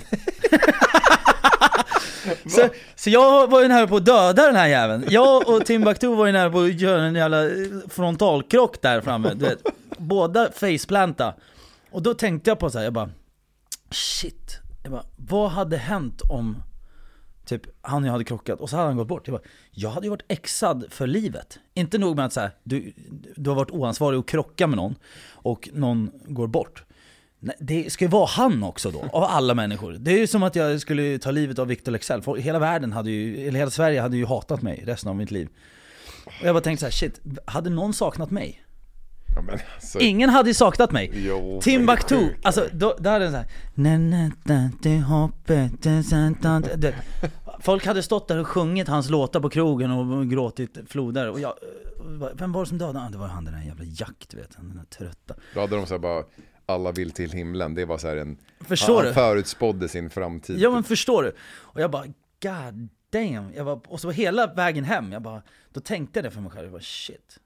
så, 2.46 2.68
så 2.94 3.10
jag 3.10 3.50
var 3.50 3.62
ju 3.62 3.68
nära 3.68 3.86
på 3.86 3.96
att 3.96 4.04
döda 4.04 4.46
den 4.46 4.56
här 4.56 4.68
jäveln. 4.68 5.06
Jag 5.08 5.48
och 5.48 5.66
Timbuktu 5.66 6.06
var 6.06 6.26
ju 6.26 6.32
nära 6.32 6.50
på 6.50 6.60
att 6.60 6.80
göra 6.80 7.02
en 7.02 7.14
jävla 7.14 7.44
eh, 7.44 7.50
frontalkrock 7.88 8.82
där 8.82 9.00
framme. 9.00 9.34
Du 9.34 9.44
vet. 9.44 9.66
Båda 9.98 10.52
faceplanta. 10.52 11.34
Och 11.90 12.02
då 12.02 12.14
tänkte 12.14 12.50
jag 12.50 12.58
på 12.58 12.70
så 12.70 12.78
här, 12.78 12.84
jag 12.84 12.92
bara 12.92 13.10
Shit. 13.90 14.58
Jag 14.82 14.92
bara, 14.92 15.04
vad 15.16 15.50
hade 15.50 15.76
hänt 15.76 16.22
om 16.30 16.62
Typ 17.44 17.62
han 17.80 18.02
och 18.02 18.06
jag 18.06 18.12
hade 18.12 18.24
krockat 18.24 18.60
och 18.60 18.70
så 18.70 18.76
hade 18.76 18.88
han 18.88 18.96
gått 18.96 19.08
bort. 19.08 19.28
Jag, 19.28 19.34
bara, 19.34 19.48
jag 19.70 19.90
hade 19.90 20.06
ju 20.06 20.10
varit 20.10 20.24
exad 20.28 20.84
för 20.90 21.06
livet. 21.06 21.58
Inte 21.74 21.98
nog 21.98 22.16
med 22.16 22.24
att 22.24 22.32
så 22.32 22.40
här, 22.40 22.50
du, 22.62 22.92
du 23.36 23.50
har 23.50 23.54
varit 23.54 23.70
oansvarig 23.70 24.18
och 24.18 24.28
krocka 24.28 24.66
med 24.66 24.76
någon 24.76 24.94
och 25.32 25.68
någon 25.72 26.10
går 26.24 26.46
bort. 26.46 26.84
Nej, 27.44 27.56
det 27.60 27.92
ska 27.92 28.04
ju 28.04 28.08
vara 28.08 28.26
han 28.26 28.62
också 28.62 28.90
då, 28.90 29.00
av 29.12 29.24
alla 29.24 29.54
människor. 29.54 29.92
Det 29.92 30.12
är 30.12 30.18
ju 30.18 30.26
som 30.26 30.42
att 30.42 30.56
jag 30.56 30.80
skulle 30.80 31.18
ta 31.18 31.30
livet 31.30 31.58
av 31.58 31.66
Victor 31.66 31.92
Leksell. 31.92 32.22
Folk- 32.22 32.40
Hela 32.42 32.58
världen 32.58 32.92
hade 32.92 33.10
ju, 33.10 33.48
eller 33.48 33.58
hela 33.58 33.70
Sverige 33.70 34.00
hade 34.00 34.16
ju 34.16 34.26
hatat 34.26 34.62
mig 34.62 34.82
resten 34.86 35.10
av 35.10 35.16
mitt 35.16 35.30
liv. 35.30 35.48
Och 36.24 36.46
jag 36.46 36.54
bara 36.54 36.60
tänkte 36.60 36.80
så 36.80 36.86
här, 36.86 36.92
shit, 36.92 37.20
hade 37.44 37.70
någon 37.70 37.94
saknat 37.94 38.30
mig? 38.30 38.64
Ja, 39.36 39.42
men, 39.42 39.58
alltså, 39.74 40.00
Ingen 40.00 40.30
hade 40.30 40.50
ju 40.50 40.54
saknat 40.54 40.92
mig. 40.92 41.10
Jo, 41.14 41.60
Timbuktu, 41.62 42.34
alltså 42.42 42.68
då, 42.72 42.96
där 42.98 43.20
är 43.20 43.20
det 43.20 43.30
såhär 43.30 43.46
Folk 47.60 47.86
hade 47.86 48.02
stått 48.02 48.28
där 48.28 48.38
och 48.38 48.46
sjungit 48.46 48.88
hans 48.88 49.10
låtar 49.10 49.40
på 49.40 49.48
krogen 49.50 49.90
och 49.90 50.30
gråtit 50.30 50.78
floder 50.88 51.30
och 51.30 51.40
jag, 51.40 51.50
eh, 51.50 52.28
vem 52.34 52.52
var 52.52 52.60
det 52.60 52.68
som 52.68 52.78
dödade? 52.78 53.08
Det 53.12 53.18
var 53.18 53.28
han 53.28 53.44
den 53.44 53.54
där 53.54 53.62
jävla 53.62 53.84
Jack 53.84 54.26
du 54.28 54.36
vet, 54.36 54.56
den 54.56 54.76
där 54.76 54.84
trötta 54.84 55.34
Då 55.54 55.60
hade 55.60 55.76
de 55.76 55.86
så 55.86 55.94
här 55.94 55.98
bara, 55.98 56.24
alla 56.72 56.92
vill 56.92 57.10
till 57.10 57.32
himlen. 57.32 57.74
Det 57.74 57.84
var 57.84 57.98
så 57.98 58.08
här 58.08 58.16
en, 58.16 58.36
Förstår 58.60 58.96
han 58.96 59.06
du? 59.06 59.12
förutspådde 59.12 59.88
sin 59.88 60.10
framtid. 60.10 60.58
Ja 60.58 60.70
men 60.70 60.84
förstår 60.84 61.22
du? 61.22 61.32
Och 61.52 61.80
jag 61.80 61.90
bara, 61.90 62.04
god 62.42 62.88
damn, 63.10 63.52
jag 63.56 63.66
bara, 63.66 63.80
och 63.88 64.00
så 64.00 64.08
var 64.08 64.12
hela 64.14 64.46
vägen 64.46 64.84
hem, 64.84 65.12
jag 65.12 65.22
bara, 65.22 65.42
då 65.72 65.80
tänkte 65.80 66.18
jag 66.18 66.24
det 66.24 66.30
för 66.30 66.40
mig 66.40 66.50
själv, 66.50 66.64
jag 66.64 66.72
bara 66.72 66.82
shit 66.82 67.38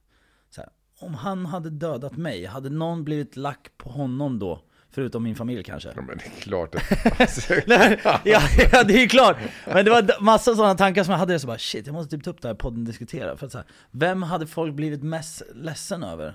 så 0.51 0.61
här, 0.61 0.71
Om 0.99 1.15
han 1.15 1.47
hade 1.47 1.71
dödat 1.71 2.17
mig, 2.17 2.45
hade 2.47 2.71
någon 2.71 3.05
blivit 3.05 3.37
lack 3.37 3.71
på 3.77 3.91
honom 3.91 4.39
då? 4.39 4.63
Förutom 4.91 5.23
min 5.23 5.35
familj 5.37 5.63
kanske? 5.65 5.89
Ja, 5.97 6.03
men 6.03 6.19
det 6.19 6.25
är 6.25 6.41
klart 6.41 6.75
att... 6.75 7.21
Alltså, 7.21 7.55
Nej, 7.67 8.01
ja, 8.05 8.41
ja, 8.73 8.85
det 8.85 9.03
är 9.03 9.09
klart. 9.09 9.37
Men 9.67 9.85
det 9.85 9.91
var 9.91 10.23
massa 10.23 10.55
sådana 10.55 10.75
tankar 10.75 11.05
som 11.05 11.13
jag 11.13 11.19
hade, 11.19 11.39
så 11.39 11.47
bara 11.47 11.59
shit, 11.59 11.87
jag 11.87 11.93
måste 11.93 12.17
typ 12.17 12.25
ta 12.25 12.31
upp 12.31 12.43
det 12.43 12.49
här 12.49 12.55
podden 12.55 12.81
och 12.81 12.87
diskutera. 12.87 13.37
För 13.37 13.47
att 13.47 13.53
så 13.53 13.59
här, 13.59 13.67
vem 13.91 14.23
hade 14.23 14.47
folk 14.47 14.75
blivit 14.75 15.03
mest 15.03 15.43
ledsen 15.55 16.03
över? 16.03 16.35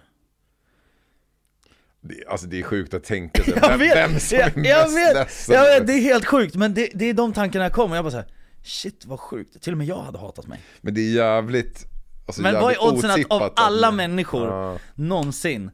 Det, 2.02 2.26
alltså 2.28 2.48
det 2.48 2.60
är 2.60 2.64
sjukt 2.64 2.94
att 2.94 3.04
tänka 3.04 3.44
sig. 3.44 3.54
Jag 3.62 3.70
Vem, 3.70 3.80
vet, 3.80 3.96
vem 3.98 4.20
som 4.20 4.38
jag, 4.38 4.58
är 4.58 4.70
jag 4.70 4.84
mest 4.84 4.98
vet, 4.98 5.14
ledsen. 5.16 5.56
jag 5.56 5.64
vet, 5.64 5.88
det 5.88 5.94
är 5.94 6.02
helt 6.02 6.26
sjukt. 6.26 6.56
Men 6.56 6.74
det, 6.74 6.90
det 6.94 7.06
är 7.06 7.14
de 7.14 7.34
tankarna 7.34 7.66
jag 7.66 7.74
kommer, 7.74 7.96
jag 7.96 8.06
bara 8.06 8.12
så 8.12 8.18
här, 8.18 8.28
shit 8.64 9.06
vad 9.06 9.20
sjukt. 9.20 9.62
Till 9.62 9.72
och 9.74 9.78
med 9.78 9.88
jag 9.88 10.00
hade 10.04 10.18
hatat 10.20 10.48
mig. 10.48 10.60
Men 10.82 10.94
det 10.94 11.02
är 11.02 11.12
jävligt... 11.14 11.86
Alltså, 12.26 12.42
Men 12.42 12.54
vad 12.54 12.64
är 12.64 12.68
jävligt 12.76 12.94
oddsen 12.94 13.12
att 13.12 13.32
av 13.42 13.54
alla 13.56 13.88
att- 13.88 13.94
människor 13.94 14.48
Ja. 14.48 14.78
någonsin 14.96 15.72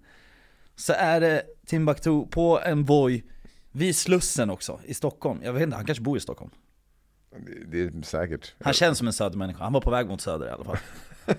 så 0.75 0.93
är 0.93 1.21
det 1.21 1.43
Timbuktu 1.65 2.25
på 2.31 2.59
en 2.65 2.85
Voi 2.85 3.23
vid 3.71 3.95
Slussen 3.95 4.49
också, 4.49 4.79
i 4.85 4.93
Stockholm. 4.93 5.39
Jag 5.43 5.53
vet 5.53 5.63
inte, 5.63 5.75
han 5.75 5.85
kanske 5.85 6.01
bor 6.03 6.17
i 6.17 6.19
Stockholm. 6.21 6.51
Det, 7.67 7.83
det 7.87 7.97
är 7.97 8.01
säkert. 8.01 8.53
Han 8.63 8.73
känns 8.73 8.97
som 8.97 9.07
en 9.07 9.13
södermänniska, 9.13 9.63
han 9.63 9.73
var 9.73 9.81
på 9.81 9.91
väg 9.91 10.07
mot 10.07 10.21
söder 10.21 10.47
i 10.47 10.49
alla 10.49 10.63
fall. 10.63 10.77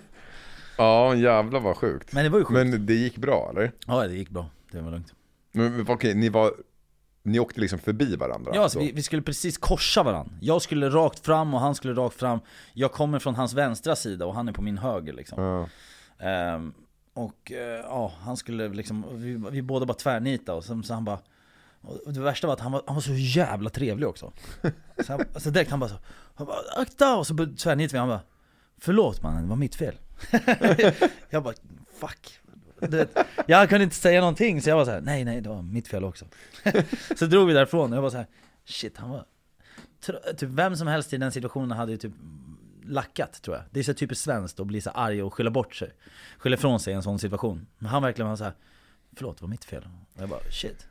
Ja, 0.80 1.14
jävlar 1.14 1.60
vad 1.60 1.76
sjukt. 1.76 2.12
Men 2.12 2.24
det 2.24 2.30
var 2.30 2.38
ju 2.38 2.44
sjukt. 2.44 2.70
Men 2.70 2.86
det 2.86 2.94
gick 2.94 3.16
bra 3.16 3.48
eller? 3.50 3.72
Ja, 3.86 4.06
det 4.06 4.14
gick 4.14 4.30
bra. 4.30 4.50
Det 4.70 4.80
var 4.80 4.90
lugnt. 4.90 5.14
Men 5.52 5.86
okej, 5.88 6.14
ni 6.14 6.28
var... 6.28 6.52
Ni 7.22 7.38
åkte 7.38 7.60
liksom 7.60 7.78
förbi 7.78 8.16
varandra? 8.16 8.52
Ja, 8.54 8.62
alltså, 8.62 8.78
vi, 8.78 8.92
vi 8.92 9.02
skulle 9.02 9.22
precis 9.22 9.58
korsa 9.58 10.02
varandra. 10.02 10.32
Jag 10.40 10.62
skulle 10.62 10.88
rakt 10.88 11.18
fram 11.18 11.54
och 11.54 11.60
han 11.60 11.74
skulle 11.74 11.94
rakt 11.94 12.16
fram. 12.16 12.40
Jag 12.74 12.92
kommer 12.92 13.18
från 13.18 13.34
hans 13.34 13.54
vänstra 13.54 13.96
sida 13.96 14.26
och 14.26 14.34
han 14.34 14.48
är 14.48 14.52
på 14.52 14.62
min 14.62 14.78
höger 14.78 15.12
liksom. 15.12 15.42
Ja. 15.42 15.68
Ehm, 16.26 16.72
och 17.14 17.52
eh, 17.52 17.80
ja, 17.82 18.12
han 18.20 18.36
skulle 18.36 18.68
liksom, 18.68 19.04
vi, 19.12 19.50
vi 19.50 19.62
båda 19.62 19.86
bara 19.86 19.94
tvärnita 19.94 20.54
och 20.54 20.64
så, 20.64 20.82
så 20.82 20.94
han 20.94 21.04
bara 21.04 21.18
och 21.80 22.12
det 22.12 22.20
värsta 22.20 22.46
var 22.46 22.54
att 22.54 22.60
han 22.60 22.72
var, 22.72 22.82
han 22.86 22.94
var 22.94 23.02
så 23.02 23.14
jävla 23.14 23.70
trevlig 23.70 24.08
också. 24.08 24.32
Så, 25.06 25.12
han, 25.12 25.24
så 25.36 25.50
direkt 25.50 25.70
han 25.70 25.80
bara 25.80 25.90
så, 25.90 25.96
han 26.34 26.46
bara, 26.46 26.58
akta! 26.76 27.16
Och 27.16 27.26
så 27.26 27.34
tvärnitade 27.34 27.92
vi, 27.92 27.98
han 27.98 28.08
bara 28.08 28.20
Förlåt 28.80 29.22
mannen, 29.22 29.42
det 29.42 29.48
var 29.48 29.56
mitt 29.56 29.74
fel. 29.74 29.94
jag 31.30 31.42
bara, 31.42 31.54
fuck. 32.00 32.40
Du 32.80 32.96
vet, 32.96 33.16
jag 33.46 33.68
kunde 33.68 33.84
inte 33.84 33.96
säga 33.96 34.20
någonting 34.20 34.62
så 34.62 34.70
jag 34.70 34.76
var 34.76 34.84
så 34.84 34.90
här: 34.90 35.00
nej 35.00 35.24
nej 35.24 35.40
det 35.40 35.48
var 35.48 35.62
mitt 35.62 35.88
fel 35.88 36.04
också. 36.04 36.24
så 37.16 37.26
drog 37.26 37.46
vi 37.48 37.54
därifrån 37.54 37.92
och 37.92 37.96
jag 37.96 38.02
var 38.02 38.10
så 38.10 38.16
här: 38.16 38.26
shit 38.64 38.96
han 38.96 39.10
var 39.10 39.24
Typ 40.36 40.48
vem 40.48 40.76
som 40.76 40.86
helst 40.86 41.12
i 41.12 41.16
den 41.16 41.32
situationen 41.32 41.70
hade 41.78 41.92
ju 41.92 41.98
typ 41.98 42.12
lackat 42.84 43.42
tror 43.42 43.56
jag. 43.56 43.64
Det 43.70 43.80
är 43.80 43.84
så 43.84 43.94
typiskt 43.94 44.24
svenskt 44.24 44.60
att 44.60 44.66
bli 44.66 44.80
så 44.80 44.90
arg 44.90 45.22
och 45.22 45.34
skylla 45.34 45.50
bort 45.50 45.74
sig. 45.74 45.90
Skylla 46.38 46.56
ifrån 46.56 46.80
sig 46.80 46.92
i 46.92 46.96
en 46.96 47.02
sån 47.02 47.18
situation. 47.18 47.66
Men 47.78 47.88
han 47.90 48.02
verkligen 48.02 48.28
var 48.28 48.36
så 48.36 48.44
här: 48.44 48.52
förlåt 49.16 49.38
det 49.38 49.42
var 49.42 49.48
mitt 49.48 49.64
fel. 49.64 49.88
Och 50.14 50.22
jag 50.22 50.28
bara 50.28 50.40
shit. 50.50 50.86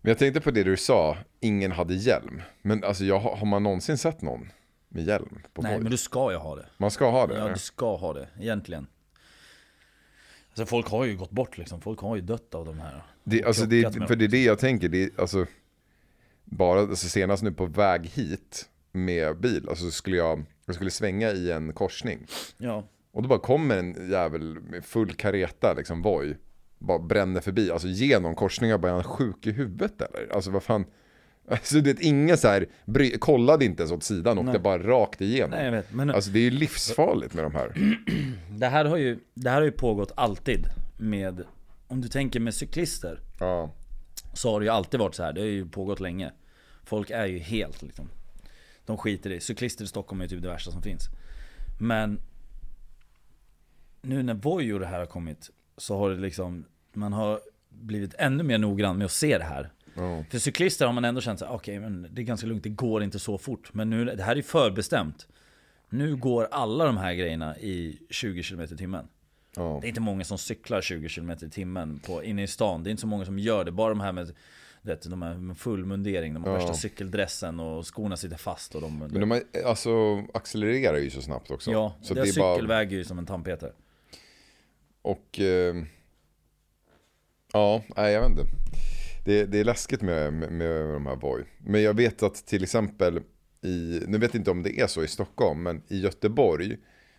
Men 0.00 0.10
jag 0.10 0.18
tänkte 0.18 0.40
på 0.40 0.50
det 0.50 0.64
du 0.64 0.76
sa, 0.76 1.16
ingen 1.40 1.72
hade 1.72 1.94
hjälm. 1.94 2.42
Men 2.62 2.84
alltså 2.84 3.04
jag, 3.04 3.18
har 3.18 3.46
man 3.46 3.62
någonsin 3.62 3.98
sett 3.98 4.22
någon 4.22 4.52
med 4.88 5.04
hjälm 5.04 5.42
på 5.52 5.62
Nej 5.62 5.74
Voi? 5.74 5.82
men 5.82 5.90
du 5.90 5.96
ska 5.96 6.32
ju 6.32 6.36
ha 6.36 6.56
det. 6.56 6.66
Man 6.76 6.90
ska 6.90 7.10
ha 7.10 7.26
det? 7.26 7.34
Ja 7.34 7.40
eller? 7.40 7.52
du 7.52 7.58
ska 7.58 7.96
ha 7.96 8.12
det, 8.12 8.28
egentligen. 8.40 8.86
Alltså 10.58 10.70
folk 10.70 10.86
har 10.88 11.04
ju 11.04 11.16
gått 11.16 11.30
bort 11.30 11.58
liksom. 11.58 11.80
Folk 11.80 12.00
har 12.00 12.16
ju 12.16 12.22
dött 12.22 12.54
av 12.54 12.66
de 12.66 12.78
här. 12.78 13.02
Det, 13.24 13.44
alltså 13.44 13.66
det, 13.66 13.94
för 14.08 14.16
det 14.16 14.24
är 14.24 14.28
det 14.28 14.44
jag 14.44 14.58
tänker, 14.58 14.88
det 14.88 15.02
är, 15.04 15.10
alltså, 15.18 15.46
bara 16.44 16.80
alltså 16.80 17.08
senast 17.08 17.42
nu 17.42 17.52
på 17.52 17.66
väg 17.66 18.06
hit 18.06 18.68
med 18.92 19.36
bil, 19.40 19.68
alltså 19.68 19.90
skulle 19.90 20.16
jag, 20.16 20.44
jag 20.66 20.74
skulle 20.74 20.90
svänga 20.90 21.30
i 21.30 21.50
en 21.52 21.72
korsning. 21.72 22.26
Ja. 22.58 22.88
Och 23.12 23.22
då 23.22 23.28
bara 23.28 23.38
kommer 23.38 23.76
en 23.76 24.10
jävel 24.10 24.60
med 24.60 24.84
full 24.84 25.14
kareta, 25.14 25.74
liksom 25.76 26.02
Voi. 26.02 26.36
bara 26.78 26.98
bränner 26.98 27.40
förbi, 27.40 27.70
alltså 27.70 27.88
genom 27.88 28.34
korsningar, 28.34 28.78
bara 28.78 28.92
är 28.92 28.94
han 28.94 29.04
sjuk 29.04 29.46
i 29.46 29.50
huvudet 29.50 30.02
eller? 30.02 30.34
Alltså 30.34 30.50
vad 30.50 30.62
fan, 30.62 30.84
alltså 31.48 31.80
det 31.80 31.90
är 31.90 32.04
inga 32.04 32.36
så 32.36 32.48
här, 32.48 32.66
kollade 33.18 33.64
inte 33.64 33.82
ens 33.82 33.92
åt 33.92 34.02
sidan, 34.02 34.38
åkte 34.38 34.52
Nej. 34.52 34.60
bara 34.60 34.82
rakt 34.82 35.20
igenom. 35.20 35.50
Nej 35.50 35.64
jag 35.64 35.72
vet, 35.72 35.92
men 35.92 36.10
Alltså 36.10 36.30
det 36.30 36.38
är 36.38 36.42
ju 36.42 36.50
livsfarligt 36.50 37.34
med 37.34 37.44
de 37.44 37.54
här. 37.54 37.96
det, 38.58 38.66
här 38.66 38.84
har 38.84 38.96
ju, 38.96 39.18
det 39.34 39.50
här 39.50 39.56
har 39.56 39.64
ju 39.64 39.72
pågått 39.72 40.12
alltid 40.16 40.66
med, 40.96 41.44
om 41.86 42.00
du 42.00 42.08
tänker 42.08 42.40
med 42.40 42.54
cyklister, 42.54 43.20
Ja, 43.40 43.70
så 44.34 44.52
har 44.52 44.60
det 44.60 44.66
ju 44.66 44.72
alltid 44.72 45.00
varit 45.00 45.14
så 45.14 45.22
här. 45.22 45.32
Det 45.32 45.40
har 45.40 45.48
ju 45.48 45.68
pågått 45.68 46.00
länge. 46.00 46.32
Folk 46.84 47.10
är 47.10 47.26
ju 47.26 47.38
helt 47.38 47.82
liksom, 47.82 48.08
de 48.86 48.96
skiter 48.96 49.30
i. 49.30 49.40
Cyklister 49.40 49.84
i 49.84 49.88
Stockholm 49.88 50.20
är 50.20 50.28
typ 50.28 50.42
det 50.42 50.48
värsta 50.48 50.70
som 50.70 50.82
finns. 50.82 51.02
Men 51.78 52.20
nu 54.02 54.22
när 54.22 54.34
Voi 54.34 54.72
och 54.72 54.80
det 54.80 54.86
här 54.86 54.98
har 54.98 55.06
kommit 55.06 55.50
så 55.76 55.98
har 55.98 56.10
det 56.10 56.16
liksom, 56.16 56.64
man 56.92 57.12
har 57.12 57.40
blivit 57.68 58.14
ännu 58.14 58.42
mer 58.42 58.58
noggrann 58.58 58.98
med 58.98 59.04
att 59.04 59.12
se 59.12 59.38
det 59.38 59.44
här. 59.44 59.72
Ja. 59.96 60.24
För 60.30 60.38
cyklister 60.38 60.86
har 60.86 60.92
man 60.92 61.04
ändå 61.04 61.20
känt 61.20 61.38
så 61.38 61.46
okej 61.46 61.80
men 61.80 62.08
det 62.10 62.20
är 62.22 62.24
ganska 62.24 62.46
lugnt, 62.46 62.62
det 62.62 62.68
går 62.68 63.02
inte 63.02 63.18
så 63.18 63.38
fort. 63.38 63.74
Men 63.74 63.90
nu, 63.90 64.04
det 64.04 64.22
här 64.22 64.36
är 64.36 64.42
förbestämt. 64.42 65.28
Nu 65.88 66.16
går 66.16 66.48
alla 66.50 66.84
de 66.84 66.96
här 66.96 67.14
grejerna 67.14 67.58
i 67.58 67.98
20 68.10 68.42
km 68.42 68.60
i 68.60 68.66
timmen. 68.66 69.08
ja. 69.56 69.78
Det 69.80 69.86
är 69.86 69.88
inte 69.88 70.00
många 70.00 70.24
som 70.24 70.38
cyklar 70.38 70.80
20 70.80 71.08
km 71.08 71.30
i 71.30 71.36
timmen 71.50 71.98
på, 72.06 72.24
inne 72.24 72.42
i 72.42 72.46
stan. 72.46 72.82
Det 72.84 72.88
är 72.88 72.90
inte 72.90 73.00
så 73.00 73.06
många 73.06 73.24
som 73.24 73.38
gör 73.38 73.64
det. 73.64 73.72
Bara 73.72 73.88
de 73.88 74.00
här 74.00 74.12
med, 74.12 74.32
vet, 74.82 75.10
de 75.10 75.22
här 75.22 75.34
med 75.34 75.58
full 75.58 75.84
mundering, 75.84 76.34
de 76.34 76.44
har 76.44 76.50
Ja. 76.50 76.56
värsta 76.56 76.74
cykeldressen 76.74 77.60
och 77.60 77.86
skorna 77.94 78.16
sitter 78.16 78.36
fast. 78.36 78.74
Och 78.74 78.80
de, 78.80 78.98
Men 78.98 79.20
de 79.20 79.32
är, 79.32 79.42
alltså 79.66 80.22
accelererar 80.34 80.98
ju 80.98 81.10
så 81.10 81.22
snabbt 81.22 81.50
också. 81.50 81.70
ja, 81.70 81.94
så 82.02 82.14
deras 82.14 82.28
cykel 82.28 82.42
bara, 82.42 82.66
väger 82.66 82.96
ju 82.96 83.04
som 83.04 83.18
en 83.18 83.26
tandpetare. 83.26 83.72
och 85.02 85.40
eh, 85.40 85.74
ja, 87.52 87.82
nej 87.96 88.12
jag 88.12 88.20
vet 88.20 88.30
inte. 88.30 88.42
Det, 89.26 89.44
det 89.44 89.60
är 89.60 89.64
läskigt 89.64 90.02
med, 90.02 90.32
med, 90.32 90.52
med 90.52 90.88
de 90.94 91.06
här 91.06 91.16
Voi. 91.16 91.44
Men 91.58 91.82
jag 91.82 91.94
vet 91.94 92.22
att 92.22 92.34
till 92.46 92.62
exempel 92.62 93.20
i, 93.62 94.02
nu 94.06 94.18
vet 94.18 94.34
jag 94.34 94.40
inte 94.40 94.50
om 94.50 94.62
det 94.62 94.80
är 94.80 94.86
så 94.86 95.02
i 95.04 95.08
Stockholm, 95.08 95.62
men 95.62 95.82
i 95.88 96.00
Göteborg 96.00 96.76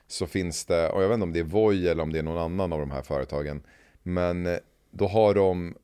så 0.08 0.28
finns 0.28 0.66
det, 0.66 0.90
och 0.90 1.04
jag 1.04 1.08
vet 1.08 1.14
inte 1.14 1.24
om 1.24 1.34
det 1.34 1.40
är 1.40 1.44
Voi 1.44 1.88
eller 1.88 2.04
om 2.04 2.14
det 2.14 2.20
är 2.20 2.24
någon 2.24 2.38
annan 2.38 2.74
av 2.74 2.80
de 2.80 2.92
här 2.92 3.02
företagen, 3.02 3.62
men 4.04 4.46
eh, 4.46 4.58
då 4.92 5.08
har 5.08 5.34
de, 5.34 5.76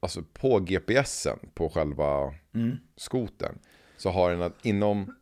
alltså 0.00 0.22
på 0.32 0.58
GPSen 0.60 1.38
på 1.54 1.68
själva 1.68 2.34
Mm. 2.54 2.76
skoten 2.96 3.58
så 3.96 4.10
har 4.10 4.30
den 4.30 4.42
att 4.42 4.66
inom, 4.66 5.14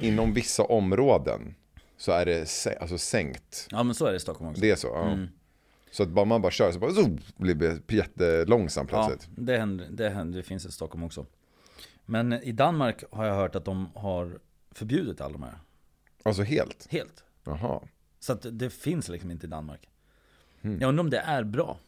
inom 0.00 0.32
vissa 0.34 0.62
områden 0.64 1.54
så 1.96 2.12
är 2.12 2.26
det 2.26 2.66
alltså 2.80 2.98
sänkt. 2.98 3.66
Ja 3.70 3.82
men 3.82 3.94
så 3.94 4.06
är 4.06 4.10
det 4.10 4.16
i 4.16 4.20
Stockholm 4.20 4.50
också. 4.50 4.60
Det 4.62 4.70
är 4.70 4.76
så? 4.76 4.86
Ja. 4.86 5.10
Mm. 5.10 5.28
Så 5.90 6.02
att 6.02 6.08
bara 6.08 6.24
man 6.24 6.42
bara 6.42 6.52
kör 6.52 6.72
så 6.72 6.78
bara, 6.78 6.92
så 6.92 7.18
blir 7.36 7.54
det 7.54 7.92
jättelångsamt 7.94 8.90
Ja, 8.92 9.06
plötsligt. 9.06 9.36
det 9.36 9.58
händer, 9.58 9.88
det 9.90 10.10
händer, 10.10 10.36
det 10.38 10.42
finns 10.42 10.66
i 10.66 10.72
Stockholm 10.72 11.04
också. 11.04 11.26
Men 12.06 12.32
i 12.32 12.52
Danmark 12.52 13.04
har 13.12 13.24
jag 13.24 13.34
hört 13.34 13.54
att 13.54 13.64
de 13.64 13.86
har 13.94 14.38
förbjudit 14.70 15.20
alla 15.20 15.32
de 15.32 15.42
här. 15.42 15.58
Alltså 16.22 16.42
helt? 16.42 16.86
Helt. 16.90 17.24
Jaha. 17.44 17.80
Så 18.20 18.32
att 18.32 18.46
det 18.52 18.70
finns 18.70 19.08
liksom 19.08 19.30
inte 19.30 19.46
i 19.46 19.50
Danmark. 19.50 19.88
Mm. 20.62 20.80
Jag 20.80 20.88
undrar 20.88 21.00
om 21.04 21.10
det 21.10 21.18
är 21.18 21.44
bra. 21.44 21.78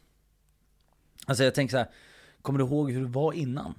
Alltså 1.27 1.45
jag 1.45 1.55
tänker 1.55 1.71
så 1.71 1.77
här, 1.79 1.91
kommer 2.43 2.59
du 2.59 2.65
ihåg 2.65 2.91
hur 2.91 3.01
det 3.01 3.09
var 3.09 3.33
innan? 3.33 3.75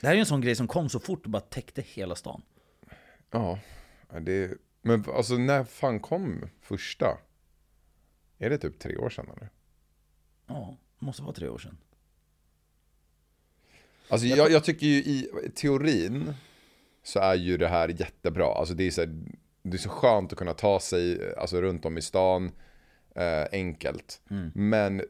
Det 0.00 0.06
här 0.06 0.10
är 0.14 0.16
ju 0.16 0.20
en 0.20 0.26
sån 0.26 0.40
grej 0.40 0.54
som 0.54 0.68
kom 0.68 0.88
så 0.88 1.00
fort 1.00 1.24
och 1.24 1.30
bara 1.30 1.42
täckte 1.42 1.82
hela 1.82 2.14
stan. 2.14 2.42
Ja, 3.30 3.58
Ja, 4.12 4.20
det, 4.20 4.50
men 4.82 5.04
alltså 5.14 5.34
när 5.34 5.64
fan 5.64 6.00
kom 6.00 6.48
första? 6.60 7.18
Är 8.44 8.50
det 8.50 8.58
typ 8.58 8.78
tre 8.78 8.96
år 8.96 9.10
sedan 9.10 9.26
eller? 9.36 9.50
Ja, 10.46 10.76
det 10.98 11.06
måste 11.06 11.22
vara 11.22 11.32
tre 11.32 11.48
år 11.48 11.58
sedan. 11.58 11.78
Alltså 14.08 14.26
jag, 14.26 14.50
jag 14.50 14.64
tycker 14.64 14.86
ju 14.86 14.96
i 14.96 15.28
teorin 15.54 16.34
så 17.02 17.18
är 17.18 17.34
ju 17.34 17.56
det 17.56 17.68
här 17.68 17.88
jättebra. 17.88 18.46
Alltså 18.46 18.74
det 18.74 18.86
är 18.86 18.90
så, 18.90 19.00
här, 19.00 19.14
det 19.62 19.76
är 19.76 19.78
så 19.78 19.88
skönt 19.88 20.32
att 20.32 20.38
kunna 20.38 20.54
ta 20.54 20.80
sig 20.80 21.34
alltså, 21.36 21.60
runt 21.60 21.84
om 21.84 21.98
i 21.98 22.02
stan 22.02 22.52
eh, 23.14 23.44
enkelt. 23.52 24.20
Men 24.54 25.02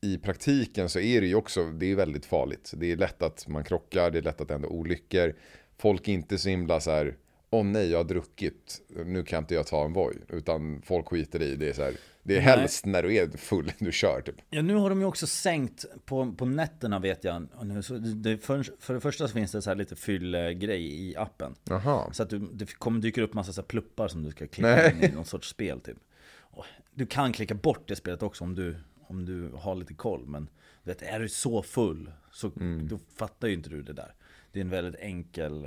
i 0.00 0.18
praktiken 0.18 0.88
så 0.88 1.00
är 1.00 1.20
det 1.20 1.26
ju 1.26 1.34
också, 1.34 1.64
det 1.64 1.86
är 1.86 1.94
väldigt 1.94 2.26
farligt. 2.26 2.72
Det 2.76 2.92
är 2.92 2.96
lätt 2.96 3.22
att 3.22 3.48
man 3.48 3.64
krockar, 3.64 4.10
det 4.10 4.18
är 4.18 4.22
lätt 4.22 4.40
att 4.40 4.48
det 4.48 4.54
händer 4.54 4.72
olyckor. 4.72 5.34
Folk 5.78 6.08
är 6.08 6.12
inte 6.12 6.38
så 6.38 6.48
himla 6.48 6.80
så 6.80 6.90
här, 6.90 7.16
åh 7.52 7.64
nej 7.64 7.90
jag 7.90 7.98
har 7.98 8.04
druckit, 8.04 8.80
nu 8.88 9.22
kan 9.24 9.38
inte 9.38 9.54
jag 9.54 9.66
ta 9.66 9.84
en 9.84 9.92
Voi. 9.92 10.14
Utan 10.28 10.82
folk 10.82 11.08
skiter 11.08 11.42
i, 11.42 11.56
det 11.56 11.68
är 11.68 11.72
så 11.72 11.82
här, 11.82 11.94
det 12.22 12.34
är 12.36 12.38
Nej. 12.38 12.46
helst 12.46 12.86
när 12.86 13.02
du 13.02 13.14
är 13.16 13.28
full 13.36 13.72
du 13.78 13.92
kör 13.92 14.20
typ. 14.20 14.34
Ja, 14.50 14.62
nu 14.62 14.74
har 14.74 14.90
de 14.90 15.00
ju 15.00 15.06
också 15.06 15.26
sänkt 15.26 15.84
på, 16.04 16.32
på 16.32 16.44
nätterna 16.44 16.98
vet 16.98 17.24
jag. 17.24 17.48
Och 17.54 17.66
nu, 17.66 17.82
så 17.82 17.94
det, 17.94 18.38
för, 18.38 18.62
för 18.78 18.94
det 18.94 19.00
första 19.00 19.28
så 19.28 19.34
finns 19.34 19.52
det 19.52 19.62
så 19.62 19.70
här 19.70 19.74
lite 19.76 19.96
fyllgrej 19.96 21.08
i 21.08 21.16
appen. 21.16 21.54
Jaha. 21.64 22.12
Så 22.12 22.22
att 22.22 22.30
du, 22.30 22.38
det 22.38 22.66
kommer 22.74 23.00
dyker 23.00 23.22
upp 23.22 23.34
massa 23.34 23.52
så 23.52 23.62
pluppar 23.62 24.08
som 24.08 24.22
du 24.22 24.30
ska 24.30 24.46
klicka 24.46 24.68
Nej. 24.76 24.96
in 25.02 25.10
i 25.10 25.14
någon 25.14 25.24
sorts 25.24 25.48
spel 25.48 25.80
typ. 25.80 25.98
Och 26.38 26.64
du 26.94 27.06
kan 27.06 27.32
klicka 27.32 27.54
bort 27.54 27.88
det 27.88 27.96
spelet 27.96 28.22
också 28.22 28.44
om 28.44 28.54
du, 28.54 28.76
om 29.08 29.24
du 29.24 29.50
har 29.56 29.74
lite 29.74 29.94
koll. 29.94 30.26
Men 30.26 30.48
vet, 30.82 31.02
är 31.02 31.20
du 31.20 31.28
så 31.28 31.62
full 31.62 32.10
så 32.32 32.52
Mm. 32.60 32.88
då 32.88 32.98
fattar 33.16 33.48
ju 33.48 33.54
inte 33.54 33.70
du 33.70 33.82
det 33.82 33.92
där. 33.92 34.14
Det 34.52 34.60
är 34.60 34.64
en 34.64 34.70
väldigt 34.70 35.00
enkel 35.00 35.66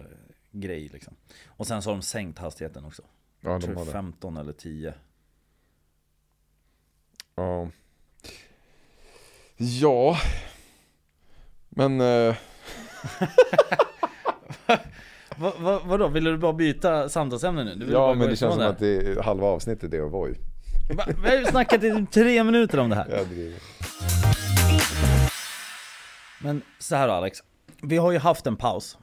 grej 0.55 0.89
liksom. 0.93 1.15
Och 1.47 1.67
sen 1.67 1.81
så 1.81 1.89
har 1.89 1.95
de 1.95 2.01
sänkt 2.01 2.39
hastigheten 2.39 2.85
också. 2.85 3.01
Ja, 3.41 3.49
Jag 3.51 3.61
de 3.61 3.65
tror 3.65 3.75
har 3.75 3.85
det. 3.85 3.91
15 3.91 4.37
eller 4.37 4.53
10. 4.53 4.93
Ja. 7.35 7.69
Ja. 9.57 10.17
Men 11.69 12.01
eh, 12.01 12.35
Va, 15.37 15.53
va, 15.59 15.81
vadå, 15.85 16.07
vill 16.07 16.23
du 16.23 16.37
bara 16.37 16.53
byta 16.53 17.09
samtalsämne 17.09 17.63
nu? 17.75 17.89
Ja 17.91 18.13
men 18.13 18.29
det 18.29 18.35
känns 18.35 18.53
som 18.53 18.61
här? 18.63 18.69
att 18.69 18.79
det 18.79 18.97
är, 18.97 19.21
halva 19.23 19.47
avsnittet 19.47 19.93
är. 19.93 19.99
Va, 20.01 20.27
Vi 21.23 21.29
har 21.29 21.35
ju 21.37 21.45
snackat 21.45 21.83
i 21.83 22.05
tre 22.11 22.43
minuter 22.43 22.79
om 22.79 22.89
det 22.89 22.95
här. 22.95 23.07
Jag 23.09 23.27
driver. 23.27 23.59
Men 26.41 26.61
så 26.79 26.95
här 26.95 27.07
Alex. 27.07 27.39
Vi 27.81 27.97
har 27.97 28.11
ju 28.11 28.17
haft 28.17 28.47
en 28.47 28.55
paus. 28.55 28.97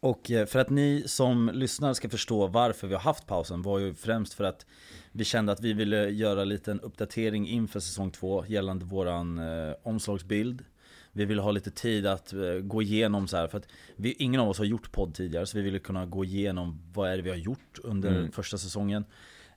Och 0.00 0.30
eh, 0.30 0.46
för 0.46 0.58
att 0.58 0.70
ni 0.70 1.02
som 1.06 1.50
lyssnar 1.54 1.94
ska 1.94 2.08
förstå 2.08 2.46
varför 2.46 2.86
vi 2.86 2.94
har 2.94 3.00
haft 3.00 3.26
pausen 3.26 3.62
var 3.62 3.78
ju 3.78 3.94
främst 3.94 4.34
för 4.34 4.44
att 4.44 4.66
vi 5.12 5.24
kände 5.24 5.52
att 5.52 5.60
vi 5.60 5.72
ville 5.72 6.08
göra 6.08 6.42
en 6.42 6.48
liten 6.48 6.80
uppdatering 6.80 7.48
inför 7.48 7.80
säsong 7.80 8.10
två 8.10 8.44
gällande 8.46 8.84
våran 8.84 9.38
eh, 9.38 9.74
omslagsbild. 9.82 10.64
Vi 11.12 11.24
ville 11.24 11.42
ha 11.42 11.50
lite 11.50 11.70
tid 11.70 12.06
att 12.06 12.32
eh, 12.32 12.54
gå 12.62 12.82
igenom 12.82 13.28
så 13.28 13.36
här 13.36 13.48
för 13.48 13.58
att 13.58 13.68
vi, 13.96 14.12
ingen 14.12 14.40
av 14.40 14.48
oss 14.48 14.58
har 14.58 14.64
gjort 14.64 14.92
podd 14.92 15.14
tidigare 15.14 15.46
så 15.46 15.58
vi 15.58 15.64
ville 15.64 15.78
kunna 15.78 16.06
gå 16.06 16.24
igenom 16.24 16.80
vad 16.94 17.10
är 17.10 17.16
det 17.16 17.22
vi 17.22 17.30
har 17.30 17.36
gjort 17.36 17.78
under 17.82 18.30
första 18.32 18.58
säsongen. 18.58 19.04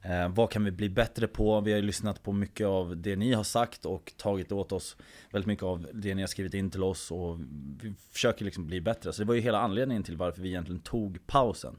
Eh, 0.01 0.29
vad 0.29 0.51
kan 0.51 0.63
vi 0.63 0.71
bli 0.71 0.89
bättre 0.89 1.27
på? 1.27 1.61
Vi 1.61 1.71
har 1.71 1.79
ju 1.79 1.85
lyssnat 1.85 2.23
på 2.23 2.31
mycket 2.31 2.67
av 2.67 2.97
det 2.97 3.15
ni 3.15 3.33
har 3.33 3.43
sagt 3.43 3.85
och 3.85 4.13
tagit 4.17 4.51
åt 4.51 4.71
oss 4.71 4.97
väldigt 5.31 5.47
mycket 5.47 5.63
av 5.63 5.87
det 5.93 6.15
ni 6.15 6.21
har 6.21 6.27
skrivit 6.27 6.53
in 6.53 6.71
till 6.71 6.83
oss 6.83 7.11
och 7.11 7.39
vi 7.81 7.93
försöker 8.11 8.45
liksom 8.45 8.67
bli 8.67 8.81
bättre. 8.81 9.13
Så 9.13 9.21
det 9.21 9.27
var 9.27 9.35
ju 9.35 9.41
hela 9.41 9.59
anledningen 9.59 10.03
till 10.03 10.17
varför 10.17 10.41
vi 10.41 10.49
egentligen 10.49 10.81
tog 10.81 11.27
pausen. 11.27 11.75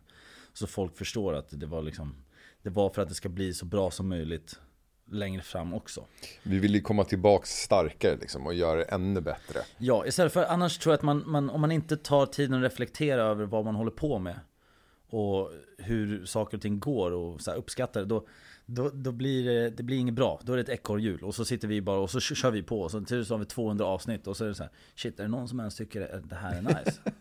Så 0.52 0.66
folk 0.66 0.96
förstår 0.96 1.34
att 1.34 1.60
det 1.60 1.66
var 1.66 1.82
liksom 1.82 2.14
Det 2.62 2.70
var 2.70 2.90
för 2.90 3.02
att 3.02 3.08
det 3.08 3.14
ska 3.14 3.28
bli 3.28 3.54
så 3.54 3.64
bra 3.64 3.90
som 3.90 4.08
möjligt 4.08 4.60
längre 5.10 5.42
fram 5.42 5.74
också. 5.74 6.04
Vi 6.42 6.58
vill 6.58 6.74
ju 6.74 6.80
komma 6.80 7.04
tillbaks 7.04 7.50
starkare 7.50 8.16
liksom 8.20 8.46
och 8.46 8.54
göra 8.54 8.78
det 8.78 8.84
ännu 8.84 9.20
bättre. 9.20 9.60
Ja, 9.78 10.06
istället 10.06 10.32
för 10.32 10.44
annars 10.44 10.78
tror 10.78 10.92
jag 10.92 10.98
att 10.98 11.02
man, 11.02 11.22
man, 11.26 11.50
om 11.50 11.60
man 11.60 11.72
inte 11.72 11.96
tar 11.96 12.26
tiden 12.26 12.54
att 12.54 12.62
reflektera 12.62 13.22
över 13.22 13.44
vad 13.44 13.64
man 13.64 13.74
håller 13.74 13.90
på 13.90 14.18
med 14.18 14.40
och 15.10 15.52
hur 15.78 16.26
saker 16.26 16.56
och 16.56 16.62
ting 16.62 16.80
går 16.80 17.10
och 17.10 17.40
så 17.40 17.52
uppskattar 17.52 18.00
det, 18.00 18.06
då, 18.06 18.26
då, 18.66 18.90
då 18.94 19.12
blir 19.12 19.44
det, 19.44 19.70
det 19.70 19.82
blir 19.82 19.98
inget 19.98 20.14
bra. 20.14 20.40
Då 20.42 20.52
är 20.52 20.56
det 20.56 20.62
ett 20.62 20.68
ekorrhjul 20.68 21.24
och 21.24 21.34
så 21.34 21.44
sitter 21.44 21.68
vi 21.68 21.80
bara 21.80 21.98
och 21.98 22.10
så 22.10 22.20
kör 22.20 22.50
vi 22.50 22.62
på 22.62 22.80
och 22.80 22.90
så 22.90 23.00
till 23.00 23.26
så 23.26 23.34
har 23.34 23.38
vi 23.38 23.44
200 23.44 23.84
avsnitt 23.84 24.26
och 24.26 24.36
så 24.36 24.44
är 24.44 24.48
det 24.48 24.54
så 24.54 24.62
här, 24.62 24.72
shit 24.94 25.18
är 25.20 25.22
det 25.22 25.28
någon 25.28 25.48
som 25.48 25.60
ens 25.60 25.76
tycker 25.76 26.14
att 26.16 26.28
det 26.28 26.36
här 26.36 26.58
är 26.58 26.62
nice? 26.62 27.00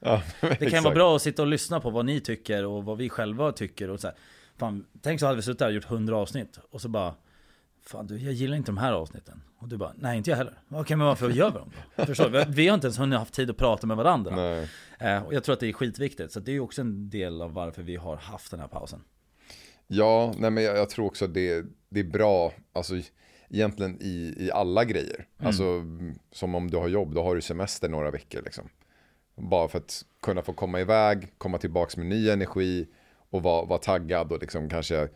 Ja, 0.00 0.22
Det 0.40 0.70
kan 0.70 0.82
vara 0.84 0.94
bra 0.94 1.16
att 1.16 1.22
sitta 1.22 1.42
och 1.42 1.48
lyssna 1.48 1.80
på 1.80 1.90
vad 1.90 2.04
ni 2.06 2.20
tycker 2.20 2.64
och 2.64 2.84
vad 2.84 2.98
vi 2.98 3.08
själva 3.08 3.52
tycker 3.52 3.90
och 3.90 4.00
så 4.00 4.06
här, 4.06 4.16
fan, 4.56 4.84
Tänk 5.00 5.20
så 5.20 5.26
hade 5.26 5.36
vi 5.36 5.42
suttit 5.42 5.58
där 5.58 5.66
och 5.66 5.72
gjort 5.72 5.90
100 5.90 6.16
avsnitt 6.16 6.58
och 6.70 6.80
så 6.80 6.88
bara 6.88 7.14
Fan 7.90 8.06
du, 8.06 8.18
jag 8.18 8.32
gillar 8.32 8.56
inte 8.56 8.68
de 8.68 8.78
här 8.78 8.92
avsnitten. 8.92 9.42
Och 9.58 9.68
du 9.68 9.76
bara, 9.76 9.92
nej 9.96 10.18
inte 10.18 10.30
jag 10.30 10.36
heller. 10.36 10.54
Okej 10.68 10.96
men 10.96 11.06
varför 11.06 11.30
gör 11.30 11.50
vi 11.50 11.58
dem 11.58 11.70
då? 11.96 12.06
Förstår 12.06 12.30
du? 12.30 12.44
Vi- 12.48 12.68
har 12.68 12.74
inte 12.74 12.86
ens 12.86 12.98
hunnit 12.98 13.18
haft 13.18 13.34
tid 13.34 13.50
att 13.50 13.56
prata 13.56 13.86
med 13.86 13.96
varandra. 13.96 14.36
Nej. 14.36 14.68
Eh, 14.98 15.22
och 15.22 15.34
jag 15.34 15.44
tror 15.44 15.52
att 15.52 15.60
det 15.60 15.68
är 15.68 15.72
skitviktigt. 15.72 16.32
Så 16.32 16.40
det 16.40 16.50
är 16.50 16.52
ju 16.52 16.60
också 16.60 16.80
en 16.80 17.10
del 17.10 17.42
av 17.42 17.52
varför 17.52 17.82
vi 17.82 17.96
har 17.96 18.16
haft 18.16 18.50
den 18.50 18.60
här 18.60 18.68
pausen. 18.68 19.00
Ja, 19.86 20.34
nej 20.38 20.50
men 20.50 20.64
jag, 20.64 20.76
jag 20.76 20.90
tror 20.90 21.06
också 21.06 21.24
att 21.24 21.34
det, 21.34 21.66
det 21.88 22.00
är 22.00 22.04
bra, 22.04 22.52
alltså 22.72 22.94
egentligen 23.48 23.96
i, 24.02 24.34
i 24.38 24.50
alla 24.52 24.84
grejer. 24.84 25.26
Alltså 25.38 25.82
som 26.32 26.54
om 26.54 26.70
du 26.70 26.76
har 26.76 26.88
jobb, 26.88 27.14
då 27.14 27.22
har 27.22 27.34
du 27.34 27.40
semester 27.40 27.88
några 27.88 28.10
veckor 28.10 28.42
liksom. 28.44 28.68
Bara 29.36 29.68
för 29.68 29.78
att 29.78 30.04
kunna 30.22 30.42
få 30.42 30.52
komma 30.52 30.80
iväg, 30.80 31.32
komma 31.38 31.58
tillbaks 31.58 31.96
med 31.96 32.06
ny 32.06 32.30
energi 32.30 32.86
och 33.30 33.42
vara, 33.42 33.64
vara 33.64 33.78
taggad 33.78 34.32
och 34.32 34.40
liksom 34.40 34.68
kanske, 34.68 35.08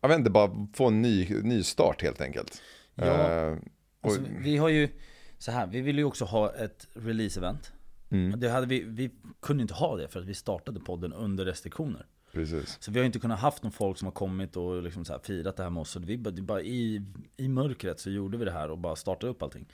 jag 0.00 0.08
vet 0.08 0.18
inte, 0.18 0.30
bara 0.30 0.66
få 0.74 0.86
en 0.86 1.02
ny, 1.02 1.28
ny 1.42 1.62
start 1.62 2.02
helt 2.02 2.20
enkelt. 2.20 2.62
Ja. 2.94 3.04
Eh, 3.04 3.52
och, 3.52 3.58
Alltså, 4.00 4.22
vi 4.40 4.56
har 4.56 4.68
ju, 4.68 4.88
så 5.38 5.50
här, 5.52 5.66
vi 5.66 5.80
vill 5.80 5.98
ju 5.98 6.04
också 6.04 6.24
ha 6.24 6.54
ett 6.54 6.86
release-event. 6.94 7.72
mm, 8.10 8.40
Det 8.40 8.48
hade 8.50 8.66
vi, 8.66 8.82
vi 8.82 9.10
kunde 9.42 9.62
inte 9.62 9.74
ha 9.74 9.96
det 9.96 10.08
för 10.08 10.20
att 10.20 10.26
vi 10.26 10.34
startade 10.34 10.80
podden 10.80 11.12
under 11.12 11.44
restriktioner. 11.44 12.06
precis. 12.32 12.76
Så 12.80 12.90
vi 12.90 12.98
har 12.98 13.06
inte 13.06 13.18
kunnat 13.18 13.40
haft 13.40 13.62
någon 13.62 13.72
folk 13.72 13.98
som 13.98 14.06
har 14.06 14.12
kommit 14.12 14.56
och 14.56 14.82
liksom 14.82 15.04
så 15.04 15.12
här 15.12 15.20
firat 15.20 15.56
det 15.56 15.62
här 15.62 15.70
med 15.70 15.80
oss. 15.80 15.90
Så 15.90 16.00
vi 16.00 16.18
bara, 16.18 16.34
bara 16.34 16.62
i, 16.62 17.02
i 17.36 17.48
mörkret 17.48 18.00
så 18.00 18.10
gjorde 18.10 18.38
vi 18.38 18.44
det 18.44 18.50
här 18.52 18.70
och 18.70 18.78
bara 18.78 18.96
startade 18.96 19.30
upp 19.30 19.42
allting. 19.42 19.66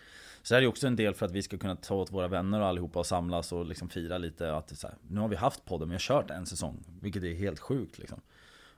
Så 0.43 0.55
det 0.55 0.59
här 0.59 0.63
är 0.63 0.67
också 0.67 0.87
en 0.87 0.97
del 0.97 1.15
för 1.15 1.27
att 1.27 1.33
vi 1.33 1.43
ska 1.43 1.59
kunna 1.59 1.77
ta 1.77 1.95
åt 1.95 2.13
våra 2.13 2.29
vänner 2.29 2.61
och 2.61 2.67
allihopa 2.67 2.99
och 2.99 3.07
samlas 3.07 3.53
och 3.53 3.67
liksom 3.67 3.89
fira 3.89 4.19
lite. 4.19 4.55
Att 4.57 4.79
så 4.79 4.87
här, 4.87 4.97
nu 5.09 5.21
har 5.21 5.29
vi 5.29 5.37
haft 5.37 5.65
podden, 5.65 5.89
vi 5.89 5.95
har 5.95 6.01
kört 6.01 6.31
en 6.31 6.47
säsong. 6.47 6.85
Vilket 7.01 7.23
är 7.23 7.35
helt 7.35 7.59
sjukt 7.61 7.99
liksom. 7.99 8.21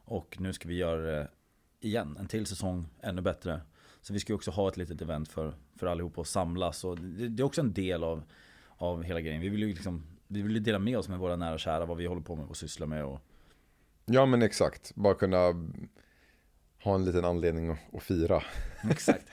Och 0.04 0.36
nu 0.40 0.52
ska 0.52 0.68
vi 0.68 0.76
göra 0.76 1.00
det 1.00 1.28
igen, 1.80 2.16
en 2.20 2.26
till 2.26 2.46
säsong, 2.46 2.86
ännu 3.00 3.22
bättre. 3.22 3.60
Så 4.02 4.12
vi 4.12 4.20
ska 4.20 4.34
också 4.34 4.50
ha 4.50 4.68
ett 4.68 4.76
litet 4.76 5.02
event 5.02 5.28
för, 5.28 5.54
för 5.76 5.86
allihopa 5.86 6.20
att 6.20 6.26
samlas. 6.26 6.84
Och 6.84 6.98
det, 6.98 7.28
det 7.28 7.42
är 7.42 7.44
också 7.44 7.60
en 7.60 7.72
del 7.72 8.04
av, 8.04 8.22
av 8.76 9.02
hela 9.02 9.20
grejen. 9.20 9.40
Vi 9.40 9.48
vill 9.48 9.60
ju 9.60 9.68
liksom, 9.68 10.06
vi 10.26 10.42
vill 10.42 10.62
dela 10.62 10.78
med 10.78 10.98
oss 10.98 11.08
med 11.08 11.18
våra 11.18 11.36
nära 11.36 11.54
och 11.54 11.60
kära, 11.60 11.86
vad 11.86 11.96
vi 11.96 12.06
håller 12.06 12.22
på 12.22 12.36
med 12.36 12.46
och 12.46 12.56
sysslar 12.56 12.86
med. 12.86 13.04
Och, 13.04 13.20
Ja 14.06 14.26
men 14.26 14.42
exakt, 14.42 14.94
bara 14.94 15.14
kunna 15.14 15.36
ha 16.82 16.94
en 16.94 17.04
liten 17.04 17.24
anledning 17.24 17.70
att, 17.70 17.78
att 17.92 18.02
fira. 18.02 18.42
Exakt. 18.90 19.26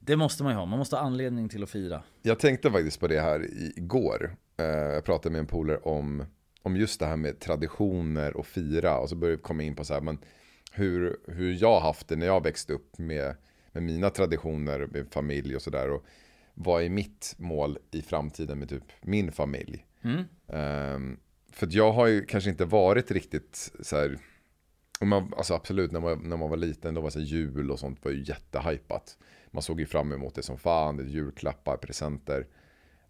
Det 0.00 0.16
måste 0.16 0.42
man 0.42 0.52
ju 0.52 0.58
ha, 0.58 0.66
man 0.66 0.78
måste 0.78 0.96
ha 0.96 1.02
anledning 1.02 1.48
till 1.48 1.62
att 1.62 1.70
fira. 1.70 2.02
Jag 2.22 2.38
tänkte 2.38 2.70
faktiskt 2.70 3.00
på 3.00 3.08
det 3.08 3.20
här 3.20 3.46
igår. 3.78 4.36
Eh, 4.56 4.66
jag 4.66 5.04
pratade 5.04 5.32
med 5.32 5.38
en 5.38 5.46
polare 5.46 5.78
om, 5.78 6.24
om 6.62 6.76
just 6.76 7.00
det 7.00 7.06
här 7.06 7.16
med 7.16 7.40
traditioner 7.40 8.36
och 8.36 8.46
fira. 8.46 8.98
Och 8.98 9.08
så 9.08 9.16
började 9.16 9.36
vi 9.36 9.42
komma 9.42 9.62
in 9.62 9.76
på 9.76 9.84
så 9.84 9.94
här, 9.94 10.00
men 10.00 10.18
hur, 10.72 11.16
hur 11.26 11.62
jag 11.62 11.80
haft 11.80 12.08
det 12.08 12.16
när 12.16 12.26
jag 12.26 12.42
växte 12.42 12.72
upp 12.72 12.98
med, 12.98 13.36
med 13.72 13.82
mina 13.82 14.10
traditioner, 14.10 14.86
med 14.86 15.06
familj 15.10 15.56
och 15.56 15.62
sådär. 15.62 15.90
Och 15.90 16.04
vad 16.54 16.82
är 16.82 16.88
mitt 16.88 17.34
mål 17.38 17.78
i 17.90 18.02
framtiden 18.02 18.58
med 18.58 18.68
typ 18.68 18.84
min 19.02 19.32
familj? 19.32 19.86
Mm. 20.02 20.24
Ehm, 20.48 21.18
för 21.52 21.68
jag 21.70 21.92
har 21.92 22.06
ju 22.06 22.24
kanske 22.24 22.50
inte 22.50 22.64
varit 22.64 23.10
riktigt 23.10 23.72
så 23.80 23.96
här. 23.96 24.18
Man, 25.00 25.32
alltså 25.36 25.54
absolut, 25.54 25.92
när 25.92 26.00
man, 26.00 26.28
när 26.28 26.36
man 26.36 26.50
var 26.50 26.56
liten, 26.56 26.94
då 26.94 27.00
var 27.00 27.10
så 27.10 27.18
här, 27.18 27.26
jul 27.26 27.70
och 27.70 27.78
sånt 27.78 28.04
var 28.04 28.12
ju 28.12 28.24
jättehypat. 28.24 29.18
Man 29.50 29.62
såg 29.62 29.80
ju 29.80 29.86
fram 29.86 30.12
emot 30.12 30.34
det 30.34 30.42
som 30.42 30.58
fan, 30.58 30.96
det 30.96 31.04
julklappar, 31.04 31.76
presenter. 31.76 32.46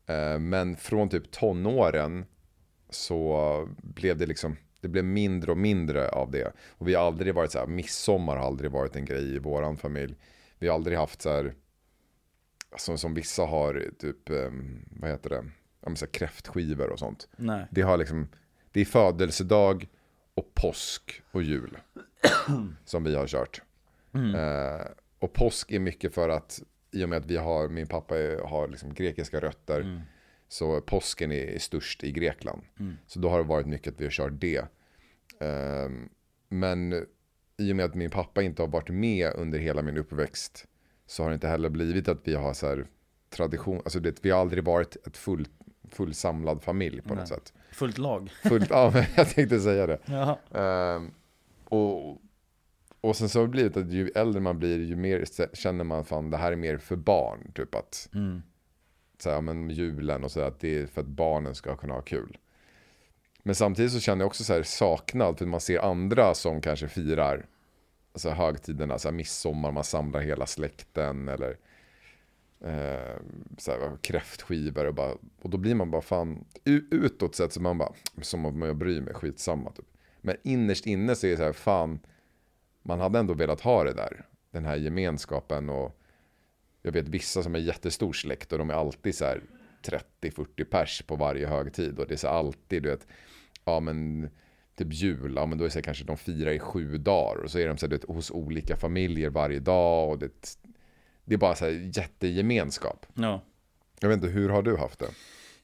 Ehm, 0.07 0.49
men 0.49 0.76
från 0.76 1.09
typ 1.09 1.30
tonåren 1.30 2.26
så 2.91 3.68
blev 3.82 4.16
det 4.16 4.26
liksom, 4.26 4.57
det 4.80 4.89
blev 4.89 5.05
mindre 5.05 5.51
och 5.51 5.59
mindre 5.59 6.09
av 6.09 6.30
det. 6.30 6.53
Och 6.68 6.89
vi 6.89 6.95
har 6.95 7.07
aldrig 7.07 7.34
varit 7.34 7.53
så 7.53 7.59
här, 7.59 7.66
midsommar 7.66 8.36
har 8.36 8.47
aldrig 8.47 8.70
varit 8.70 8.97
en 8.97 9.05
grej 9.05 9.34
i 9.34 9.39
våran 9.39 9.76
familj. 9.76 10.14
Vi 10.59 10.68
har 10.68 10.74
aldrig 10.74 10.99
haft 10.99 11.22
så 11.22 11.30
här, 11.30 11.55
som, 12.76 12.99
som 12.99 13.14
vissa 13.14 13.43
har, 13.43 13.91
typ, 13.99 14.30
ehm, 14.30 14.84
vad 14.91 15.11
heter 15.11 15.30
det, 15.30 15.45
ja, 15.80 15.97
så 15.97 16.05
här, 16.05 16.12
kräftskivor 16.12 16.91
och 16.91 16.99
sånt. 16.99 17.28
Nej. 17.36 17.66
Det 17.70 17.82
har 17.82 17.97
liksom, 17.97 18.28
det 18.72 18.80
är 18.80 18.84
födelsedag 18.84 19.89
och 20.34 20.55
påsk 20.55 21.22
och 21.30 21.43
jul 21.43 21.78
som 22.84 23.05
vi 23.05 23.14
har 23.14 23.26
kört. 23.26 23.62
Eh, 24.34 24.86
och 25.18 25.32
påsk 25.32 25.72
är 25.72 25.78
mycket 25.78 26.14
för 26.14 26.28
att 26.28 26.62
i 26.91 27.05
och 27.05 27.09
med 27.09 27.18
att 27.18 27.26
vi 27.26 27.36
har, 27.36 27.68
min 27.68 27.86
pappa 27.86 28.14
har 28.45 28.68
liksom 28.68 28.95
grekiska 28.95 29.41
rötter. 29.41 30.03
Så 30.49 30.80
påsken 30.80 31.32
är, 31.32 31.44
är 31.46 31.59
störst 31.59 32.05
i 32.05 32.12
Grekland. 32.12 32.62
Så 33.07 33.18
då 33.18 33.28
har 33.28 33.38
det 33.38 33.44
varit 33.44 33.66
mycket 33.66 33.94
att 33.94 34.01
vi 34.01 34.05
har 34.05 34.11
kört 34.11 34.32
det. 34.40 34.57
Eh, 35.40 35.88
men 36.49 37.07
i 37.57 37.72
och 37.72 37.76
med 37.76 37.84
att 37.84 37.94
min 37.94 38.11
pappa 38.11 38.42
inte 38.42 38.62
har 38.62 38.68
varit 38.68 38.88
med 38.88 39.32
under 39.34 39.59
hela 39.59 39.82
min 39.82 39.99
uppväxt. 39.99 40.66
Så 41.07 41.22
har 41.22 41.30
det 41.30 41.34
inte 41.34 41.49
heller 41.49 41.68
blivit 41.68 42.09
att 42.09 42.20
vi 42.24 42.34
har 42.34 42.55
så 42.55 42.66
här 42.66 42.86
tradition, 43.30 43.76
alltså 43.84 44.01
det, 44.01 44.24
vi 44.24 44.30
har 44.30 44.40
aldrig 44.40 44.64
varit 44.64 45.07
ett 45.07 45.16
full, 45.16 45.49
fullsamlad 45.88 46.62
familj 46.62 47.01
på 47.03 47.09
Nej. 47.09 47.16
något 47.16 47.28
sätt. 47.28 47.53
Fullt 47.72 47.99
lag. 47.99 48.30
Fullt, 48.42 48.70
ja, 48.70 48.90
men 48.94 49.05
jag 49.16 49.28
tänkte 49.28 49.61
säga 49.61 49.86
det. 49.86 49.99
Ehm, 50.55 51.11
och, 51.64 52.18
och 53.01 53.16
sen 53.16 53.28
så 53.28 53.38
har 53.38 53.46
det 53.46 53.51
blivit 53.51 53.76
att 53.76 53.90
ju 53.92 54.09
äldre 54.14 54.40
man 54.40 54.59
blir, 54.59 54.78
ju 54.78 54.96
mer 54.96 55.24
känner 55.57 55.84
man 55.84 56.05
fan 56.05 56.30
det 56.30 56.36
här 56.36 56.53
är 56.53 56.57
mer 56.57 56.78
för 56.78 56.96
barn. 56.96 57.53
Typ 57.55 57.74
att, 57.74 58.09
Mm 58.14 58.42
så 59.18 59.30
här, 59.30 59.40
men 59.40 59.70
julen 59.70 60.24
och 60.24 60.30
så 60.30 60.40
att 60.40 60.60
det 60.60 60.78
är 60.78 60.86
för 60.86 61.00
att 61.00 61.06
barnen 61.06 61.54
ska 61.54 61.76
kunna 61.76 61.94
ha 61.94 62.02
kul. 62.02 62.38
Men 63.42 63.54
samtidigt 63.54 63.92
så 63.92 64.00
känner 64.00 64.22
jag 64.22 64.26
också 64.26 64.44
så 64.44 64.52
här 64.52 64.62
saknad 64.62 65.38
för 65.38 65.46
man 65.46 65.60
ser 65.60 65.78
andra 65.78 66.34
som 66.34 66.60
kanske 66.60 66.88
firar 66.88 67.46
alltså 68.12 68.30
högtiderna, 68.30 68.98
så 68.98 69.08
här 69.08 69.16
midsommar, 69.16 69.72
man 69.72 69.84
samlar 69.84 70.20
hela 70.20 70.46
släkten 70.46 71.28
eller 71.28 71.56
eh, 72.60 73.16
så 73.58 73.70
här, 73.70 73.96
kräftskivor 74.00 74.84
och 74.84 74.94
bara, 74.94 75.12
och 75.42 75.50
då 75.50 75.58
blir 75.58 75.74
man 75.74 75.90
bara 75.90 76.02
fan, 76.02 76.44
utåt 76.90 77.34
sett 77.34 77.52
så 77.52 77.60
man 77.60 77.78
bara, 77.78 77.92
som 78.22 78.46
om 78.46 78.62
jag 78.62 78.76
bryr 78.76 79.00
mig, 79.00 79.14
skitsamma 79.14 79.70
typ. 79.70 79.86
Men 80.20 80.36
innerst 80.42 80.86
inne 80.86 81.14
så 81.14 81.26
är 81.26 81.30
det 81.30 81.36
så 81.36 81.42
här, 81.42 81.52
fan, 81.52 82.00
man 82.82 83.00
hade 83.00 83.18
ändå 83.18 83.34
velat 83.34 83.60
ha 83.60 83.84
det 83.84 83.92
där, 83.92 84.26
den 84.50 84.64
här 84.64 84.76
gemenskapen 84.76 85.68
och 85.68 86.00
jag 86.89 86.93
vet 86.93 87.09
vissa 87.09 87.43
som 87.43 87.55
är 87.55 87.59
jättestor 87.59 88.12
släkt 88.12 88.53
och 88.53 88.59
de 88.59 88.70
är 88.70 88.74
alltid 88.74 89.14
så 89.14 89.24
här 89.24 89.43
30-40 90.22 90.64
pers 90.64 91.03
på 91.03 91.16
varje 91.16 91.47
högtid 91.47 91.99
och 91.99 92.07
det 92.07 92.14
är 92.14 92.16
så 92.16 92.28
alltid, 92.28 92.82
du 92.82 92.91
vet, 92.91 93.07
ja 93.64 93.80
men 93.80 94.28
typ 94.76 94.93
jul, 94.93 95.32
ja 95.36 95.47
men 95.47 95.59
då 95.59 95.64
är 95.64 95.66
det 95.66 95.72
så 95.72 95.78
här, 95.78 95.82
kanske 95.82 96.05
de 96.05 96.16
firar 96.16 96.51
i 96.51 96.59
sju 96.59 96.99
dagar 96.99 97.43
och 97.43 97.51
så 97.51 97.59
är 97.59 97.68
de 97.68 97.78
så 97.78 97.86
här, 97.86 97.91
du 97.91 97.97
vet, 97.97 98.09
hos 98.09 98.30
olika 98.30 98.76
familjer 98.76 99.30
varje 99.30 99.61
dag 99.61 100.11
och 100.11 100.18
det, 100.18 100.59
det 101.24 101.34
är 101.34 101.39
bara 101.39 101.55
så 101.55 101.64
här 101.64 101.91
jättegemenskap. 101.97 103.07
Ja. 103.14 103.43
Jag 104.01 104.09
vet 104.09 104.16
inte, 104.16 104.28
hur 104.28 104.49
har 104.49 104.62
du 104.62 104.76
haft 104.76 104.99
det? 104.99 105.09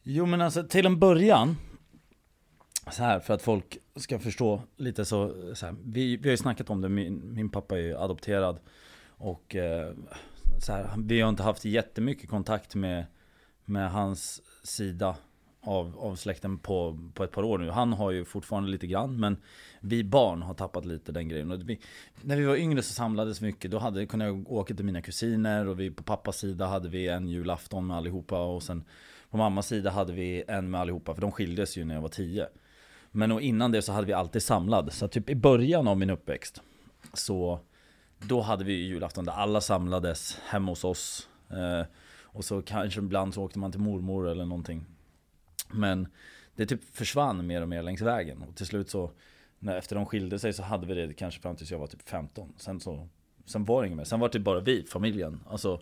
Jo 0.03 0.27
men 0.27 0.41
alltså 0.41 0.63
till 0.63 0.87
en 0.87 0.99
början 0.99 1.57
Så 2.91 3.03
här 3.03 3.21
för 3.21 3.35
att 3.35 3.43
folk 3.43 3.79
ska 3.97 4.19
förstå 4.19 4.63
lite 4.77 5.05
så, 5.05 5.55
så 5.55 5.77
vi, 5.85 6.17
vi 6.17 6.29
har 6.29 6.31
ju 6.31 6.37
snackat 6.37 6.71
om 6.71 6.81
det, 6.81 6.89
min, 6.89 7.35
min 7.35 7.51
pappa 7.51 7.79
är 7.79 7.83
ju 7.83 7.97
adopterad 7.97 8.59
Och 9.07 9.57
eh, 9.57 9.93
så 10.59 10.73
här, 10.73 10.95
vi 10.99 11.21
har 11.21 11.29
inte 11.29 11.43
haft 11.43 11.65
jättemycket 11.65 12.31
kontakt 12.31 12.75
med, 12.75 13.07
med 13.65 13.91
hans 13.91 14.43
sida 14.63 15.17
av, 15.61 15.99
av 15.99 16.17
släkten 16.17 16.59
på, 16.59 16.99
på 17.15 17.25
ett 17.25 17.31
par 17.31 17.43
år 17.43 17.59
nu 17.59 17.71
Han 17.71 17.93
har 17.93 18.11
ju 18.11 18.25
fortfarande 18.25 18.71
lite 18.71 18.87
grann 18.87 19.21
men 19.21 19.37
vi 19.81 20.05
barn 20.05 20.43
har 20.43 20.55
tappat 20.55 20.85
lite 20.85 21.13
den 21.13 21.29
grejen 21.29 21.51
och 21.51 21.69
vi, 21.69 21.81
När 22.23 22.37
vi 22.37 22.45
var 22.45 22.57
yngre 22.57 22.83
så 22.83 22.93
samlades 22.93 23.43
vi 23.43 23.47
mycket 23.47 23.71
Då 23.71 23.79
hade, 23.79 24.07
kunde 24.07 24.25
jag 24.25 24.53
åka 24.53 24.75
till 24.75 24.85
mina 24.85 25.03
kusiner 25.03 25.69
och 25.69 25.81
vi 25.81 25.91
på 25.91 26.03
pappas 26.03 26.39
sida 26.39 26.67
hade 26.67 26.89
vi 26.89 27.09
en 27.09 27.29
julafton 27.29 27.87
med 27.87 27.97
allihopa 27.97 28.45
och 28.45 28.63
sen 28.63 28.85
på 29.35 29.39
mammas 29.39 29.67
sida 29.67 29.91
hade 29.91 30.13
vi 30.13 30.45
en 30.49 30.71
med 30.71 30.81
allihopa, 30.81 31.15
för 31.15 31.21
de 31.21 31.33
skildes 31.33 31.77
ju 31.77 31.85
när 31.85 31.95
jag 31.95 32.03
var 32.03 32.09
tio. 32.09 32.47
Men 33.11 33.33
och 33.33 33.41
innan 33.41 33.73
det 33.73 33.83
så 33.83 33.93
hade 33.93 34.07
vi 34.07 34.13
alltid 34.13 34.43
samlad. 34.43 34.93
Så 34.93 35.09
typ 35.09 35.31
i 35.31 35.35
början 35.35 35.89
av 35.89 35.99
min 35.99 36.11
uppväxt 36.11 36.63
så 37.13 37.61
då 38.19 38.41
hade 38.41 38.65
vi 38.65 38.73
ju 38.73 38.85
julafton 38.85 39.25
där 39.25 39.33
alla 39.33 39.61
samlades 39.61 40.39
hemma 40.45 40.73
hos 40.73 40.85
oss. 40.85 41.29
Eh, 41.51 41.87
och 42.23 42.45
så 42.45 42.63
kanske 42.63 43.01
ibland 43.01 43.35
så 43.35 43.43
åkte 43.43 43.59
man 43.59 43.73
till 43.73 43.81
mormor 43.81 44.29
eller 44.29 44.45
någonting. 44.45 44.85
Men 45.71 46.09
det 46.55 46.67
typ 46.67 46.97
försvann 46.97 47.47
mer 47.47 47.63
och 47.63 47.69
mer 47.69 47.83
längs 47.83 48.01
vägen. 48.01 48.43
Och 48.43 48.57
till 48.57 48.67
slut 48.67 48.91
så, 48.91 49.11
när, 49.59 49.77
efter 49.77 49.97
de 49.97 50.07
skilde 50.07 50.39
sig 50.39 50.53
så 50.53 50.63
hade 50.63 50.87
vi 50.87 51.07
det 51.07 51.15
kanske 51.15 51.41
fram 51.41 51.57
tills 51.57 51.71
jag 51.71 51.79
var 51.79 51.87
typ 51.87 52.09
15. 52.09 52.53
Sen 52.57 52.81
så, 52.81 53.09
sen 53.45 53.65
var 53.65 53.83
det 53.83 53.87
inget 53.87 53.97
mer. 53.97 54.05
Sen 54.05 54.21
var 54.21 54.29
det 54.29 54.33
typ 54.33 54.45
bara 54.45 54.61
vi, 54.61 54.83
familjen. 54.83 55.41
Alltså 55.47 55.81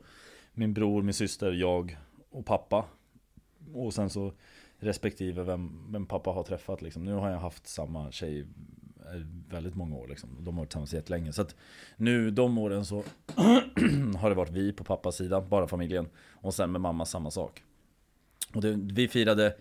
min 0.53 0.75
bror, 0.75 1.03
min 1.03 1.15
syster, 1.15 1.53
jag 1.53 1.99
och 2.31 2.47
pappa. 2.47 2.85
Och 3.75 3.95
sen 3.95 4.11
så 4.11 4.33
respektive 4.79 5.43
vem, 5.43 5.93
vem 5.93 6.07
pappa 6.07 6.31
har 6.31 6.43
träffat 6.43 6.83
liksom. 6.83 7.05
Nu 7.05 7.13
har 7.13 7.31
jag 7.31 7.39
haft 7.39 7.67
samma 7.67 8.13
tjej 8.13 8.47
väldigt 9.51 9.75
många 9.75 9.97
år 9.97 10.09
liksom. 10.09 10.31
De 10.41 10.55
har 10.55 10.63
varit 10.63 10.71
tillsammans 10.71 10.95
jättelänge. 10.95 11.33
Så 11.33 11.43
att 11.43 11.57
nu 11.97 12.31
de 12.31 12.59
åren 12.59 12.85
så 12.85 12.97
har 14.17 14.29
det 14.29 14.35
varit 14.37 14.51
vi 14.51 14.73
på 14.73 14.85
pappas 14.85 15.17
sida, 15.17 15.41
bara 15.41 15.69
familjen. 15.69 16.09
Och 16.31 16.55
sen 16.55 16.73
med 16.73 16.81
mamma 16.81 17.05
samma 17.07 17.31
sak. 17.31 17.63
Och 18.55 18.61
det, 18.61 18.73
vi 18.73 19.09
firade 19.09 19.57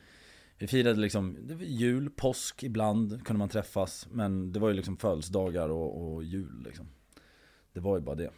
vi 0.58 0.68
firade 0.68 1.00
liksom 1.00 1.38
var 1.56 1.64
jul, 1.66 2.10
påsk 2.10 2.64
ibland 2.64 3.26
kunde 3.26 3.38
man 3.40 3.50
träffas. 3.50 4.08
Men 4.12 4.52
det 4.52 4.60
var 4.60 4.70
ju 4.70 4.74
liksom 4.76 4.98
födelsedagar 4.98 5.70
och, 5.70 6.14
och 6.14 6.24
jul 6.24 6.64
liksom. 6.66 6.88
Det 7.74 7.80
var 7.80 7.98
ju 7.98 8.02
bara 8.04 8.16
det. 8.16 8.32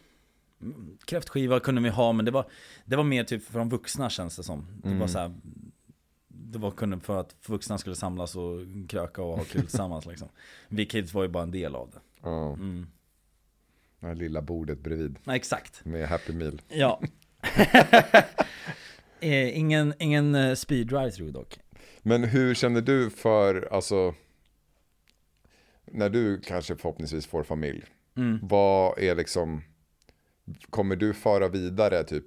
Mm, 0.62 0.98
Kräftskiva 1.04 1.60
kunde 1.60 1.80
vi 1.80 1.88
ha 1.88 2.12
men 2.12 2.24
det 2.24 2.30
var, 2.30 2.46
det 2.84 2.96
var 2.96 3.04
mer 3.04 3.24
typ 3.24 3.42
för 3.44 3.58
de 3.58 3.68
vuxna 3.68 4.10
känns 4.10 4.36
det 4.36 4.42
som. 4.42 4.66
Det 4.82 4.88
var 4.88 4.94
Mm. 4.94 5.08
så 5.08 5.18
här, 5.18 5.34
Det 6.46 6.58
var 6.58 6.70
för 7.00 7.20
att 7.20 7.34
vuxna 7.48 7.78
skulle 7.78 7.96
samlas 7.96 8.36
och 8.36 8.60
kröka 8.88 9.22
och 9.22 9.36
ha 9.36 9.44
kul 9.44 9.60
tillsammans 9.68 10.06
liksom. 10.06 10.28
Vi 10.68 10.86
kids 10.86 11.14
var 11.14 11.22
ju 11.22 11.28
bara 11.28 11.42
en 11.42 11.50
del 11.50 11.74
av 11.74 11.90
det. 11.90 11.98
Ja, 12.22 12.52
Mm. 12.52 12.86
det 14.00 14.06
här 14.06 14.14
lilla 14.14 14.42
bordet 14.42 14.78
bredvid 14.80 15.18
Nej, 15.24 15.36
exakt. 15.36 15.84
med 15.84 16.08
Happy 16.08 16.32
Meal. 16.32 16.62
Ja. 16.68 17.00
Eh, 19.20 19.58
ingen 19.58 19.94
ingen 19.98 20.34
eh, 20.34 20.54
speed 20.54 20.86
drive-through 20.86 21.32
dock. 21.32 21.58
Men 22.02 22.24
hur 22.24 22.54
känner 22.54 22.80
du 22.80 23.10
för, 23.10 23.68
alltså, 23.72 24.14
när 25.84 26.10
du 26.10 26.40
kanske 26.40 26.76
förhoppningsvis 26.76 27.26
får 27.26 27.42
familj, 27.42 27.84
Mm. 28.16 28.38
vad 28.42 28.98
är 28.98 29.14
liksom, 29.14 29.62
kommer 30.70 30.96
du 30.96 31.14
föra 31.14 31.48
vidare 31.48 32.04
typ 32.04 32.24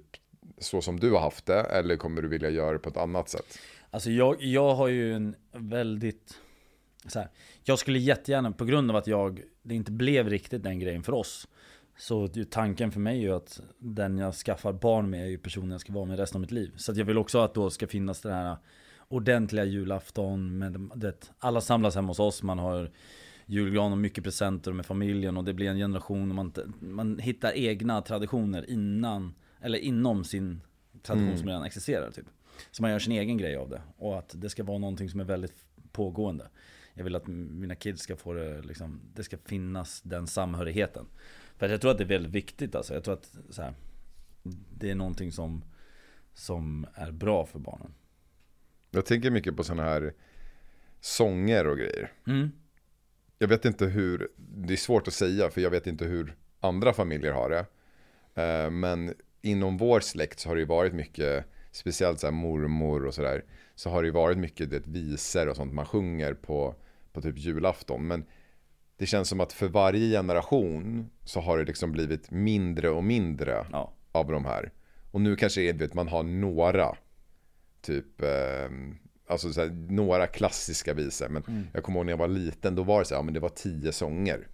så 0.58 0.82
som 0.82 1.00
du 1.00 1.10
har 1.12 1.20
haft 1.20 1.46
det 1.46 1.60
eller 1.60 1.96
kommer 1.96 2.22
du 2.22 2.28
vilja 2.28 2.50
göra 2.50 2.72
det 2.72 2.78
på 2.78 2.88
ett 2.88 2.96
annat 2.96 3.28
sätt? 3.28 3.58
Alltså 3.90 4.10
jag, 4.10 4.42
jag 4.42 4.74
har 4.74 4.88
ju 4.88 5.14
en 5.14 5.36
väldigt 5.52 6.40
så 7.06 7.18
här, 7.18 7.28
Jag 7.64 7.78
skulle 7.78 7.98
jättegärna, 7.98 8.52
på 8.52 8.64
grund 8.64 8.90
av 8.90 8.96
att 8.96 9.06
jag 9.06 9.42
Det 9.62 9.74
inte 9.74 9.92
blev 9.92 10.28
riktigt 10.28 10.62
den 10.62 10.78
grejen 10.78 11.02
för 11.02 11.12
oss 11.12 11.48
Så 11.96 12.28
tanken 12.50 12.90
för 12.92 13.00
mig 13.00 13.18
är 13.18 13.22
ju 13.22 13.32
att 13.32 13.60
Den 13.78 14.18
jag 14.18 14.34
skaffar 14.34 14.72
barn 14.72 15.10
med 15.10 15.22
är 15.22 15.28
ju 15.28 15.38
personen 15.38 15.70
jag 15.70 15.80
ska 15.80 15.92
vara 15.92 16.04
med 16.04 16.18
resten 16.18 16.36
av 16.36 16.40
mitt 16.40 16.50
liv 16.50 16.72
Så 16.76 16.92
jag 16.96 17.04
vill 17.04 17.18
också 17.18 17.38
att 17.38 17.54
då 17.54 17.70
ska 17.70 17.86
finnas 17.86 18.20
det 18.20 18.32
här 18.32 18.56
Ordentliga 19.08 19.64
julafton 19.64 20.58
med 20.58 20.90
det, 20.94 21.30
Alla 21.38 21.60
samlas 21.60 21.94
hemma 21.94 22.08
hos 22.08 22.20
oss, 22.20 22.42
man 22.42 22.58
har 22.58 22.90
julgran 23.46 23.92
och 23.92 23.98
mycket 23.98 24.24
presenter 24.24 24.72
med 24.72 24.86
familjen 24.86 25.36
och 25.36 25.44
det 25.44 25.54
blir 25.54 25.68
en 25.68 25.76
generation 25.76 26.30
och 26.30 26.34
man, 26.34 26.52
man 26.80 27.18
hittar 27.18 27.52
egna 27.56 28.02
traditioner 28.02 28.70
innan 28.70 29.34
Eller 29.60 29.78
inom 29.78 30.24
sin 30.24 30.60
tradition 31.02 31.28
mm. 31.28 31.38
som 31.38 31.48
redan 31.48 31.64
existerar 31.64 32.10
typ 32.10 32.26
Så 32.70 32.82
man 32.82 32.90
gör 32.90 32.98
sin 32.98 33.12
egen 33.12 33.38
grej 33.38 33.56
av 33.56 33.68
det. 33.68 33.82
Och 33.96 34.18
att 34.18 34.34
det 34.36 34.50
ska 34.50 34.64
vara 34.64 34.78
någonting 34.78 35.10
som 35.10 35.20
är 35.20 35.24
väldigt 35.24 35.64
pågående. 35.92 36.48
Jag 36.94 37.04
vill 37.04 37.16
att 37.16 37.26
mina 37.26 37.74
kids 37.74 38.02
ska 38.02 38.16
få 38.16 38.32
det 38.32 38.62
liksom, 38.62 39.00
det 39.14 39.24
ska 39.24 39.38
finnas 39.38 40.02
den 40.02 40.26
samhörigheten. 40.26 41.06
För 41.56 41.68
jag 41.68 41.80
tror 41.80 41.90
att 41.90 41.98
det 41.98 42.04
är 42.04 42.08
väldigt 42.08 42.32
viktigt 42.32 42.74
alltså, 42.74 42.94
jag 42.94 43.04
tror 43.04 43.14
att 43.14 43.36
så 43.50 43.62
här, 43.62 43.74
Det 44.78 44.90
är 44.90 44.94
någonting 44.94 45.32
som 45.32 45.64
Som 46.34 46.86
är 46.94 47.10
bra 47.10 47.46
för 47.46 47.58
barnen. 47.58 47.94
Jag 48.90 49.06
tänker 49.06 49.30
mycket 49.30 49.56
på 49.56 49.64
sådana 49.64 49.82
här 49.82 50.14
Sånger 51.00 51.66
och 51.66 51.78
grejer. 51.78 52.12
Mm. 52.26 52.50
Jag 53.38 53.48
vet 53.48 53.64
inte 53.64 53.86
hur, 53.86 54.28
det 54.36 54.72
är 54.72 54.76
svårt 54.76 55.08
att 55.08 55.14
säga 55.14 55.50
för 55.50 55.60
jag 55.60 55.70
vet 55.70 55.86
inte 55.86 56.04
hur 56.04 56.36
andra 56.60 56.92
familjer 56.92 57.32
har 57.32 57.50
det. 57.50 57.66
Eh, 58.42 58.70
men 58.70 59.14
inom 59.42 59.76
vår 59.76 60.00
släkt 60.00 60.40
så 60.40 60.48
har 60.48 60.54
det 60.54 60.60
ju 60.60 60.66
varit 60.66 60.92
mycket, 60.92 61.44
speciellt 61.78 62.20
så 62.20 62.26
här 62.26 62.32
mormor 62.32 63.06
och 63.06 63.14
sådär, 63.14 63.44
så 63.74 63.90
har 63.90 64.02
det 64.02 64.06
ju 64.06 64.12
varit 64.12 64.38
mycket 64.38 64.70
det, 64.70 64.86
visor 64.86 65.48
och 65.48 65.56
sånt 65.56 65.72
man 65.72 65.86
sjunger 65.86 66.34
på, 66.34 66.74
på 67.12 67.20
typ 67.22 67.38
julafton. 67.38 68.06
Men 68.06 68.24
det 68.96 69.06
känns 69.06 69.28
som 69.28 69.40
att 69.40 69.52
för 69.52 69.68
varje 69.68 70.16
generation 70.16 71.10
så 71.24 71.40
har 71.40 71.58
det 71.58 71.64
liksom 71.64 71.92
blivit 71.92 72.30
mindre 72.30 72.90
och 72.90 73.04
mindre 73.04 73.66
ja. 73.72 73.92
av 74.12 74.26
de 74.26 74.44
här. 74.44 74.72
Och 75.10 75.20
nu 75.20 75.36
kanske 75.36 75.62
är 75.62 75.72
det 75.72 75.84
att 75.84 75.94
man 75.94 76.08
har 76.08 76.22
några, 76.22 76.96
typ 77.80 78.22
eh, 78.22 78.68
alltså 79.26 79.52
så 79.52 79.60
här, 79.60 79.68
några 79.88 80.26
klassiska 80.26 80.94
visor. 80.94 81.28
Men 81.28 81.42
mm. 81.48 81.66
jag 81.72 81.82
kommer 81.82 81.98
ihåg 81.98 82.06
när 82.06 82.12
jag 82.12 82.18
var 82.18 82.28
liten, 82.28 82.74
då 82.74 82.82
var 82.82 82.98
det 82.98 83.04
så 83.04 83.14
här, 83.14 83.18
ja, 83.18 83.24
men 83.24 83.34
det 83.34 83.40
var 83.40 83.48
tio 83.48 83.92
sånger. 83.92 84.48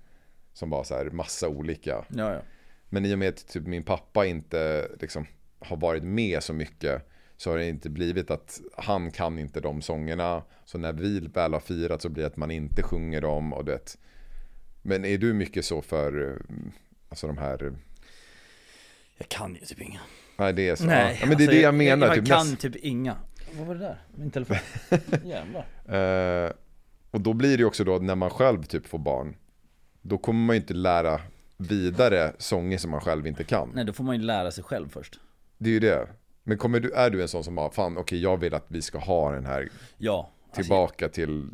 Som 0.53 0.71
var 0.71 0.85
så 0.85 0.95
här, 0.95 1.05
massa 1.05 1.49
olika. 1.49 2.05
Ja, 2.09 2.33
ja. 2.33 2.43
Men 2.89 3.05
i 3.05 3.15
och 3.15 3.19
med 3.19 3.29
att 3.29 3.49
typ, 3.49 3.67
min 3.67 3.83
pappa 3.83 4.27
inte 4.27 4.89
liksom, 5.01 5.27
har 5.59 5.77
varit 5.77 6.03
med 6.03 6.43
så 6.43 6.53
mycket 6.53 7.14
så 7.37 7.51
har 7.51 7.59
det 7.59 7.69
inte 7.69 7.91
blivit 7.91 8.31
att 8.31 8.61
han 8.77 9.11
kan 9.11 9.39
inte 9.39 9.61
de 9.61 9.83
sångerna. 9.83 10.43
Så 10.65 10.79
när 10.79 10.93
vi 10.93 11.21
väl 11.21 11.53
har 11.53 11.61
firat 11.61 12.03
så 12.03 12.09
blir 12.09 12.23
det 12.23 12.27
att 12.27 12.37
man 12.37 12.51
inte 12.51 12.83
sjunger 12.83 13.21
dem. 13.21 13.53
Och 13.53 13.65
det. 13.65 13.97
Men 14.83 15.05
är 15.05 15.19
du 15.19 15.33
mycket 15.33 15.65
så 15.65 15.83
för 15.83 16.43
alltså 17.09 17.27
de 17.27 17.39
här? 17.39 17.77
Jag 19.19 19.29
kan 19.29 19.55
ju 19.55 19.61
typ 19.61 19.81
inga. 19.81 20.01
Nej 20.37 20.53
det 20.53 20.69
är 20.69 20.77
så. 20.77 20.85
Nej, 20.85 21.19
ja, 21.21 21.27
men 21.27 21.37
det 21.37 21.45
är 21.45 21.47
alltså, 21.47 21.57
det 21.57 21.63
jag 21.63 21.75
menar. 21.75 22.07
Jag, 22.07 22.17
jag 22.17 22.25
typ 22.25 22.35
kan 22.35 22.51
näst... 22.51 22.61
typ 22.61 22.77
inga. 22.77 23.17
Vad 23.53 23.67
var 23.67 23.75
det 23.75 23.81
där? 23.81 23.99
Min 24.15 24.31
telefon? 24.31 24.57
Jävlar. 25.25 26.47
Eh, 26.47 26.53
och 27.11 27.21
då 27.21 27.33
blir 27.33 27.59
det 27.59 27.65
också 27.65 27.85
då 27.85 27.99
när 27.99 28.15
man 28.15 28.31
själv 28.31 28.63
typ 28.63 28.87
får 28.87 28.99
barn. 28.99 29.37
Då 30.03 30.19
kommer 30.19 30.47
man 30.47 30.57
ju 30.57 30.61
inte 30.61 30.75
lära 30.75 31.21
vidare 31.57 32.33
sånger 32.39 32.79
som 32.79 32.91
man 32.91 33.01
själv 33.01 33.27
inte 33.27 33.45
kan. 33.45 33.71
Nej, 33.75 33.85
då 33.85 33.93
får 33.93 34.05
man 34.05 34.17
ju 34.17 34.23
lära 34.23 34.51
sig 34.51 34.65
själv 34.65 34.89
först. 34.89 35.21
Det 35.59 35.69
är 35.69 35.73
ju 35.73 35.81
det. 35.81 36.09
Men 36.45 36.59
kommer 36.59 36.81
du, 36.81 36.93
är 36.93 37.11
du 37.11 37.23
en 37.23 37.29
sån 37.29 37.45
som 37.45 37.59
har, 37.59 37.71
fan 37.71 37.93
okej 37.93 38.03
okay, 38.03 38.19
jag 38.19 38.37
vill 38.37 38.55
att 38.55 38.67
vi 38.69 38.83
ska 38.83 38.99
ha 38.99 39.33
den 39.33 39.47
här 39.47 39.69
Ja 39.99 40.31
alltså, 40.47 40.63
Tillbaka 40.63 41.09
till 41.09 41.49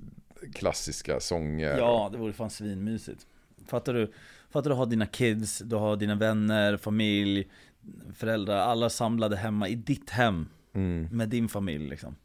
klassiska 0.54 1.20
sånger 1.20 1.78
Ja, 1.78 2.08
det 2.12 2.18
vore 2.18 2.32
fan 2.32 2.50
svinmysigt 2.50 3.26
Fattar 3.66 3.94
du? 3.94 4.12
Fattar 4.50 4.70
du 4.70 4.76
ha 4.76 4.86
dina 4.86 5.06
kids, 5.06 5.58
du 5.58 5.76
har 5.76 5.96
dina 5.96 6.14
vänner, 6.14 6.76
familj, 6.76 7.50
föräldrar, 8.14 8.58
alla 8.58 8.90
samlade 8.90 9.36
hemma 9.36 9.68
i 9.68 9.74
ditt 9.74 10.10
hem 10.10 10.48
mm. 10.72 11.08
med 11.10 11.28
din 11.28 11.48
familj 11.48 11.88
liksom. 11.88 12.16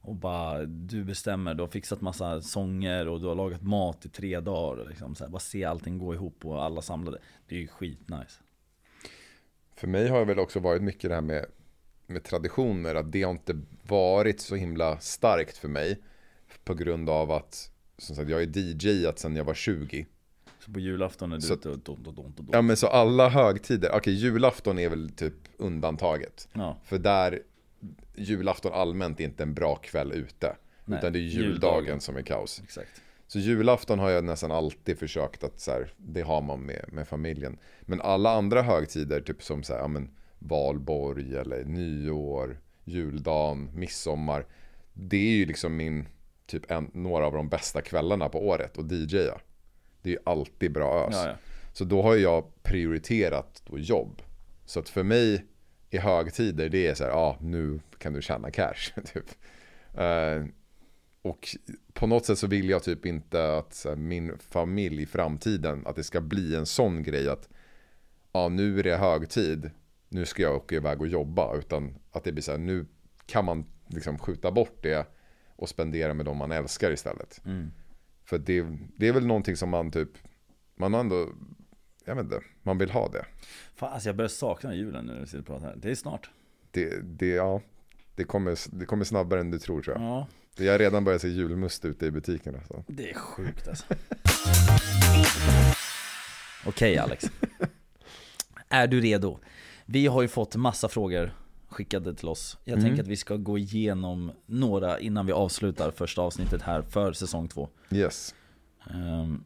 Och 0.00 0.14
bara, 0.14 0.64
du 0.64 1.04
bestämmer, 1.04 1.54
du 1.54 1.62
har 1.62 1.68
fixat 1.68 2.00
massa 2.00 2.40
sånger 2.42 3.08
och 3.08 3.20
du 3.20 3.26
har 3.26 3.34
lagat 3.34 3.62
mat 3.62 4.06
i 4.06 4.08
tre 4.08 4.40
dagar. 4.40 4.86
Liksom, 4.88 5.14
så 5.14 5.24
här, 5.24 5.30
bara 5.30 5.38
se 5.38 5.64
allting 5.64 5.98
gå 5.98 6.14
ihop 6.14 6.44
och 6.44 6.64
alla 6.64 6.82
samlade. 6.82 7.18
Det 7.48 7.54
är 7.54 7.60
ju 7.60 7.68
skitnice. 7.68 8.40
För 9.74 9.86
mig 9.86 10.08
har 10.08 10.18
det 10.18 10.24
väl 10.24 10.38
också 10.38 10.60
varit 10.60 10.82
mycket 10.82 11.10
det 11.10 11.14
här 11.14 11.22
med, 11.22 11.46
med 12.08 12.24
traditioner. 12.24 12.94
Att 12.94 13.12
det 13.12 13.22
har 13.22 13.30
inte 13.30 13.60
varit 13.82 14.40
så 14.40 14.54
himla 14.54 14.98
starkt 14.98 15.56
för 15.56 15.68
mig. 15.68 16.02
På 16.64 16.74
grund 16.74 17.10
av 17.10 17.30
att, 17.30 17.70
som 17.98 18.16
sagt, 18.16 18.30
jag 18.30 18.42
är 18.42 18.58
DJ 18.58 19.06
att 19.06 19.18
sen 19.18 19.36
jag 19.36 19.44
var 19.44 19.54
20. 19.54 20.06
Så 20.58 20.72
på 20.72 20.80
julafton 20.80 21.32
är 21.32 21.38
du 21.38 21.54
ute 21.54 21.68
och 21.68 21.78
dom, 21.78 22.02
dom, 22.02 22.14
dom, 22.14 22.32
dom. 22.36 22.48
Ja 22.52 22.62
men 22.62 22.76
så 22.76 22.86
alla 22.86 23.28
högtider, 23.28 23.90
okej 23.94 24.14
julafton 24.14 24.78
är 24.78 24.88
väl 24.88 25.10
typ 25.10 25.34
undantaget. 25.56 26.48
Ja. 26.52 26.78
För 26.84 26.98
där 26.98 27.42
julafton 28.14 28.72
allmänt 28.72 29.20
är 29.20 29.24
inte 29.24 29.42
en 29.42 29.54
bra 29.54 29.76
kväll 29.76 30.12
ute. 30.12 30.56
Nej, 30.84 30.98
utan 30.98 31.12
det 31.12 31.18
är 31.18 31.20
juldagen, 31.20 31.50
juldagen, 31.50 32.00
som 32.00 32.16
är 32.16 32.22
kaos. 32.22 32.60
Exakt. 32.64 33.02
Så 33.26 33.38
julafton 33.38 33.98
har 33.98 34.10
jag 34.10 34.24
nästan 34.24 34.52
alltid 34.52 34.98
försökt 34.98 35.44
att 35.44 35.60
så 35.60 35.70
här, 35.70 35.92
det 35.96 36.22
har 36.22 36.42
man 36.42 36.60
med, 36.60 36.84
med 36.92 37.08
familjen. 37.08 37.58
Men 37.80 38.00
alla 38.00 38.30
andra 38.30 38.62
högtider, 38.62 39.20
typ 39.20 39.42
som 39.42 39.62
så 39.62 39.72
här, 39.72 39.80
ja, 39.80 39.88
men, 39.88 40.10
valborg 40.38 41.36
eller 41.36 41.64
nyår, 41.64 42.60
juldagen, 42.84 43.70
midsommar. 43.74 44.46
Det 44.92 45.16
är 45.16 45.36
ju 45.36 45.46
liksom 45.46 45.76
min, 45.76 46.08
typ 46.46 46.70
en, 46.70 46.90
några 46.94 47.26
av 47.26 47.32
de 47.32 47.48
bästa 47.48 47.82
kvällarna 47.82 48.28
på 48.28 48.48
året 48.48 48.76
och 48.76 48.92
DJa. 48.92 49.40
Det 50.02 50.10
är 50.10 50.12
ju 50.12 50.18
alltid 50.24 50.72
bra 50.72 51.06
ös. 51.08 51.14
Ja, 51.14 51.26
ja. 51.26 51.34
Så 51.72 51.84
då 51.84 52.02
har 52.02 52.16
jag 52.16 52.62
prioriterat 52.62 53.62
jobb. 53.72 54.22
Så 54.64 54.80
att 54.80 54.88
för 54.88 55.02
mig 55.02 55.44
i 55.90 55.98
högtider, 55.98 56.68
det 56.68 56.86
är 56.86 56.94
så 56.94 57.04
här, 57.04 57.10
ja 57.10 57.16
ah, 57.16 57.36
nu 57.40 57.80
kan 57.98 58.12
du 58.12 58.22
tjäna 58.22 58.50
cash. 58.50 58.92
typ. 59.12 59.24
Uh, 59.98 60.46
och 61.22 61.48
på 61.92 62.06
något 62.06 62.26
sätt 62.26 62.38
så 62.38 62.46
vill 62.46 62.68
jag 62.68 62.82
typ 62.82 63.06
inte 63.06 63.56
att 63.56 63.82
här, 63.84 63.96
min 63.96 64.38
familj 64.38 65.02
i 65.02 65.06
framtiden, 65.06 65.86
att 65.86 65.96
det 65.96 66.04
ska 66.04 66.20
bli 66.20 66.56
en 66.56 66.66
sån 66.66 67.02
grej 67.02 67.28
att 67.28 67.48
ja 68.32 68.40
ah, 68.40 68.48
nu 68.48 68.78
är 68.78 68.82
det 68.82 68.96
högtid, 68.96 69.70
nu 70.08 70.26
ska 70.26 70.42
jag 70.42 70.56
åka 70.56 70.76
iväg 70.76 71.00
och 71.00 71.08
jobba. 71.08 71.56
Utan 71.56 71.98
att 72.12 72.24
det 72.24 72.32
blir 72.32 72.42
så 72.42 72.50
här, 72.50 72.58
nu 72.58 72.86
kan 73.26 73.44
man 73.44 73.64
liksom 73.86 74.18
skjuta 74.18 74.50
bort 74.50 74.82
det 74.82 75.06
och 75.56 75.68
spendera 75.68 76.14
med 76.14 76.26
de 76.26 76.36
man 76.36 76.52
älskar 76.52 76.90
istället. 76.90 77.40
Mm. 77.44 77.70
För 78.24 78.38
det, 78.38 78.66
det 78.96 79.08
är 79.08 79.12
väl 79.12 79.26
någonting 79.26 79.56
som 79.56 79.68
man 79.70 79.90
typ, 79.90 80.10
man 80.76 80.94
har 80.94 81.00
ändå 81.00 81.28
jag 82.08 82.14
vet 82.14 82.24
inte, 82.24 82.40
man 82.62 82.78
vill 82.78 82.90
ha 82.90 83.08
det. 83.08 83.24
Fan, 83.74 83.92
alltså 83.92 84.08
jag 84.08 84.16
börjar 84.16 84.28
sakna 84.28 84.74
julen 84.74 85.06
nu 85.06 85.12
när 85.12 85.20
vi 85.20 85.26
sitter 85.26 85.38
och 85.38 85.46
pratar 85.46 85.66
här. 85.66 85.76
Det 85.76 85.90
är 85.90 85.94
snart. 85.94 86.30
Det, 86.70 87.00
det, 87.00 87.28
ja, 87.28 87.60
det, 88.14 88.24
kommer, 88.24 88.58
det 88.78 88.86
kommer 88.86 89.04
snabbare 89.04 89.40
än 89.40 89.50
du 89.50 89.58
tror 89.58 89.82
tror 89.82 89.96
jag. 89.96 90.04
Ja. 90.04 90.26
Jag 90.56 90.72
har 90.72 90.78
redan 90.78 91.04
börjat 91.04 91.22
se 91.22 91.28
julmust 91.28 91.84
ute 91.84 92.06
i 92.06 92.10
butikerna. 92.10 92.58
Så. 92.68 92.84
Det 92.86 93.10
är 93.10 93.14
sjukt 93.14 93.68
alltså. 93.68 93.84
Okej 96.66 96.98
Alex. 96.98 97.24
är 98.68 98.86
du 98.86 99.00
redo? 99.00 99.38
Vi 99.90 100.06
har 100.06 100.22
ju 100.22 100.28
fått 100.28 100.56
massa 100.56 100.88
frågor 100.88 101.34
skickade 101.68 102.14
till 102.14 102.28
oss. 102.28 102.58
Jag 102.64 102.78
mm. 102.78 102.84
tänker 102.84 103.02
att 103.02 103.08
vi 103.08 103.16
ska 103.16 103.36
gå 103.36 103.58
igenom 103.58 104.32
några 104.46 105.00
innan 105.00 105.26
vi 105.26 105.32
avslutar 105.32 105.90
första 105.90 106.22
avsnittet 106.22 106.62
här 106.62 106.82
för 106.82 107.12
säsong 107.12 107.48
två. 107.48 107.68
Yes. 107.90 108.34
Um, 108.90 109.44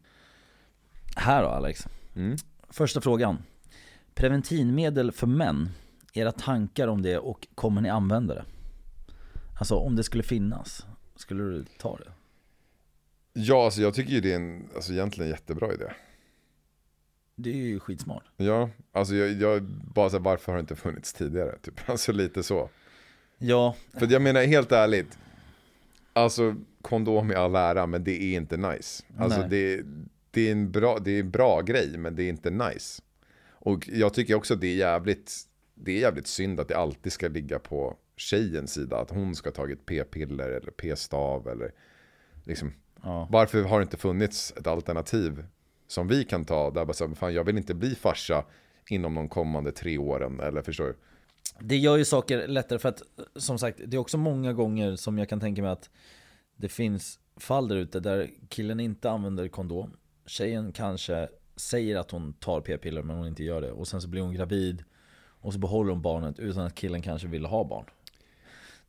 här 1.16 1.42
då 1.42 1.48
Alex. 1.48 1.86
Mm. 2.14 2.36
Första 2.68 3.00
frågan. 3.00 3.42
Preventivmedel 4.14 5.12
för 5.12 5.26
män. 5.26 5.68
Era 6.12 6.32
tankar 6.32 6.88
om 6.88 7.02
det 7.02 7.18
och 7.18 7.48
kommer 7.54 7.80
ni 7.80 7.88
använda 7.88 8.34
det? 8.34 8.44
Alltså 9.58 9.74
om 9.74 9.96
det 9.96 10.04
skulle 10.04 10.22
finnas, 10.22 10.86
skulle 11.16 11.42
du 11.42 11.64
ta 11.78 11.96
det? 11.96 12.12
Ja, 13.32 13.64
alltså 13.64 13.80
jag 13.80 13.94
tycker 13.94 14.12
ju 14.12 14.20
det 14.20 14.32
är 14.32 14.36
en, 14.36 14.68
alltså 14.74 14.92
egentligen 14.92 15.30
en 15.30 15.36
jättebra 15.36 15.74
idé. 15.74 15.92
Det 17.36 17.50
är 17.50 17.66
ju 17.66 17.80
skitsmart. 17.80 18.24
Ja, 18.36 18.70
alltså 18.92 19.14
jag, 19.14 19.32
jag 19.32 19.62
bara 19.94 20.10
så 20.10 20.16
här, 20.16 20.24
varför 20.24 20.52
har 20.52 20.56
det 20.56 20.60
inte 20.60 20.76
funnits 20.76 21.12
tidigare? 21.12 21.58
Typ. 21.62 21.80
Alltså 21.90 22.12
lite 22.12 22.42
så. 22.42 22.70
Ja. 23.38 23.76
För 23.92 24.12
jag 24.12 24.22
menar 24.22 24.42
helt 24.42 24.72
ärligt, 24.72 25.18
alltså 26.12 26.54
kondom 26.82 27.32
i 27.32 27.34
all 27.34 27.54
ära, 27.54 27.86
men 27.86 28.04
det 28.04 28.22
är 28.22 28.36
inte 28.36 28.56
nice. 28.56 29.04
Alltså 29.18 29.40
Nej. 29.40 29.48
det, 29.48 29.82
det 30.30 30.48
är 30.48 30.52
en 30.52 30.70
bra, 30.70 30.98
det 30.98 31.10
är 31.10 31.20
en 31.20 31.30
bra 31.30 31.60
grej, 31.60 31.98
men 31.98 32.16
det 32.16 32.22
är 32.22 32.28
inte 32.28 32.50
nice. 32.50 33.02
Och 33.50 33.88
jag 33.88 34.14
tycker 34.14 34.34
också 34.34 34.54
att 34.54 34.60
det 34.60 34.66
är 34.66 34.76
jävligt, 34.76 35.32
det 35.74 35.92
är 35.92 36.00
jävligt 36.00 36.26
synd 36.26 36.60
att 36.60 36.68
det 36.68 36.76
alltid 36.76 37.12
ska 37.12 37.28
ligga 37.28 37.58
på 37.58 37.96
tjejens 38.16 38.72
sida. 38.72 38.98
Att 38.98 39.10
hon 39.10 39.34
ska 39.34 39.48
ha 39.48 39.54
tagit 39.54 39.86
p-piller 39.86 40.48
eller 40.48 40.70
p-stav 40.70 41.48
eller 41.48 41.72
liksom. 42.44 42.72
Ja. 43.02 43.28
Varför 43.30 43.62
har 43.62 43.78
det 43.78 43.82
inte 43.82 43.96
funnits 43.96 44.54
ett 44.56 44.66
alternativ 44.66 45.44
som 45.92 46.08
vi 46.08 46.24
kan 46.24 46.44
ta? 46.44 46.70
Där 46.70 46.84
bara 46.84 46.92
så, 46.92 47.14
fan 47.14 47.34
jag 47.34 47.44
vill 47.44 47.56
inte 47.56 47.74
bli 47.74 47.94
farsa. 47.94 48.44
inom 48.88 49.14
de 49.14 49.28
kommande 49.28 49.72
tre 49.72 49.98
åren, 49.98 50.40
eller 50.40 50.62
förstår 50.62 50.84
du? 50.86 50.94
Det 51.60 51.76
gör 51.76 51.96
ju 51.96 52.04
saker 52.04 52.48
lättare 52.48 52.78
för 52.78 52.88
att 52.88 53.02
som 53.36 53.58
sagt, 53.58 53.80
det 53.86 53.96
är 53.96 53.98
också 54.00 54.18
många 54.18 54.52
gånger 54.52 54.96
som 54.96 55.18
jag 55.18 55.28
kan 55.28 55.40
tänka 55.40 55.62
mig 55.62 55.70
att 55.70 55.90
det 56.56 56.68
finns 56.68 57.18
fall 57.36 57.68
där 57.68 57.76
ute 57.76 58.00
där 58.00 58.30
killen 58.48 58.80
inte 58.80 59.10
använder 59.10 59.48
kondom. 59.48 59.96
Tjejen 60.26 60.72
kanske 60.72 61.28
säger 61.56 61.96
att 61.96 62.10
hon 62.10 62.32
tar 62.32 62.60
p-piller 62.60 63.02
men 63.02 63.16
hon 63.16 63.26
inte 63.26 63.44
gör 63.44 63.60
det. 63.60 63.72
Och 63.72 63.88
sen 63.88 64.00
så 64.00 64.08
blir 64.08 64.22
hon 64.22 64.34
gravid 64.34 64.84
och 65.40 65.52
så 65.52 65.58
behåller 65.58 65.90
hon 65.92 66.02
barnet 66.02 66.38
utan 66.38 66.66
att 66.66 66.74
killen 66.74 67.02
kanske 67.02 67.28
vill 67.28 67.44
ha 67.44 67.64
barn. 67.64 67.84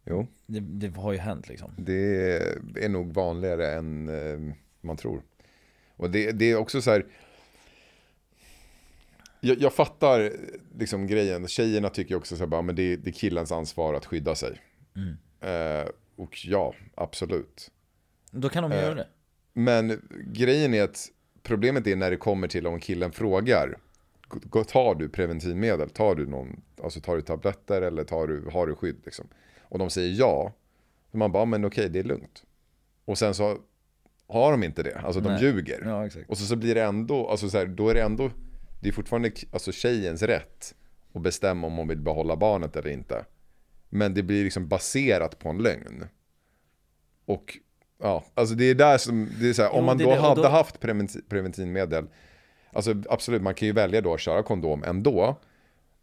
Jo, 0.06 0.28
Det, 0.46 0.60
det 0.60 0.98
har 0.98 1.12
ju 1.12 1.18
hänt 1.18 1.50
liksom. 1.50 1.72
det 1.78 2.38
är 2.86 2.90
nog 2.90 3.14
vanligare 3.14 3.72
än 3.74 4.10
eh, 4.10 4.56
man 4.82 4.98
tror. 4.98 5.22
Och 5.98 6.10
det, 6.10 6.32
det 6.32 6.52
är 6.52 6.56
också 6.58 6.82
så 6.82 6.92
här. 6.92 7.06
Jag, 9.40 9.62
jag 9.62 9.74
fattar 9.74 10.34
liksom 10.80 11.08
grejen. 11.08 11.48
Tjejerna 11.48 11.90
tycker 11.90 12.16
också 12.16 12.36
så 12.36 12.40
här, 12.44 12.48
bara, 12.48 12.62
men 12.62 12.76
det, 12.76 12.96
det 12.96 13.10
är 13.10 13.14
killens 13.14 13.52
ansvar 13.52 13.94
att 13.94 14.06
skydda 14.06 14.36
sig. 14.36 14.62
Mm. 14.96 15.18
Eh, 15.82 15.88
och 16.16 16.46
ja, 16.46 16.74
absolut. 16.96 17.72
Då 18.32 18.50
kan 18.50 18.64
de 18.64 18.72
Eh, 18.72 18.82
göra 18.84 18.96
det. 18.96 19.08
Men 19.54 20.02
grejen 20.26 20.74
är 20.74 20.84
att 20.84 21.10
problemet 21.44 21.88
är 21.88 21.96
när 21.96 22.12
det 22.12 22.18
kommer 22.18 22.48
till 22.48 22.68
om 22.68 22.80
killen 22.80 23.12
frågar. 23.12 23.78
"Gå- 24.30 24.64
Tar 24.64 24.96
du 24.96 25.10
preventivmedel? 25.10 25.90
Tar 25.90 26.16
du 26.16 26.26
någon, 26.28 26.62
alltså 26.84 27.00
tar 27.02 27.16
du 27.16 27.22
tabletter 27.22 27.82
eller 27.82 28.04
tar 28.04 28.28
du, 28.28 28.50
har 28.54 28.68
du 28.68 28.76
skydd 28.76 28.98
liksom? 29.06 29.28
Och 29.62 29.80
de 29.80 29.90
säger 29.90 30.20
ja. 30.20 30.54
Man 31.12 31.32
bara, 31.32 31.46
men 31.46 31.66
okej 31.66 31.90
det 31.90 32.00
är 32.00 32.04
lugnt. 32.04 32.44
Och 33.06 33.18
sen 33.18 33.34
så 33.34 33.58
har 34.34 34.52
de 34.52 34.64
inte 34.64 34.84
det, 34.84 34.96
alltså 35.04 35.22
de 35.22 35.34
Nej. 35.34 35.44
ljuger. 35.44 35.82
Ja. 35.86 36.10
Och 36.28 36.38
så, 36.38 36.46
så 36.46 36.56
blir 36.56 36.76
det 36.76 36.84
ändå, 36.84 37.28
alltså 37.30 37.50
så 37.50 37.58
här, 37.58 37.66
då 37.66 37.90
är 37.90 37.94
det 37.94 38.02
ändå, 38.02 38.32
det 38.82 38.88
är 38.90 38.94
fortfarande 38.94 39.32
alltså 39.52 39.72
tjejens 39.72 40.22
rätt 40.22 40.76
att 41.14 41.22
bestämma 41.22 41.68
om 41.68 41.76
hon 41.78 41.88
vill 41.88 42.00
behålla 42.02 42.36
barnet 42.36 42.76
eller 42.76 42.90
inte. 42.90 43.26
Men 43.90 44.14
det 44.14 44.24
blir 44.24 44.44
liksom 44.44 44.68
baserat 44.68 45.40
på 45.40 45.50
en 45.50 45.58
lögn. 45.58 46.06
Och 47.26 47.58
ja, 48.02 48.24
alltså 48.34 48.56
det 48.56 48.66
är 48.66 48.76
där 48.76 48.98
som, 48.98 49.30
det 49.40 49.50
är 49.50 49.54
så 49.54 49.62
här, 49.62 49.70
om 49.74 49.80
Jo, 49.80 49.86
man 49.86 49.98
det 49.98 50.04
då 50.04 50.10
det, 50.10 50.16
hade 50.16 50.42
då- 50.42 50.48
haft 50.48 50.80
preventiv, 50.80 51.22
preventivmedel, 51.30 52.06
alltså 52.72 52.94
absolut 53.10 53.42
man 53.42 53.54
kan 53.54 53.68
ju 53.68 53.72
välja 53.74 54.02
då 54.02 54.14
att 54.14 54.20
köra 54.20 54.44
kondom 54.44 54.84
ändå. 54.84 55.40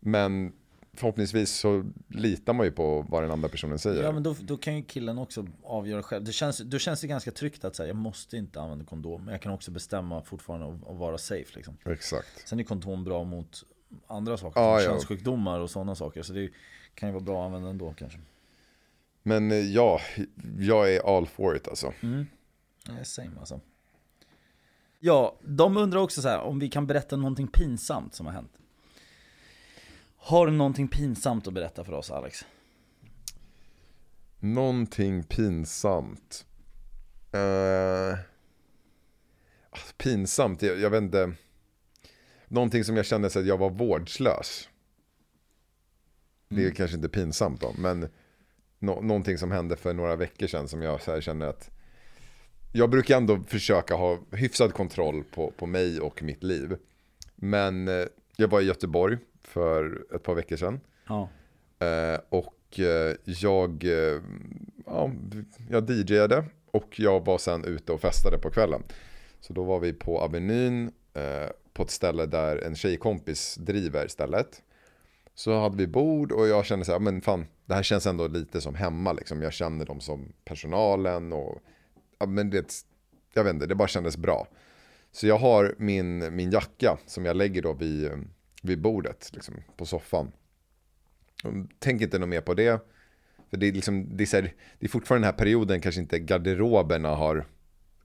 Men 0.01 0.53
förhoppningsvis 0.93 1.51
så 1.51 1.91
litar 2.09 2.53
man 2.53 2.67
ju 2.67 2.73
på 2.73 3.07
vad 3.09 3.23
den 3.23 3.31
andra 3.31 3.49
personen 3.49 3.79
säger. 3.79 4.03
Ja 4.03 4.13
men 4.13 4.23
då, 4.23 4.37
då 4.41 4.57
kan 4.57 4.77
ju 4.77 4.83
killen 4.83 5.19
också 5.19 5.47
avgöra 5.63 6.03
själv. 6.03 6.25
Det 6.25 6.33
känns, 6.33 6.59
då 6.59 6.79
känns 6.79 7.01
det 7.01 7.07
ganska 7.07 7.31
tryggt 7.31 7.65
att 7.65 7.77
säga 7.77 7.87
jag 7.87 7.97
måste 7.97 8.37
inte 8.37 8.61
använda 8.61 8.85
kondom. 8.85 9.25
Men 9.25 9.33
jag 9.33 9.43
kan 9.43 9.53
också 9.53 9.71
bestämma 9.71 10.23
fortfarande 10.23 10.67
att, 10.67 10.97
vara 10.97 11.19
safe 11.19 11.57
liksom. 11.57 11.77
Exakt. 11.85 12.49
Sen 12.49 12.61
är 12.61 12.65
kondom 12.65 13.05
bra 13.05 13.25
mot 13.25 13.65
andra 14.07 14.37
saker, 14.37 14.61
Ja, 14.61 14.79
som 14.79 14.85
ja. 14.85 14.91
könssjukdomar 14.91 15.61
och 15.61 15.71
sådana 15.71 15.95
saker. 15.95 16.23
Så 16.23 16.33
det 16.33 16.51
kan 16.95 17.09
ju 17.09 17.13
vara 17.13 17.25
bra 17.25 17.41
att 17.41 17.47
använda 17.47 17.71
ändå 17.71 17.95
kanske. 17.99 18.19
Men 19.23 19.51
eh, 19.51 19.57
ja, 19.57 20.01
jag 20.59 20.95
är 20.95 21.17
all 21.17 21.27
for 21.27 21.57
it 21.57 21.69
alltså. 21.69 21.93
Mm. 22.01 22.27
Same 23.03 23.31
alltså. 23.39 23.61
Ja, 25.01 25.37
de 25.45 25.77
undrar 25.77 26.01
också 26.01 26.23
så 26.23 26.29
här 26.29 26.41
om 26.41 26.59
vi 26.59 26.69
kan 26.69 26.87
berätta 26.87 27.17
någonting 27.17 27.49
pinsamt 27.49 28.15
som 28.15 28.27
har 28.27 28.33
hänt. 28.33 28.53
Har 30.23 30.47
du 30.47 30.53
någonting 30.53 30.89
pinsamt 30.89 31.47
att 31.47 31.55
berätta 31.55 31.85
för 31.85 31.93
oss 31.93 32.11
Alex? 32.11 32.45
Någonting 34.39 35.23
pinsamt. 35.23 36.47
Alltså, 39.71 39.95
pinsamt, 39.97 40.63
jag, 40.63 40.79
jag 40.79 40.91
vet 40.91 41.03
inte. 41.03 41.33
Någonting 42.49 42.85
som 42.85 42.97
jag 42.97 43.07
kände 43.07 43.31
så 43.31 43.39
att 43.39 43.47
jag 43.47 43.59
var 43.59 43.71
vårdslös. 43.71 44.69
Det 46.49 46.67
är 46.67 46.71
kanske 46.71 46.97
inte 46.97 47.09
pinsamt 47.09 47.61
då, 47.61 47.75
men 47.79 48.09
nå- 48.79 49.01
någonting 49.01 49.39
som 49.39 49.51
hände 49.51 49.77
för 49.77 49.95
några 49.95 50.17
veckor 50.17 50.47
sedan 50.47 50.69
som 50.69 50.83
jag 50.83 51.03
så 51.03 51.21
känner 51.21 51.47
att 51.47 51.71
jag 52.73 52.91
brukar 52.91 53.17
ändå 53.17 53.41
försöka 53.47 53.95
ha 53.95 54.19
hyfsad 54.33 54.75
kontroll 54.75 55.25
på, 55.25 55.51
på 55.51 55.67
mig 55.67 56.01
och 56.01 56.23
mitt 56.23 56.43
liv. 56.43 56.77
Men 57.37 57.89
eh, 57.89 58.05
jag 58.37 58.49
var 58.49 58.61
i 58.61 58.65
Göteborg 58.65 59.19
för 59.51 60.05
ett 60.15 60.23
par 60.23 60.35
veckor 60.35 60.57
sedan. 60.57 60.81
Ja. 61.09 61.29
Eh, 61.87 62.21
och 62.29 62.81
eh, 62.81 63.17
jag, 63.25 63.85
eh, 63.85 64.23
ja, 64.87 65.11
jag 65.71 65.91
DJade 65.91 66.45
och 66.71 67.01
jag 67.01 67.25
var 67.25 67.39
sen 67.39 67.65
ute 67.65 67.93
och 67.93 68.01
festade 68.01 68.39
på 68.39 68.51
kvällen. 68.51 68.83
Så 69.41 69.53
då 69.53 69.65
var 69.65 69.81
vi 69.81 69.93
på 69.93 70.21
Avenyn 70.21 70.91
eh, 71.15 71.51
på 71.73 71.83
ett 71.83 71.91
ställe 71.91 72.27
där 72.27 72.57
en 72.57 72.75
tjejkompis 72.75 73.55
driver 73.55 74.09
stället. 74.09 74.63
Så 75.35 75.61
hade 75.61 75.77
vi 75.77 75.87
bord 75.87 76.33
och 76.33 76.49
jag 76.49 76.67
kände 76.67 76.85
så 76.85 76.93
här, 76.93 76.99
men 76.99 77.21
fan, 77.21 77.47
det 77.67 77.75
här 77.75 77.83
känns 77.83 78.07
ändå 78.07 78.27
lite 78.27 78.61
som 78.61 78.75
hemma 78.75 79.13
liksom. 79.13 79.43
Jag 79.43 79.53
känner 79.53 79.87
dem 79.87 80.01
som 80.01 80.33
personalen 80.45 81.33
och, 81.33 81.63
ja 82.19 82.27
men 82.27 82.51
det, 82.51 82.73
jag 83.35 83.45
vet 83.45 83.55
inte, 83.55 83.67
det 83.67 83.75
bara 83.75 83.89
kändes 83.89 84.17
bra. 84.17 84.47
Så 85.13 85.27
jag 85.27 85.39
har 85.39 85.75
min, 85.79 86.37
min 86.37 86.51
jacka 86.51 86.99
som 87.07 87.25
jag 87.25 87.37
lägger 87.37 87.63
då 87.63 87.73
vid, 87.73 88.11
vid 88.61 88.81
bordet, 88.81 89.31
liksom, 89.33 89.55
på 89.77 89.87
soffan. 89.87 90.33
Tänk 91.79 92.03
inte 92.03 92.19
något 92.19 92.29
mer 92.29 92.41
på 92.41 92.55
det. 92.55 92.81
För 93.51 93.57
det 93.57 93.69
är, 93.69 93.73
liksom, 93.73 94.17
det, 94.17 94.25
är 94.25 94.27
så 94.27 94.37
här, 94.37 94.53
det 94.79 94.87
är 94.87 94.91
fortfarande 94.91 95.27
den 95.27 95.33
här 95.35 95.39
perioden 95.39 95.81
kanske 95.81 96.01
inte 96.01 96.19
garderoberna 96.19 97.09
har 97.09 97.47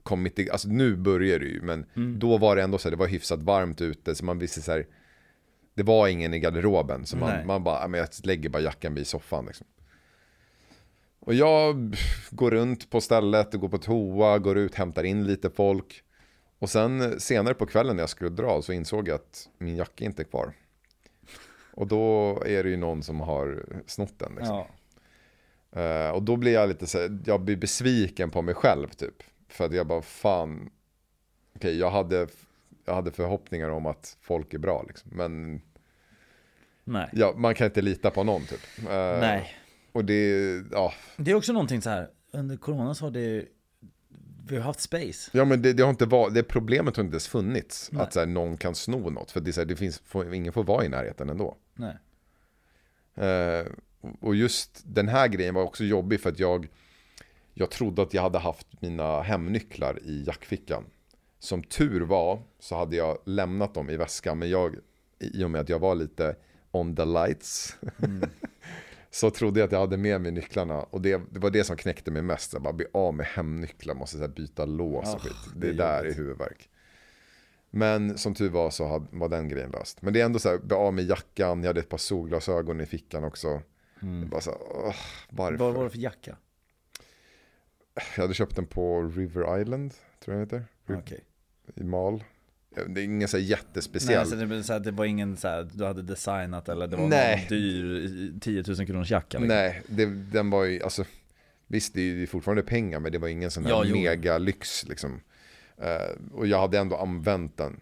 kommit 0.04 0.40
i, 0.40 0.50
alltså 0.50 0.68
nu 0.68 0.96
börjar 0.96 1.40
det 1.40 1.46
ju, 1.46 1.62
men 1.62 1.86
då 2.20 2.38
var 2.38 2.56
det 2.56 2.64
ändå 2.64 2.78
så 2.78 2.88
här, 2.88 2.92
det 2.92 2.98
var 3.00 3.08
hyfsat 3.08 3.44
varmt 3.44 3.82
ute, 3.82 4.16
så 4.16 4.26
man 4.26 4.40
visste 4.40 4.62
så 4.62 4.72
här, 4.72 4.88
det 5.74 5.84
var 5.84 6.08
ingen 6.08 6.34
i 6.34 6.40
garderoben, 6.40 7.06
så 7.06 7.18
Nej. 7.18 7.38
man, 7.38 7.48
man 7.48 7.64
bara, 7.64 7.82
"Ja, 7.82 7.88
men 7.88 8.00
jag 8.00 8.10
lägger 8.24 8.50
bara 8.50 8.62
jackan 8.62 8.96
vid 8.96 9.08
soffan 9.08 9.46
liksom. 9.46 9.68
Och 11.20 11.34
jag 11.34 11.96
går 12.32 12.52
runt 12.52 12.90
på 12.90 13.02
stället, 13.02 13.54
går 13.54 13.70
på 13.70 13.78
toa, 13.78 14.40
går 14.40 14.58
ut, 14.58 14.76
hämtar 14.76 15.04
in 15.04 15.28
lite 15.28 15.50
folk. 15.50 16.04
Och 16.60 16.70
sen 16.70 17.20
senare 17.20 17.54
på 17.54 17.66
kvällen 17.66 17.96
när 17.96 18.04
jag 18.04 18.10
skulle 18.10 18.30
dra 18.30 18.62
så 18.62 18.74
insåg 18.74 19.08
jag 19.08 19.16
att 19.16 19.50
min 19.58 19.76
jacka 19.76 20.06
inte 20.06 20.22
är 20.22 20.24
kvar. 20.24 20.54
Och 21.74 21.88
då 21.88 22.30
är 22.46 22.64
det 22.64 22.70
ju 22.70 22.78
någon 22.78 23.04
som 23.04 23.20
har 23.20 23.66
snott 23.88 24.20
den. 24.20 24.36
Liksom. 24.36 24.56
ja. 24.56 24.68
Eh, 25.82 26.10
och 26.10 26.24
då 26.24 26.36
blir 26.36 26.54
jag 26.54 26.70
lite 26.70 26.88
så 26.88 27.00
här, 27.00 27.20
jag 27.26 27.42
blir 27.42 27.56
besviken 27.56 28.30
på 28.32 28.42
mig 28.42 28.56
själv 28.56 28.88
typ. 28.88 29.24
För 29.48 29.66
att 29.66 29.74
jag 29.74 29.88
bara, 29.88 30.02
fan, 30.02 30.70
okej 31.56 31.78
jag, 31.80 31.92
hade, 31.92 32.28
jag 32.86 32.96
hade 32.96 33.12
förhoppningar 33.12 33.70
om 33.70 33.86
att 33.86 34.18
folk 34.22 34.54
är 34.54 34.58
bra 34.58 34.84
liksom. 34.88 35.12
Men 35.14 35.62
Nej. 36.84 37.10
ja, 37.14 37.34
man 37.38 37.56
kan 37.56 37.66
inte 37.66 37.82
lita 37.82 38.12
på 38.12 38.24
någon 38.24 38.42
typ. 38.46 38.62
Eh, 38.80 39.20
Nej. 39.20 39.56
Och 39.92 40.06
det, 40.06 40.32
ja, 40.72 40.94
Det 41.18 41.32
är 41.32 41.36
också 41.36 41.54
någonting 41.54 41.82
så 41.82 41.90
här. 41.90 42.10
under 42.32 42.58
corona 42.58 42.96
så 42.96 43.06
har 43.06 43.12
det, 43.12 43.46
vi 44.48 44.56
har 44.56 44.64
haft 44.64 44.80
space. 44.80 45.32
ja 45.34 45.46
men 45.46 45.62
det, 45.62 45.74
det 45.74 45.84
har 45.84 45.90
inte 45.90 46.06
varit, 46.06 46.34
det 46.34 46.44
problemet 46.44 46.98
har 46.98 47.04
inte 47.04 47.14
ens 47.14 47.28
funnits. 47.28 47.90
Nej. 47.92 48.02
Att 48.04 48.14
så 48.14 48.20
här, 48.20 48.28
någon 48.28 48.58
kan 48.58 48.76
sno 48.76 49.10
något. 49.10 49.32
För 49.32 49.40
det 49.40 49.50
är 49.50 49.52
så 49.52 49.62
här, 49.62 49.66
det 49.66 49.76
finns, 49.76 50.00
får, 50.00 50.34
ingen 50.34 50.54
får 50.54 50.64
vara 50.64 50.86
i 50.86 50.90
närheten 50.90 51.30
ändå. 51.30 51.58
Nej. 51.74 51.98
Eh, 53.16 53.66
och 54.20 54.36
just 54.36 54.82
den 54.86 55.08
här 55.08 55.28
grejen 55.28 55.56
var 55.56 55.64
också 55.64 55.84
jobbig 55.84 56.22
för 56.22 56.30
att 56.30 56.40
jag, 56.40 56.68
jag 57.54 57.72
trodde 57.72 58.02
att 58.02 58.14
jag 58.14 58.22
hade 58.22 58.40
haft 58.40 58.82
mina 58.82 59.22
hemnycklar 59.22 60.00
i 60.04 60.24
jackfickan. 60.28 60.84
Som 61.40 61.64
tur 61.64 62.02
var 62.02 62.42
så 62.60 62.76
hade 62.76 62.96
jag 62.96 63.18
lämnat 63.26 63.74
dem 63.74 63.90
i 63.90 63.98
väskan, 63.98 64.40
men 64.40 64.50
jag, 64.50 64.76
i 65.20 65.44
och 65.44 65.52
med 65.52 65.62
att 65.62 65.70
jag 65.70 65.80
var 65.80 65.96
lite 65.96 66.36
on 66.72 66.96
the 66.96 67.06
lights, 67.06 67.78
så 69.16 69.30
trodde 69.30 69.60
jag 69.60 69.66
att 69.68 69.72
jag 69.72 69.80
hade 69.80 69.98
med 69.98 70.22
mig 70.22 70.32
nycklarna. 70.32 70.80
Och 70.84 71.02
det, 71.02 71.22
det 71.32 71.40
var 71.40 71.50
det 71.50 71.64
som 71.64 71.78
knäckte 71.78 72.12
mig 72.12 72.22
mest, 72.22 72.54
jag 72.54 72.62
bara 72.62 72.74
bli 72.74 72.86
av 72.94 73.14
med 73.14 73.26
hemnycklar, 73.26 73.96
måste 73.96 74.18
så 74.18 74.28
byta 74.28 74.66
lås 74.66 75.08
och 75.14 75.16
Ah, 75.16 75.20
skit. 75.20 75.34
det 75.56 75.60
Det, 75.60 75.70
är 75.70 75.74
där 75.74 75.94
är 76.00 76.04
jobbigt. 76.04 76.20
huvudvärk. 76.20 76.70
Men 77.70 78.18
som 78.18 78.34
tur 78.34 78.50
var 78.50 78.70
så 78.70 78.88
hade, 78.88 79.06
var 79.12 79.30
den 79.30 79.50
grejen 79.50 79.72
löst. 79.72 80.02
Men 80.02 80.14
det 80.14 80.22
är 80.22 80.26
ändå 80.26 80.40
så 80.40 80.50
här, 80.50 80.58
bli 80.58 80.76
av 80.76 80.94
med 80.94 81.06
jackan, 81.06 81.62
jag 81.64 81.68
hade 81.70 81.80
ett 81.80 81.90
par 81.90 81.98
solglasögon 81.98 82.82
i 82.82 82.86
fickan 82.86 83.24
också. 83.24 83.62
Mm. 84.02 84.30
Bara 84.30 84.42
så 84.42 84.52
här, 84.52 84.60
åh, 84.62 84.96
varför? 85.30 85.58
Vad 85.58 85.74
var 85.74 85.84
det 85.84 85.90
för 85.90 85.98
jacka? 86.00 86.38
Jag 88.16 88.22
hade 88.24 88.34
köpt 88.34 88.56
den 88.56 88.66
på 88.66 89.02
River 89.04 89.62
Island, 89.62 89.94
tror 90.26 90.38
jag 90.38 90.48
det 90.48 90.56
heter. 90.58 90.68
Riv- 90.94 91.00
Okej. 91.00 91.24
I 91.76 91.84
Mal. 91.84 92.24
Det 92.88 93.02
är 93.02 93.04
ingen 93.06 93.28
så 93.28 93.38
här 93.38 93.42
Nej, 93.42 93.50
jättespeciell. 93.52 94.20
alltså 94.20 94.36
det, 94.36 94.64
så 94.64 94.74
här, 94.74 94.80
det 94.80 94.92
var 94.92 95.06
ingen 95.06 95.38
så 95.38 95.48
här, 95.48 95.70
du 95.74 95.86
hade 95.86 96.02
designat 96.02 96.70
eller 96.70 96.88
det 96.88 96.98
var 96.98 97.08
Nej. 97.08 97.38
någon 97.38 97.48
dyr 97.48 98.40
10 98.42 98.64
000 98.68 98.86
kronors 98.88 99.12
jacka 99.12 99.40
liksom. 99.40 99.48
Nej, 99.58 99.82
det, 99.88 100.06
den 100.06 100.50
var 100.50 100.64
ju, 100.64 100.84
alltså, 100.84 101.04
visst 101.68 101.94
det 101.94 102.02
är 102.02 102.04
ju 102.04 102.28
fortfarande 102.28 102.64
pengar, 102.64 103.00
men 103.00 103.12
det 103.12 103.18
var 103.18 103.28
ingen 103.28 103.52
sån 103.52 103.64
där 103.64 103.70
Ja, 103.70 103.84
mega 103.84 104.38
lyx 104.38 104.86
liksom. 104.88 105.22
Eh, 105.78 106.34
och 106.34 106.48
jag 106.48 106.60
hade 106.60 106.80
ändå 106.80 106.96
använt 106.96 107.58
den 107.58 107.80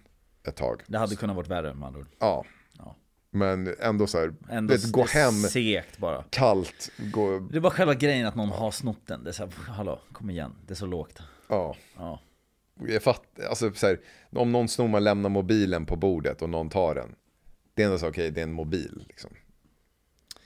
ett 0.47 0.55
tag. 0.55 0.81
Det 0.87 0.97
hade 0.97 1.15
kunnat 1.15 1.35
varit 1.35 1.47
värre 1.49 1.73
med 1.73 1.87
andra 1.87 1.99
ord. 1.99 2.07
Ja. 2.19 2.45
Ja. 2.77 2.95
Men 3.31 3.75
ändå 3.79 4.07
så 4.07 4.19
här, 4.19 4.33
Ändå 4.49 4.73
vet, 4.73 4.91
gå 4.91 5.05
hem 5.05 5.33
segt 5.33 5.97
bara. 5.97 6.23
kallt, 6.29 6.91
gå, 6.97 7.39
Det 7.39 7.59
var 7.59 7.69
själva 7.69 7.93
grejen 7.93 8.27
att 8.27 8.35
någon 8.35 8.49
har 8.49 8.71
snott 8.71 9.07
den. 9.07 9.23
Det 9.23 9.29
är 9.29 9.31
så 9.31 9.43
här, 9.43 9.51
hallå, 9.67 9.99
kom 10.11 10.29
igen, 10.29 10.51
det 10.67 10.73
är 10.73 10.75
så 10.75 10.85
lågt. 10.85 11.19
ja. 11.47 11.75
Ja. 11.97 12.19
Jag 12.80 13.03
fatt, 13.03 13.39
alltså 13.49 13.74
så 13.74 13.88
här, 13.88 13.99
om 14.32 14.51
någon 14.51 14.67
snor 14.67 14.88
man 14.88 15.03
lämnar 15.03 15.30
mobilen 15.30 15.86
på 15.86 15.95
bordet 15.95 16.41
och 16.41 16.49
någon 16.49 16.69
tar 16.69 16.95
den. 16.95 17.15
det 17.74 17.82
är 17.82 17.86
ändå 17.86 17.97
så, 17.99 18.07
okej, 18.07 18.32
det 18.32 18.41
är 18.41 18.43
en 18.43 18.53
mobil 18.53 19.05
liksom. 19.07 19.32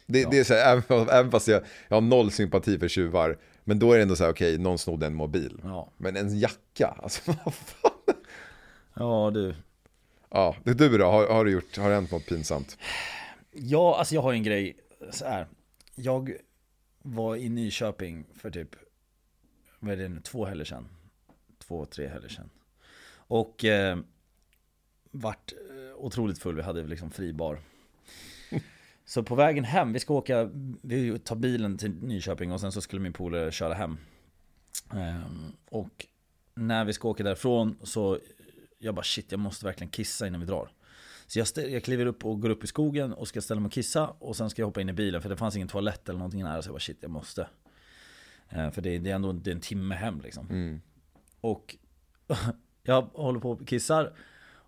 Det, 0.06 0.32
det 0.32 0.40
är 0.40 0.44
så 0.44 0.54
här, 0.54 0.84
även, 0.90 1.10
även 1.10 1.32
fast 1.32 1.48
jag, 1.48 1.64
jag 1.88 1.96
har 1.96 2.02
noll 2.02 2.32
sympati 2.32 2.80
för 2.80 2.88
tjuvar, 2.88 3.38
men 3.64 3.80
då 3.80 3.92
är 3.92 3.98
det 3.98 4.02
ändå 4.04 4.16
så 4.16 4.24
här, 4.24 4.32
okej, 4.32 4.58
någon 4.58 4.78
snodde 4.78 5.06
en 5.06 5.16
mobil. 5.16 5.62
Ja, 5.64 5.92
Men 5.98 6.16
en 6.18 6.40
jacka, 6.40 6.88
alltså 7.04 7.22
vad 7.46 7.54
fan. 7.54 7.92
ja 8.94 9.32
du. 9.34 9.56
Ja, 10.30 10.56
det 10.64 10.72
är 10.72 10.76
du 10.76 10.98
då, 10.98 11.06
har, 11.06 11.28
har 11.28 11.46
du 11.46 11.52
gjort, 11.52 11.78
har 11.78 11.90
det 11.90 11.96
hänt 11.96 12.12
något 12.12 12.26
pinsamt? 12.26 12.78
Ja, 13.52 13.98
alltså 14.00 14.16
jag 14.16 14.22
har 14.22 14.34
en 14.34 14.44
grej 14.44 14.78
så 15.12 15.26
här. 15.26 15.48
Jag 15.96 16.34
var 17.04 17.36
i 17.36 17.50
Nyköping 17.50 18.26
för 18.36 18.50
typ, 18.52 18.76
vad 19.80 19.94
är 19.94 19.98
det 19.98 20.10
nu, 20.10 20.20
två 20.22 20.46
helger 20.46 20.66
sedan. 20.66 20.88
Två, 21.68 21.86
tre 21.86 22.08
helger 22.08 22.30
sedan. 22.30 22.50
Och 23.10 23.66
eh, 23.66 23.98
vart 25.12 25.54
eh, 25.54 25.96
otroligt 25.96 26.40
full, 26.40 26.56
vi 26.56 26.62
hade 26.62 26.84
liksom 26.84 27.12
fri 27.12 27.34
bar. 27.34 27.60
Så 29.06 29.24
på 29.24 29.36
vägen 29.36 29.64
hem, 29.64 29.94
vi 29.94 30.00
ska 30.00 30.14
åka, 30.14 30.50
vi 30.82 31.20
tar 31.20 31.36
bilen 31.36 31.78
till 31.78 31.92
Nyköping 31.92 32.52
och 32.52 32.60
sen 32.62 32.72
så 32.72 32.82
skulle 32.82 33.02
min 33.02 33.14
polare 33.14 33.52
köra 33.52 33.74
hem. 33.74 33.98
Ehm, 34.94 35.52
och 35.70 36.06
när 36.56 36.86
vi 36.86 36.94
ska 36.94 37.08
åka 37.08 37.24
därifrån 37.24 37.78
så, 37.84 38.20
jag 38.80 38.96
bara 38.96 39.04
shit, 39.04 39.32
jag 39.32 39.40
måste 39.40 39.66
verkligen 39.66 39.90
kissa 39.90 40.28
innan 40.28 40.40
vi 40.40 40.46
drar. 40.46 40.70
Så 41.28 41.40
jag, 41.40 41.48
jag 41.70 41.84
kliver 41.84 42.06
upp 42.06 42.26
och 42.26 42.42
går 42.42 42.50
upp 42.50 42.64
i 42.64 42.68
skogen 42.68 43.14
och 43.14 43.28
ska 43.28 43.42
ställa 43.42 43.62
mig 43.62 43.68
och 43.68 43.74
kissa 43.74 44.08
och 44.08 44.36
sen 44.36 44.50
ska 44.50 44.62
jag 44.62 44.68
hoppa 44.68 44.82
in 44.82 44.90
i 44.90 44.94
bilen 44.94 45.22
för 45.22 45.30
det 45.30 45.38
fanns 45.38 45.56
ingen 45.56 45.68
toalett 45.68 46.10
eller 46.10 46.20
någonting 46.20 46.44
nära 46.44 46.62
så 46.62 46.68
jag 46.68 46.74
bara 46.74 46.80
shit 46.80 46.98
jag 47.02 47.12
måste. 47.12 47.48
Eh, 48.50 48.72
för 48.72 48.82
det, 48.82 48.98
det 48.98 49.10
är 49.10 49.16
ändå 49.16 49.34
det 49.34 49.52
är 49.52 49.56
en 49.56 49.62
timme 49.62 49.96
hem 49.96 50.22
liksom. 50.22 50.50
Mm. 50.50 50.82
Och 51.42 51.76
jag 52.84 53.02
håller 53.02 53.40
på 53.40 53.52
och 53.52 53.68
kissar 53.68 54.14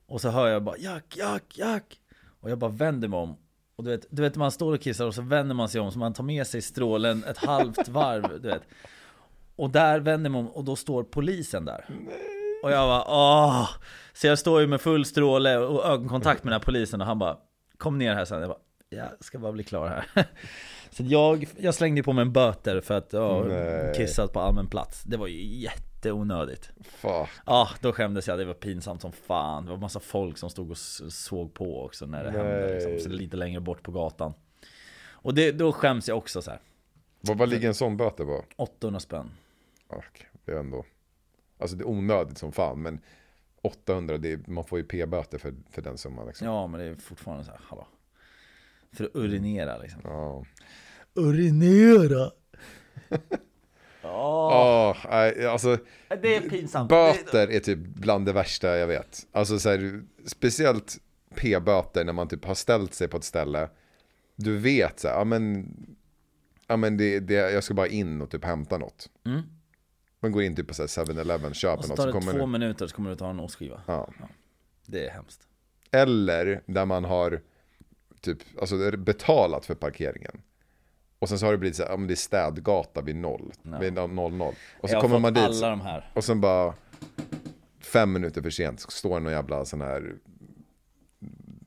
och 0.08 0.22
så 0.22 0.30
hör 0.30 0.48
jag 0.48 0.64
bara 0.64 0.78
Jack, 0.78 1.18
Jack, 1.18 1.58
Jack. 1.58 2.00
Och 2.42 2.50
jag 2.50 2.58
bara 2.58 2.72
vänder 2.72 3.08
mig 3.08 3.20
om. 3.20 3.38
Och 3.76 3.84
du 3.84 3.90
vet, 3.90 4.06
du 4.10 4.22
vet 4.22 4.36
man 4.36 4.52
står 4.52 4.74
och 4.74 4.82
kissar 4.82 5.06
och 5.06 5.16
så 5.16 5.22
vänder 5.22 5.56
man 5.56 5.70
sig 5.70 5.82
om 5.82 5.92
så 5.92 6.00
man 6.00 6.14
tar 6.14 6.24
med 6.24 6.48
sig 6.48 6.62
strålen 6.62 7.24
ett 7.24 7.38
halvt 7.38 7.88
varv, 7.88 8.42
du 8.42 8.50
vet. 8.50 8.64
Och 9.56 9.70
där 9.70 10.00
vänder 10.00 10.30
man 10.30 10.40
om 10.40 10.48
och 10.48 10.64
då 10.64 10.76
står 10.76 11.04
polisen 11.04 11.66
där. 11.66 11.86
Och 12.64 12.72
jag 12.72 12.88
bara 12.88 13.04
åh! 13.08 13.70
Så 14.14 14.28
jag 14.28 14.40
står 14.40 14.62
ju 14.62 14.68
med 14.68 14.82
full 14.82 15.06
stråle 15.06 15.58
och 15.58 15.86
ögonkontakt 15.86 16.44
med 16.44 16.52
den 16.52 16.60
här 16.60 16.66
polisen 16.66 17.02
och 17.02 17.08
han 17.08 17.20
bara 17.20 17.38
Kom 17.78 17.98
ner 17.98 18.16
här 18.16 18.26
sen. 18.26 18.40
Jag 18.40 18.50
bara 18.50 18.60
jag 18.90 19.08
ska 19.20 19.40
bara 19.40 19.52
bli 19.52 19.64
klar 19.64 19.88
här. 19.88 20.26
Så 20.92 21.04
jag, 21.04 21.48
jag 21.58 21.76
slängde 21.76 22.04
på 22.04 22.14
mig 22.14 22.22
en 22.22 22.34
böter 22.34 22.82
för 22.82 22.98
att 22.98 23.14
jag 23.14 23.48
Nej. 23.48 23.94
kissat 23.96 24.34
på 24.34 24.40
allmän 24.40 24.68
plats. 24.68 25.04
Det 25.04 25.18
var 25.18 25.28
ju 25.28 25.42
jätteonödigt. 26.00 26.72
Fuck. 26.82 27.30
Ja, 27.46 27.70
då 27.82 27.94
skämdes 27.94 28.28
jag. 28.28 28.40
Det 28.40 28.46
var 28.46 28.54
pinsamt 28.54 29.02
som 29.02 29.12
fan. 29.12 29.66
Det 29.66 29.72
var 29.72 29.78
massa 29.78 30.00
folk 30.00 30.38
som 30.38 30.50
stod 30.50 30.72
och 30.72 30.78
såg 30.78 31.54
på 31.54 31.84
också 31.84 32.06
när 32.06 32.24
det 32.24 32.32
hände. 32.32 32.90
Liksom. 32.92 33.12
Lite 33.12 33.38
längre 33.38 33.60
bort 33.60 33.84
på 33.84 33.92
gatan. 33.92 34.34
Och 35.22 35.34
det, 35.34 35.52
då 35.52 35.72
skäms 35.72 36.08
jag 36.08 36.18
också 36.18 36.42
så 36.42 36.52
här. 36.52 36.60
Vad, 37.22 37.38
vad 37.38 37.50
ligger 37.50 37.68
en 37.68 37.74
sån 37.74 37.98
böter 37.98 38.26
på? 38.26 38.46
800 38.56 39.00
spänn. 39.00 39.32
Fuck, 39.90 40.26
det 40.46 40.52
är 40.52 40.60
ändå, 40.60 40.86
alltså 41.58 41.76
det 41.76 41.84
är 41.84 41.88
onödigt 41.88 42.38
som 42.38 42.52
fan, 42.52 42.82
men 42.82 43.02
800, 43.62 44.18
det 44.18 44.32
är, 44.32 44.40
man 44.48 44.64
får 44.64 44.80
ju 44.80 44.86
p-böter 44.86 45.38
för, 45.38 45.54
för 45.70 45.82
den 45.82 45.98
summan 45.98 46.28
liksom. 46.28 46.48
Ja, 46.48 46.68
men 46.68 46.80
det 46.80 46.86
är 46.86 46.96
fortfarande 46.96 47.44
så 47.46 47.52
här, 47.52 47.60
hallå. 47.64 47.88
För 48.92 49.04
att 49.04 49.16
urinera 49.16 49.78
liksom. 49.78 50.02
Ja. 50.04 50.46
Urinera! 51.14 52.32
Ja, 55.10 55.32
Ja, 55.34 55.50
alltså 55.52 55.78
det 56.22 56.36
är 56.36 56.50
pinsamt. 56.50 56.90
böter 56.90 57.48
är 57.48 57.60
typ 57.60 57.80
bland 57.80 58.26
det 58.26 58.34
värsta 58.34 58.78
jag 58.78 58.88
vet. 58.88 59.28
Alltså 59.32 59.60
så 59.60 59.70
här, 59.70 60.02
speciellt 60.26 60.98
p-böter 61.36 62.06
när 62.06 62.14
man 62.14 62.28
typ 62.28 62.46
har 62.46 62.56
ställt 62.56 62.94
sig 62.94 63.08
på 63.08 63.18
ett 63.18 63.24
ställe. 63.24 63.70
Du 64.36 64.58
vet 64.58 65.00
så 65.00 65.08
här, 65.08 65.16
ja 65.16 65.24
men, 65.24 65.74
ja 66.68 66.78
men 66.78 66.98
det, 66.98 67.20
det, 67.20 67.34
jag 67.34 67.64
ska 67.64 67.74
bara 67.74 67.88
in 67.88 68.22
och 68.22 68.30
typ 68.30 68.46
hämta 68.46 68.78
något. 68.78 69.10
Mm. 69.26 69.42
Man 70.20 70.32
går 70.32 70.44
in 70.44 70.56
typ 70.56 70.68
på 70.68 70.74
så 70.74 70.82
här 70.82 70.88
7-Eleven, 70.88 71.54
köper 71.54 71.78
Och 71.78 71.84
så 71.84 71.90
något 71.90 71.98
tar 71.98 72.04
så 72.04 72.08
det 72.08 72.14
kommer 72.14 72.32
två 72.32 72.40
du, 72.40 72.52
minuter 72.52 72.88
så 72.88 72.96
kommer 72.96 73.10
du 73.10 73.16
ta 73.16 73.30
en 73.30 73.40
ostskiva. 73.40 73.82
ja. 73.88 74.10
Det 74.86 75.08
är 75.08 75.12
hemskt. 75.12 75.48
Eller 75.92 76.62
där 76.66 76.86
man 76.86 77.04
har 77.04 77.42
typ, 78.22 78.38
alltså 78.62 78.98
betalat 78.98 79.66
för 79.66 79.76
parkeringen. 79.76 80.42
Och 81.20 81.30
sen 81.30 81.40
så 81.40 81.46
har 81.46 81.52
det 81.52 81.58
blivit 81.58 81.76
så 81.76 81.84
här, 81.84 81.90
ja 81.90 81.98
men 81.98 82.08
det 82.08 82.14
är 82.14 82.16
städgata 82.16 83.02
vid 83.02 83.16
noll, 83.16 83.52
Ja. 83.64 83.80
vid 83.80 83.94
00. 83.94 84.42
Och 84.80 84.90
så 84.90 84.96
jag 84.96 85.02
kommer 85.02 85.20
man 85.20 85.34
dit 85.34 85.44
alla 85.44 85.70
de 85.70 85.82
här. 85.82 86.12
och 86.14 86.24
sen 86.24 86.42
bara 86.42 86.74
fem 87.82 88.14
minuter 88.14 88.42
för 88.42 88.50
sent 88.50 88.80
står 88.92 89.20
någon 89.20 89.32
jävla 89.34 89.66
sån 89.66 89.82
här, 89.82 90.14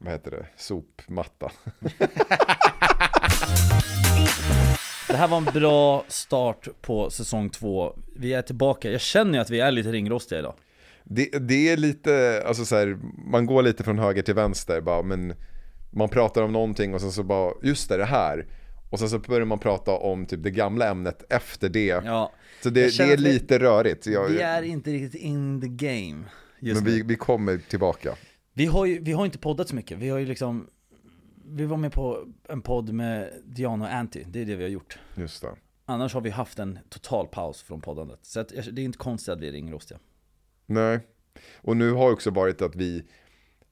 vad 0.00 0.12
heter 0.12 0.30
det, 0.30 0.46
sopmatta. 0.56 1.50
Det 5.08 5.16
här 5.16 5.28
var 5.28 5.36
en 5.38 5.44
bra 5.44 6.04
start 6.08 6.68
på 6.82 7.10
säsong 7.10 7.50
två. 7.50 7.96
Vi 8.16 8.32
är 8.34 8.42
tillbaka. 8.42 8.90
Jag 8.90 9.00
känner 9.00 9.32
ju 9.34 9.38
att 9.38 9.50
vi 9.50 9.60
är 9.60 9.70
lite 9.70 9.92
ringrostiga 9.92 10.38
idag. 10.38 10.54
Det, 11.04 11.24
det 11.38 11.68
är 11.68 11.76
lite, 11.76 12.42
alltså 12.46 12.64
så 12.64 12.76
här, 12.76 12.98
man 13.26 13.46
går 13.46 13.62
lite 13.62 13.84
från 13.84 13.98
höger 13.98 14.22
till 14.22 14.34
vänster 14.34 14.80
bara, 14.80 15.02
men 15.02 15.34
man 15.90 16.08
pratar 16.08 16.42
om 16.42 16.52
någonting 16.52 16.94
och 16.94 17.00
sen 17.00 17.12
så 17.12 17.22
bara, 17.22 17.52
just 17.62 17.88
det, 17.88 17.96
det 17.96 18.04
här. 18.04 18.46
Och 18.92 18.98
sen 18.98 19.10
så 19.10 19.18
börjar 19.18 19.44
man 19.44 19.58
prata 19.58 19.92
om 19.92 20.26
typ 20.26 20.42
det 20.42 20.50
gamla 20.50 20.90
ämnet 20.90 21.24
efter 21.28 21.68
det. 21.68 21.86
Ja, 21.86 22.32
Så 22.62 22.70
det, 22.70 22.98
det 22.98 23.12
är 23.12 23.16
lite 23.16 23.58
rörigt. 23.58 24.06
Jag, 24.06 24.28
vi 24.28 24.40
är 24.40 24.62
inte 24.62 24.90
riktigt 24.90 25.22
in 25.22 25.60
the 25.60 25.68
game 25.68 26.24
men 26.60 26.84
vi, 26.84 27.02
vi 27.02 27.16
kommer 27.16 27.58
tillbaka. 27.58 28.16
Vi 28.52 28.66
har 28.66 28.86
ju 28.86 29.00
vi 29.00 29.12
har 29.12 29.24
inte 29.24 29.38
poddat 29.38 29.68
så 29.68 29.74
mycket. 29.74 29.98
Vi 29.98 30.08
har 30.08 30.18
ju 30.18 30.26
liksom 30.26 30.66
Vi 31.44 31.64
var 31.64 31.76
med 31.76 31.92
på 31.92 32.24
en 32.48 32.62
podd 32.62 32.92
med 32.92 33.30
Diana 33.44 33.84
och 33.84 33.92
Anty. 33.92 34.24
Det 34.28 34.40
är 34.40 34.44
det 34.44 34.56
vi 34.56 34.62
har 34.62 34.70
gjort. 34.70 34.98
Just 35.14 35.42
det. 35.42 35.54
Annars 35.84 36.14
har 36.14 36.20
vi 36.20 36.30
haft 36.30 36.58
en 36.58 36.78
total 36.88 37.26
paus 37.26 37.62
från 37.62 37.80
poddandet. 37.80 38.18
Så 38.22 38.40
att, 38.40 38.48
det 38.48 38.82
är 38.82 38.84
inte 38.84 38.98
konstigt 38.98 39.28
att 39.28 39.40
vi 39.40 39.48
är 39.48 39.52
ringrostiga. 39.52 40.00
Nej. 40.66 41.00
Och 41.56 41.76
nu 41.76 41.92
har 41.92 42.12
också 42.12 42.30
varit 42.30 42.62
att 42.62 42.76
vi, 42.76 43.04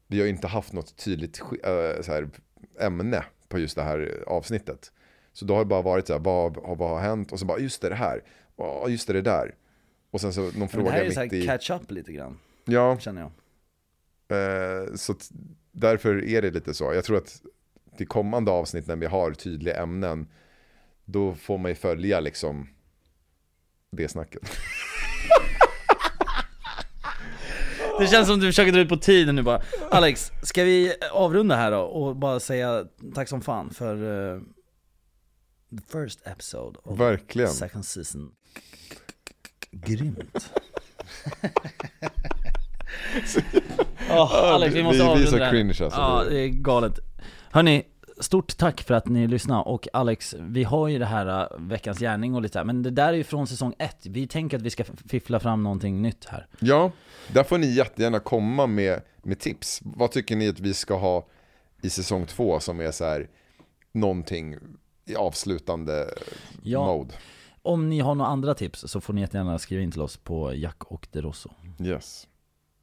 vi 0.07 0.21
har 0.21 0.27
inte 0.27 0.47
haft 0.47 0.73
något 0.73 0.97
tydligt 0.97 1.41
äh, 1.65 1.71
här, 2.07 2.29
ämne 2.81 3.25
på 3.49 3.59
just 3.59 3.77
det 3.77 3.83
här 3.83 4.25
avsnittet. 4.27 4.93
Så 5.33 5.45
då 5.45 5.55
har 5.55 5.61
det 5.61 5.69
bara 5.69 5.83
varit 5.83 6.07
så 6.07 6.13
här, 6.13 6.21
vad, 6.21 6.57
vad, 6.79 6.91
har 6.91 7.01
hänt? 7.01 7.33
Och 7.33 7.39
så 7.39 7.45
bara, 7.47 7.59
just 7.59 7.83
det, 7.83 7.89
det 7.89 7.95
här. 7.95 8.23
Ja, 8.57 8.89
just 8.89 9.07
det, 9.07 9.13
det 9.13 9.23
där. 9.23 9.55
Och 10.11 10.21
sen 10.21 10.33
så 10.33 10.41
någon 10.41 10.53
Men 10.55 10.61
det 10.61 10.69
fråga 10.69 10.91
här 10.91 11.01
är 11.01 11.05
mitt 11.05 11.15
så 11.15 11.21
här 11.21 11.35
i. 11.35 11.47
catch 11.47 11.71
up 11.71 11.91
lite 11.91 12.13
grann, 12.13 12.39
Ja, 12.65 12.99
känner 12.99 13.21
jag. 13.21 13.31
eh, 14.39 14.95
så 14.95 15.15
därför 15.73 16.25
är 16.25 16.43
det 16.43 16.51
lite 16.51 16.75
så. 16.75 16.95
Jag 16.95 17.05
tror 17.05 17.17
att 17.17 17.43
till 17.97 18.07
kommande 18.09 18.51
avsnitt 18.51 18.87
när 18.87 18.97
vi 18.97 19.07
har 19.07 19.33
tydliga 19.33 19.83
ämnen, 19.83 20.29
då 21.05 21.35
får 21.35 21.59
man 21.59 21.71
ju 21.71 21.75
följa 21.75 22.21
liksom 22.21 22.69
det 23.93 24.09
snacket. 24.09 24.43
Det 27.99 28.07
känns 28.07 28.29
som 28.29 28.41
du 28.41 28.47
försöker 28.47 28.73
dra 28.73 28.81
ut 28.81 28.89
på 28.89 28.97
tiden 28.97 29.35
nu 29.35 29.43
bara. 29.43 29.63
Alex, 29.91 30.33
ska 30.43 30.65
vi 30.65 30.93
avrunda 31.13 31.57
här 31.57 31.71
då 31.71 31.81
och 31.81 32.17
bara 32.17 32.41
säga 32.41 32.85
tack 33.15 33.29
som 33.29 33.41
fan 33.41 33.71
för 33.71 34.03
uh, 34.03 34.43
the 35.71 35.99
first 35.99 36.21
episode 36.27 36.79
of 36.83 36.99
Verkligen. 36.99 37.51
second 37.51 37.85
season. 37.85 38.31
Grymt. 39.71 40.51
Åh, 44.11 44.35
Alex, 44.35 44.75
vi 44.75 44.83
måste 44.83 44.99
Vi- 44.99 45.03
vi 45.05 45.09
är 45.09 45.13
avrunda 45.13 45.31
så 45.47 45.51
cringe, 45.51 45.69
alltså. 45.69 46.01
Ja, 46.01 46.25
Det- 46.29 46.41
är 46.41 46.49
galet. 46.49 46.99
Hörni, 47.51 47.83
stort 48.21 48.57
tack 48.57 48.83
för 48.83 48.95
att 48.95 49.09
ni 49.09 49.27
lyssnade 49.27 49.63
och 49.63 49.89
Alex, 49.93 50.35
vi 50.39 50.65
har 50.65 50.89
ju 50.89 50.99
det 50.99 51.07
här 51.07 51.43
uh, 51.43 51.59
veckans 51.69 51.99
gärning 51.99 52.35
och 52.35 52.43
lite 52.43 52.59
här, 52.59 52.65
men 52.65 52.83
det 52.83 52.91
där 52.91 53.09
är 53.09 53.13
ju 53.13 53.25
från 53.25 53.47
säsong 53.47 53.75
ett. 53.79 54.07
Vi 54.07 54.27
tänker 54.27 54.57
att 54.57 54.63
vi 54.63 54.71
ska 54.71 54.85
fiffla 55.09 55.41
fram 55.41 55.63
någonting 55.63 56.03
nytt 56.03 56.25
här. 56.25 56.47
Ja, 56.61 56.93
där 57.33 57.43
får 57.45 57.59
ni 57.59 57.67
jättegärna 57.67 58.21
komma 58.21 58.67
med, 58.67 59.03
med 59.23 59.39
tips. 59.39 59.81
Vad 59.85 60.11
tycker 60.11 60.37
ni 60.37 60.49
att 60.49 60.61
vi 60.61 60.75
ska 60.75 60.95
ha 60.99 61.27
i 61.83 61.91
säsong 61.91 62.27
två 62.27 62.61
som 62.61 62.81
är 62.81 62.91
så 62.91 63.05
här 63.05 63.29
någonting 63.93 64.57
avslutande 65.17 66.09
Ja. 66.63 66.87
mode? 66.87 67.15
Om 67.63 67.89
ni 67.89 68.01
har 68.01 68.15
några 68.15 68.31
andra 68.31 68.55
tips 68.55 68.85
så 68.87 69.01
får 69.01 69.13
ni 69.15 69.21
jättegärna 69.21 69.59
skriva 69.59 69.83
in 69.83 69.91
till 69.93 70.01
oss 70.01 70.17
på 70.17 70.55
Jack 70.55 70.85
och 70.85 71.09
Derosso. 71.13 71.51
Yes. 71.81 72.27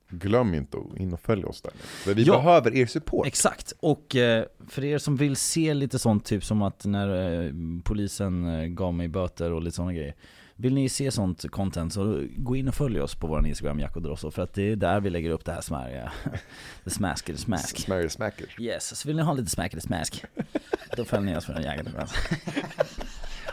Glöm 0.10 0.54
inte 0.54 0.78
att 0.78 1.00
in 1.00 1.14
och 1.14 1.20
följ 1.20 1.46
oss 1.46 1.62
där. 1.62 1.72
För 1.78 2.14
vi 2.14 2.24
Ja. 2.24 2.34
behöver 2.36 2.76
er 2.76 2.86
support. 2.86 3.28
Exakt, 3.28 3.74
och 3.80 4.16
eh, 4.16 4.46
för 4.68 4.84
er 4.84 4.98
som 4.98 5.16
vill 5.16 5.36
se 5.36 5.74
lite 5.74 6.00
sånt, 6.00 6.26
typ 6.26 6.44
som 6.44 6.62
att 6.62 6.86
när 6.86 7.42
eh, 7.46 7.52
polisen 7.84 8.48
eh, 8.60 8.66
gav 8.66 8.94
mig 8.94 9.08
böter 9.08 9.52
och 9.52 9.62
lite 9.62 9.76
sådana 9.76 9.94
grejer. 9.94 10.16
Vill 10.60 10.74
ni 10.74 10.90
se 10.90 11.12
sånt 11.12 11.52
content 11.52 11.94
så 11.94 12.24
gå 12.38 12.56
in 12.56 12.68
och 12.68 12.76
följ 12.76 13.02
oss 13.02 13.16
på 13.16 13.28
vår 13.28 13.48
Instagram, 13.48 13.80
Jack 13.80 13.96
och 13.96 14.02
Derosso, 14.02 14.32
för 14.32 14.42
att 14.42 14.54
det 14.54 14.72
är 14.72 14.76
där 14.76 15.00
vi 15.00 15.10
lägger 15.10 15.30
upp 15.30 15.46
det 15.46 15.52
här 15.52 15.62
smarriga, 15.62 16.12
the 16.84 16.90
smask 16.90 17.26
the 17.26 17.38
smask. 17.38 17.80
Smarry 17.80 18.10
smacker. 18.10 18.48
Yes, 18.60 19.00
så 19.00 19.08
vill 19.08 19.16
ni 19.16 19.22
ha 19.22 19.34
lite 19.34 19.50
smack 19.50 19.72
the 19.72 19.82
smask, 19.82 20.26
då 20.98 21.06
följer 21.06 21.26
ni 21.32 21.38
oss 21.38 21.46
på 21.46 21.52
den 21.52 21.64
jäkeln. 21.64 21.90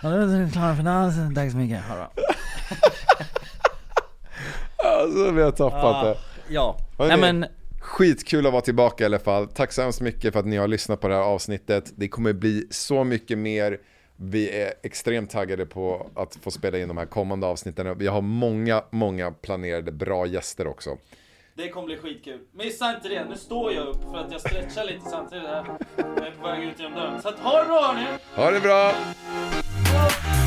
Ja, 0.03 0.11
då 0.11 0.17
är 0.17 0.45
vi 0.45 0.53
klara 0.53 0.77
för 0.77 0.83
dansen, 0.83 1.35
tack 1.35 1.51
så 1.51 1.57
mycket, 1.57 1.85
ha 1.85 1.97
det. 1.97 2.09
Alltså 4.77 5.31
vi 5.31 5.43
har 5.43 5.51
tappat 5.51 5.85
Ah, 5.85 6.05
det. 6.05 6.17
Ja, 6.49 6.77
nej 6.99 7.17
men 7.21 7.47
skitkul 7.81 8.47
att 8.47 8.53
vara 8.53 8.63
tillbaka 8.63 9.05
i 9.05 9.07
alla 9.07 9.19
fall. 9.19 9.47
Tack 9.49 9.73
så 9.73 9.83
hemskt 9.83 10.01
mycket 10.01 10.33
för 10.33 10.41
att 10.41 10.47
ni 10.47 10.57
har 10.57 10.69
lyssnat 10.69 11.01
på 11.01 11.09
det 11.09 11.15
här 11.15 11.23
avsnittet. 11.23 11.93
Det 11.97 12.09
kommer 12.09 12.33
bli 12.33 12.67
så 12.71 13.05
mycket 13.05 13.39
mer. 13.39 13.79
Vi 14.17 14.51
är 14.51 14.75
extremt 14.83 15.31
taggade 15.31 15.67
på 15.67 16.11
att 16.15 16.37
få 16.43 16.51
spela 16.51 16.79
in 16.79 16.89
de 16.89 16.97
här 16.97 17.07
kommande 17.07 17.47
avsnitten. 17.47 17.99
Vi 17.99 18.07
har 18.07 18.21
många, 18.21 18.85
många 18.91 19.31
planerade 19.31 19.93
bra 19.93 20.27
gäster 20.27 20.67
också. 20.67 20.99
Det 21.55 21.69
kommer 21.69 21.87
bli 21.87 21.97
skitkul. 21.97 22.41
Missa 22.53 22.95
inte 22.95 23.09
det. 23.09 23.25
Nu 23.25 23.37
står 23.37 23.73
jag 23.73 23.87
upp 23.87 24.03
för 24.03 24.17
att 24.19 24.33
jag 24.33 24.41
stretchar 24.41 24.85
lite 24.85 25.11
samtidigt 25.11 25.47
här. 25.47 25.65
Jag 25.97 26.27
är 26.27 26.31
på 26.41 26.47
väg 26.47 26.65
ut 26.65 26.79
genom 26.81 26.93
dörren. 26.95 27.23
Så 27.23 27.29
att 27.29 27.39
ha 27.39 27.63
det 27.63 27.69
bra 27.69 27.83
hörni! 27.83 28.07
Ha 28.37 28.51
det 28.51 28.61
bra! 28.61 28.93
Bra. 29.93 30.44